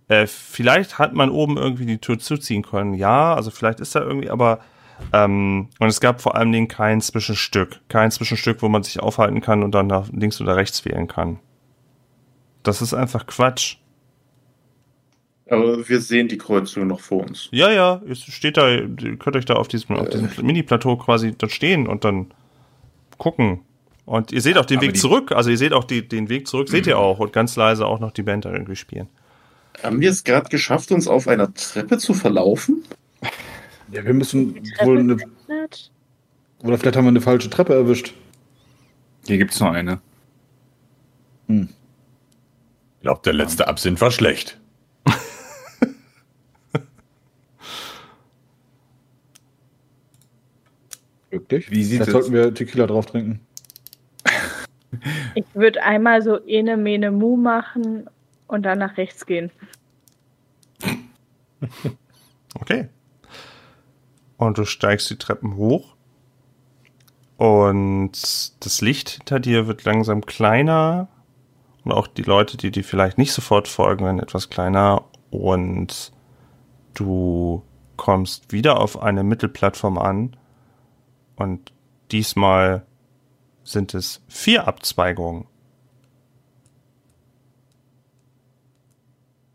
[0.07, 4.01] äh, vielleicht hat man oben irgendwie die Tür zuziehen können, ja, also vielleicht ist da
[4.01, 4.61] irgendwie, aber
[5.13, 9.41] ähm, und es gab vor allen Dingen kein Zwischenstück, kein Zwischenstück, wo man sich aufhalten
[9.41, 11.39] kann und dann nach links oder rechts wählen kann.
[12.63, 13.77] Das ist einfach Quatsch.
[15.49, 17.47] Aber wir sehen die Kreuzung noch vor uns.
[17.51, 21.33] Ja, ja, es steht da, ihr könnt euch da auf diesem, auf diesem Mini-Plateau quasi
[21.37, 22.33] dann stehen und dann
[23.17, 23.61] gucken.
[24.05, 26.47] Und ihr seht auch den Aber Weg zurück, also ihr seht auch die, den Weg
[26.47, 29.07] zurück, seht ihr auch und ganz leise auch noch die Band da irgendwie spielen.
[29.83, 32.83] Haben wir es gerade geschafft, uns auf einer Treppe zu verlaufen?
[33.91, 35.91] Ja, wir müssen wohl eine, Nicht?
[36.63, 38.13] oder vielleicht haben wir eine falsche Treppe erwischt.
[39.25, 39.99] Hier gibt's nur eine.
[41.47, 41.67] Ich
[43.01, 44.59] glaube, der letzte Absinth war schlecht.
[51.29, 51.69] Wirklich?
[51.71, 53.39] Wie sieht Vielleicht es- sollten wir Tequila drauf trinken.
[55.35, 58.09] Ich würde einmal so ene mene mu machen
[58.47, 59.51] und dann nach rechts gehen.
[62.59, 62.87] Okay.
[64.37, 65.95] Und du steigst die Treppen hoch.
[67.37, 68.11] Und
[68.65, 71.07] das Licht hinter dir wird langsam kleiner.
[71.83, 75.05] Und auch die Leute, die dir vielleicht nicht sofort folgen, werden etwas kleiner.
[75.29, 76.11] Und
[76.93, 77.63] du
[77.95, 80.35] kommst wieder auf eine Mittelplattform an.
[81.35, 81.71] Und
[82.11, 82.85] diesmal
[83.63, 85.45] sind es vier Abzweigungen.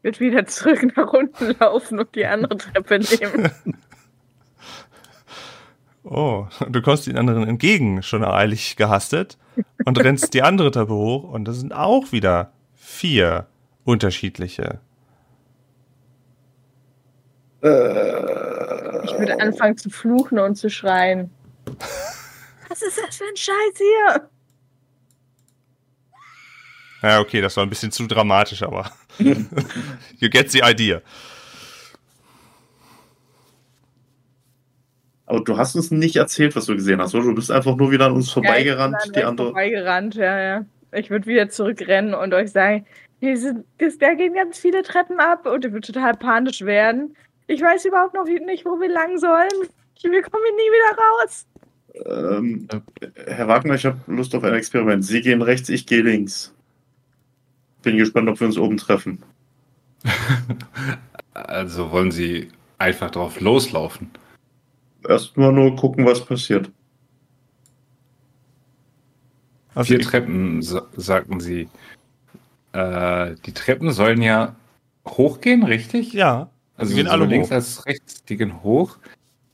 [0.02, 3.50] Würde wieder zurück nach unten laufen und die andere Treppe nehmen.
[6.04, 9.38] Oh, du kommst den anderen entgegen, schon eilig gehastet,
[9.84, 13.46] und rennst die andere Treppe hoch, und das sind auch wieder vier
[13.84, 14.80] unterschiedliche.
[17.62, 21.30] Ich würde anfangen zu fluchen und zu schreien.
[22.68, 24.28] Was ist das für ein Scheiß hier?
[27.02, 31.02] Ja, okay, das war ein bisschen zu dramatisch, aber you get the idea.
[35.32, 37.24] Aber du hast uns nicht erzählt, was du gesehen hast, oder?
[37.24, 39.46] Du bist einfach nur wieder an uns vorbeigerannt, Ja, ich bin die andere.
[39.46, 40.64] Vorbeigerannt, ja, ja.
[40.92, 42.84] Ich würde wieder zurückrennen und euch sagen,
[43.18, 47.16] hier sind, das, da gehen ganz viele Treppen ab und ich würde total panisch werden.
[47.46, 49.48] Ich weiß überhaupt noch nicht, wo wir lang sollen.
[49.96, 51.46] Ich- Wir kommen hier nie wieder raus.
[52.34, 52.68] Ähm,
[53.26, 55.02] Herr Wagner, ich habe Lust auf ein Experiment.
[55.02, 56.54] Sie gehen rechts, ich gehe links.
[57.82, 59.22] Bin gespannt, ob wir uns oben treffen.
[61.34, 64.10] Also wollen Sie einfach drauf loslaufen?
[65.08, 66.70] Erstmal nur gucken, was passiert.
[69.74, 71.68] Also Vier Treppen, sa- sagten Sie.
[72.72, 74.54] Äh, die Treppen sollen ja
[75.06, 76.12] hochgehen, richtig?
[76.12, 77.52] ja, Also die gehen sowohl alle links hoch.
[77.54, 78.98] als rechts, die gehen hoch.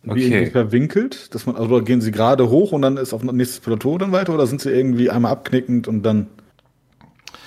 [0.03, 0.51] Wie irgendwie Okay.
[0.51, 3.99] verwinkelt, dass man, also gehen sie gerade hoch und dann ist auf ein nächstes Plateau
[3.99, 6.29] dann weiter oder sind sie irgendwie einmal abknickend und dann,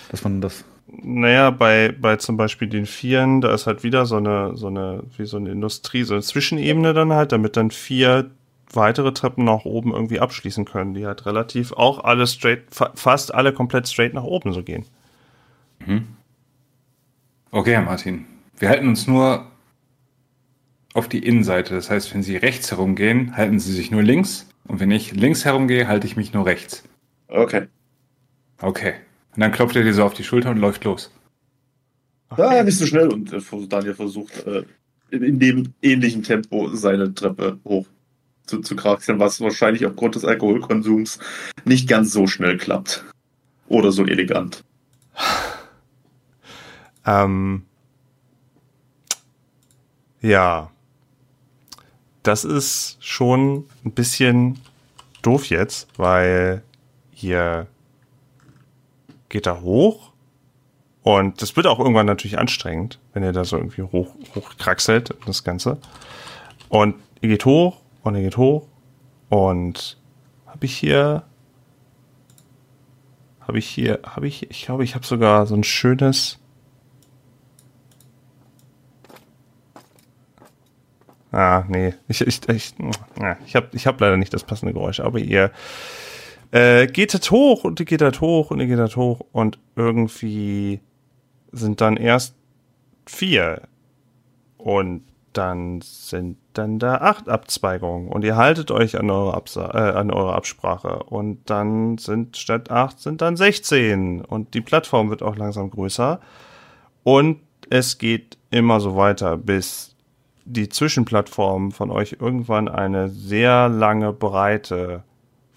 [0.10, 0.64] dass man das.
[0.92, 5.04] Naja, bei, bei zum Beispiel den Vieren, da ist halt wieder so eine, so eine,
[5.18, 8.30] wie so eine Industrie, so eine Zwischenebene dann halt, damit dann vier
[8.74, 13.34] weitere Treppen nach oben irgendwie abschließen können, die halt relativ auch alle straight, fa fast
[13.34, 14.86] alle komplett straight nach oben so gehen.
[17.52, 18.26] Okay, Herr Martin.
[18.58, 19.48] Wir halten uns nur
[20.94, 21.74] auf die Innenseite.
[21.74, 24.50] Das heißt, wenn Sie rechts herumgehen, halten Sie sich nur links.
[24.68, 26.84] Und wenn ich links herumgehe, halte ich mich nur rechts.
[27.28, 27.68] Okay.
[28.62, 28.94] Okay.
[29.36, 31.12] Und dann klopft er dir so auf die Schulter und läuft los.
[32.30, 33.08] Ah, nicht so schnell.
[33.08, 34.64] Und äh, Daniel versucht, äh,
[35.10, 37.86] in, in dem ähnlichen Tempo seine Treppe hoch
[38.46, 41.20] zu, zu kraxeln, was wahrscheinlich aufgrund des Alkoholkonsums
[41.66, 43.06] nicht ganz so schnell klappt.
[43.68, 44.64] Oder so elegant.
[47.04, 47.64] Ähm,
[50.22, 50.70] ja.
[52.22, 54.60] Das ist schon ein bisschen
[55.24, 56.62] doof jetzt, weil
[57.20, 57.66] ihr
[59.32, 60.12] geht da hoch
[61.04, 65.44] und das wird auch irgendwann natürlich anstrengend, wenn ihr da so irgendwie hoch, hochkraxelt, das
[65.44, 65.80] Ganze.
[66.70, 68.68] Und ihr geht hoch und ihr geht hoch
[69.30, 69.98] und
[70.46, 71.24] habe ich hier
[73.40, 76.38] habe ich hier habe ich ich glaube ich habe sogar so ein schönes
[81.34, 81.94] Ah, nee.
[82.10, 82.76] Ich, ich, ich,
[83.46, 85.52] ich habe ich hab leider nicht das passende Geräusch, aber ihr
[86.52, 89.60] äh, geht halt hoch und ihr geht halt hoch und ihr geht halt hoch und
[89.76, 90.82] irgendwie
[91.52, 92.36] sind dann erst
[93.06, 93.64] vier.
[94.58, 95.04] Und
[95.34, 98.10] dann sind dann da acht Abzweigungen.
[98.10, 101.04] Und ihr haltet euch an eure, Absa äh, an eure Absprache.
[101.04, 106.20] Und dann sind statt acht sind dann 16 und die Plattform wird auch langsam größer.
[107.04, 109.96] Und es geht immer so weiter, bis
[110.44, 115.04] die Zwischenplattform von euch irgendwann eine sehr lange Breite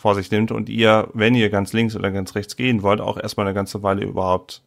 [0.05, 3.17] vor sich nimmt und ihr, wenn ihr ganz links oder ganz rechts gehen wollt, auch
[3.17, 4.61] erstmal eine ganze Weile überhaupt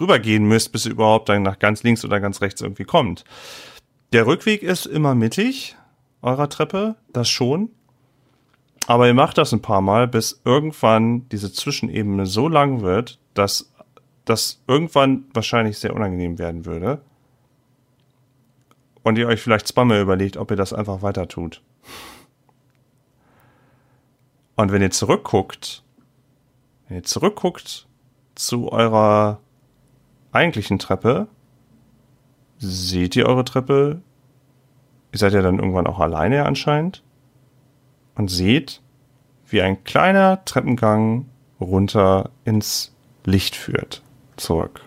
[0.00, 3.24] rübergehen müsst, bis ihr überhaupt dann nach ganz links oder ganz rechts irgendwie kommt.
[4.14, 5.76] Der Rückweg ist immer mittig
[6.22, 7.68] eurer Treppe, das schon.
[8.86, 13.70] Aber ihr macht das ein paar Mal, bis irgendwann diese Zwischenebene so lang wird, dass
[14.24, 17.02] das irgendwann wahrscheinlich sehr unangenehm werden würde.
[19.02, 21.60] Und ihr euch vielleicht zweimal überlegt, ob ihr das einfach weiter tut.
[24.58, 25.84] Und wenn ihr zurückguckt,
[26.88, 27.86] Wenn ihr zurückguckt
[28.34, 29.38] zu eurer
[30.32, 31.28] eigentlichen Treppe,
[32.58, 34.02] seht ihr eure Treppe.
[35.12, 37.04] Ihr seid ja dann irgendwann auch alleine anscheinend.
[38.16, 38.82] Und seht,
[39.46, 41.26] wie ein kleiner Treppengang
[41.60, 44.02] runter ins Licht führt.
[44.36, 44.80] Zurück.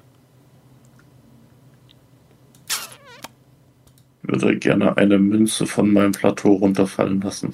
[2.67, 7.53] Ich würde gerne eine Münze von meinem Plateau runterfallen lassen.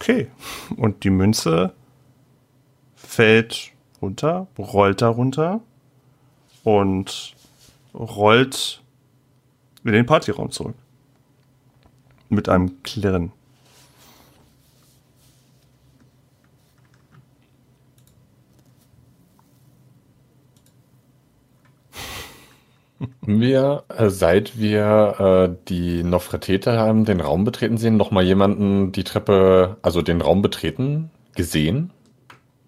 [0.00, 0.28] Okay.
[0.76, 1.74] Und die Münze
[2.96, 5.60] fällt runter, rollt da runter
[6.64, 7.34] und
[7.92, 8.82] rollt
[9.84, 10.74] in den Partyraum zurück.
[12.30, 13.32] Mit einem Klirren.
[23.22, 29.04] Wir, äh, seit wir äh, die Nofretete haben, den Raum betreten sehen, nochmal jemanden die
[29.04, 31.92] Treppe, also den Raum betreten, gesehen?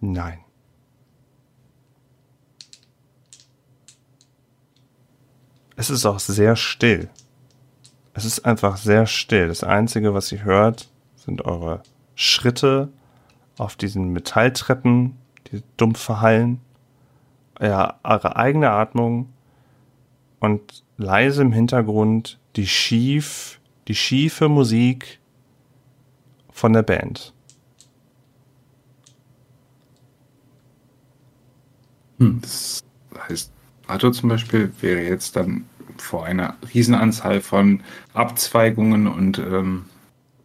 [0.00, 0.38] Nein.
[5.76, 7.10] Es ist auch sehr still.
[8.14, 9.48] Es ist einfach sehr still.
[9.48, 11.82] Das Einzige, was ihr hört, sind eure
[12.14, 12.88] Schritte
[13.58, 15.18] auf diesen Metalltreppen,
[15.50, 16.60] die dumpf verhallen.
[17.60, 19.28] Ja, eure eigene Atmung
[20.42, 25.20] und leise im Hintergrund die schief, die schiefe Musik
[26.50, 27.32] von der Band.
[32.18, 32.40] Hm.
[32.42, 32.82] Das
[33.28, 33.52] heißt,
[33.86, 35.64] Arthur zum Beispiel wäre jetzt dann
[35.96, 37.80] vor einer Riesenanzahl von
[38.12, 39.84] Abzweigungen und ähm,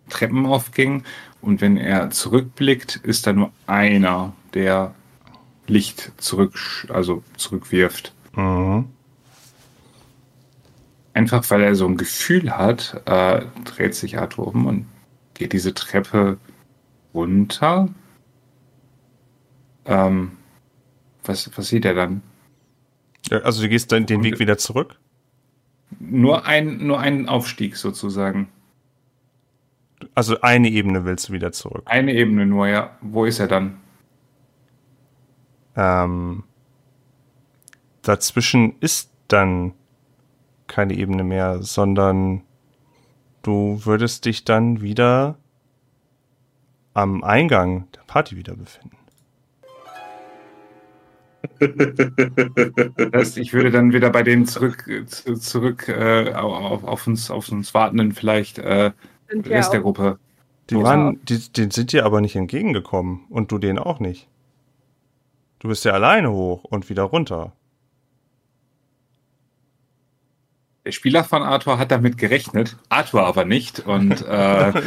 [0.10, 1.06] Treppenaufgängen.
[1.41, 4.94] Und wenn er zurückblickt, ist da nur einer, der
[5.65, 8.14] Licht zurück, also zurückwirft.
[8.36, 8.86] Mhm.
[11.18, 14.85] Einfach weil er so ein Gefühl hat, äh, dreht sich Arthur um und
[15.34, 16.38] geht diese Treppe
[17.11, 17.89] runter.
[19.85, 20.34] Ähm,
[21.23, 22.22] was, was sieht er dann?
[23.31, 24.99] Also du gehst dann den Weg wieder zurück?
[25.99, 28.49] Nur ein, nur einen Aufstieg sozusagen.
[30.14, 31.81] Also eine Ebene willst du wieder zurück.
[31.85, 32.95] Eine Ebene nur, ja.
[33.02, 33.80] Wo ist er dann?
[35.76, 36.44] Ähm,
[38.03, 39.73] dazwischen ist dann
[40.68, 42.44] keine Ebene mehr, sondern
[43.41, 45.38] du würdest dich dann wieder
[46.94, 48.98] am Eingang der Party wieder befinden.
[51.60, 57.31] Das heißt, ich würde dann wieder bei denen zurück, zu- zurück äh, auf, auf, uns,
[57.31, 58.91] auf uns wartenden vielleicht äh,
[59.30, 60.19] Rest der Gruppe.
[60.69, 64.27] Die waren, die, denen sind dir aber nicht entgegengekommen und du denen auch nicht.
[65.60, 67.53] Du bist ja alleine hoch und wieder runter.
[70.88, 73.82] Der Spieler von Arthur hat damit gerechnet, Arthur aber nicht.
[73.82, 74.72] Und äh,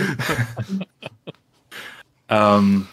[2.31, 2.89] ähm,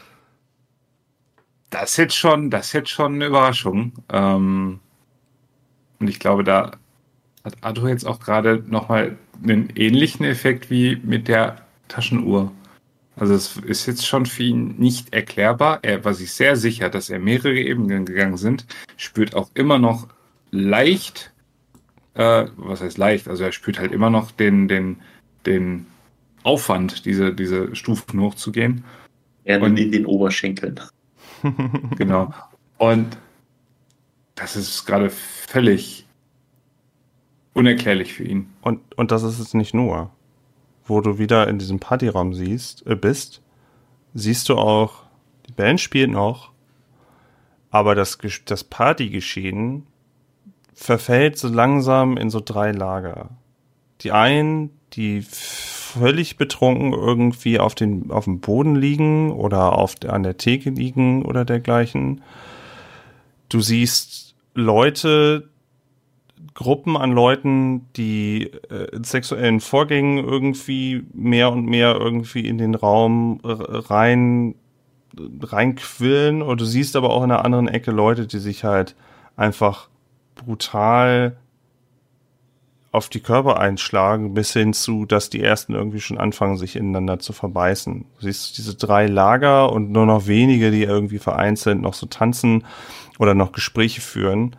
[1.70, 3.94] das ist jetzt schon, das ist jetzt schon eine Überraschung.
[4.10, 4.82] Ähm,
[6.02, 6.72] und ich glaube, da
[7.46, 12.52] hat Arthur jetzt auch gerade nochmal einen ähnlichen Effekt wie mit der Taschenuhr.
[13.16, 15.80] Also es ist jetzt schon für ihn nicht erklärbar.
[15.82, 18.66] Er war sich sehr sicher, dass er mehrere Ebenen gegangen sind,
[18.98, 20.10] spürt auch immer noch
[20.52, 21.32] leicht
[22.18, 23.28] äh, was heißt leicht?
[23.28, 24.98] Also er spürt halt immer noch den, den,
[25.46, 25.86] den
[26.44, 28.84] Aufwand, diese, diese Stufen hochzugehen.
[29.46, 30.80] Gerne Und- in den Oberschenkeln.
[31.98, 32.34] Genau.
[32.80, 33.18] Und
[34.36, 36.06] das ist gerade völlig
[37.54, 38.50] unerklärlich für ihn.
[38.62, 40.12] Und, und das ist es nicht nur.
[40.86, 43.42] Wo du wieder in diesem Partyraum siehst, äh, bist,
[44.14, 45.04] siehst du auch,
[45.48, 46.52] die Band spielt noch,
[47.72, 49.86] aber das, das Partygeschehen
[50.78, 53.32] verfällt so langsam in so drei Lager.
[54.02, 60.22] Die einen, die völlig betrunken irgendwie auf, den, auf dem Boden liegen oder auf, an
[60.22, 62.22] der Theke liegen oder dergleichen.
[63.50, 65.50] Du siehst Leute,
[66.54, 73.40] Gruppen an Leuten, die äh, sexuellen Vorgängen irgendwie mehr und mehr irgendwie in den Raum
[73.44, 74.56] rein
[75.42, 78.96] reinquillen und du siehst aber auch in der anderen Ecke Leute, die sich halt
[79.36, 79.90] einfach
[80.48, 81.36] brutal
[82.94, 87.20] auf die Körper einschlagen, bis hin zu, dass die ersten irgendwie schon anfangen, sich ineinander
[87.20, 88.06] zu verbeißen.
[88.18, 92.64] Du siehst diese drei Lager und nur noch wenige, die irgendwie vereinzelt noch so tanzen
[93.20, 94.56] oder noch Gespräche führen.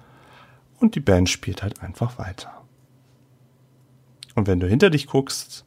[0.79, 2.53] Und die Band spielt halt einfach weiter.
[4.35, 5.65] Und wenn du hinter dich guckst,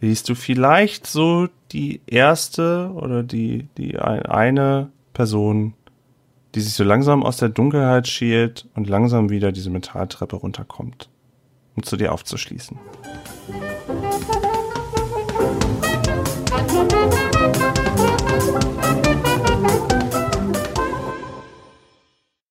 [0.00, 5.74] siehst du vielleicht so die erste oder die, die ein- eine Person,
[6.54, 11.08] die sich so langsam aus der Dunkelheit schält und langsam wieder diese Metalltreppe runterkommt,
[11.76, 12.78] um zu dir aufzuschließen.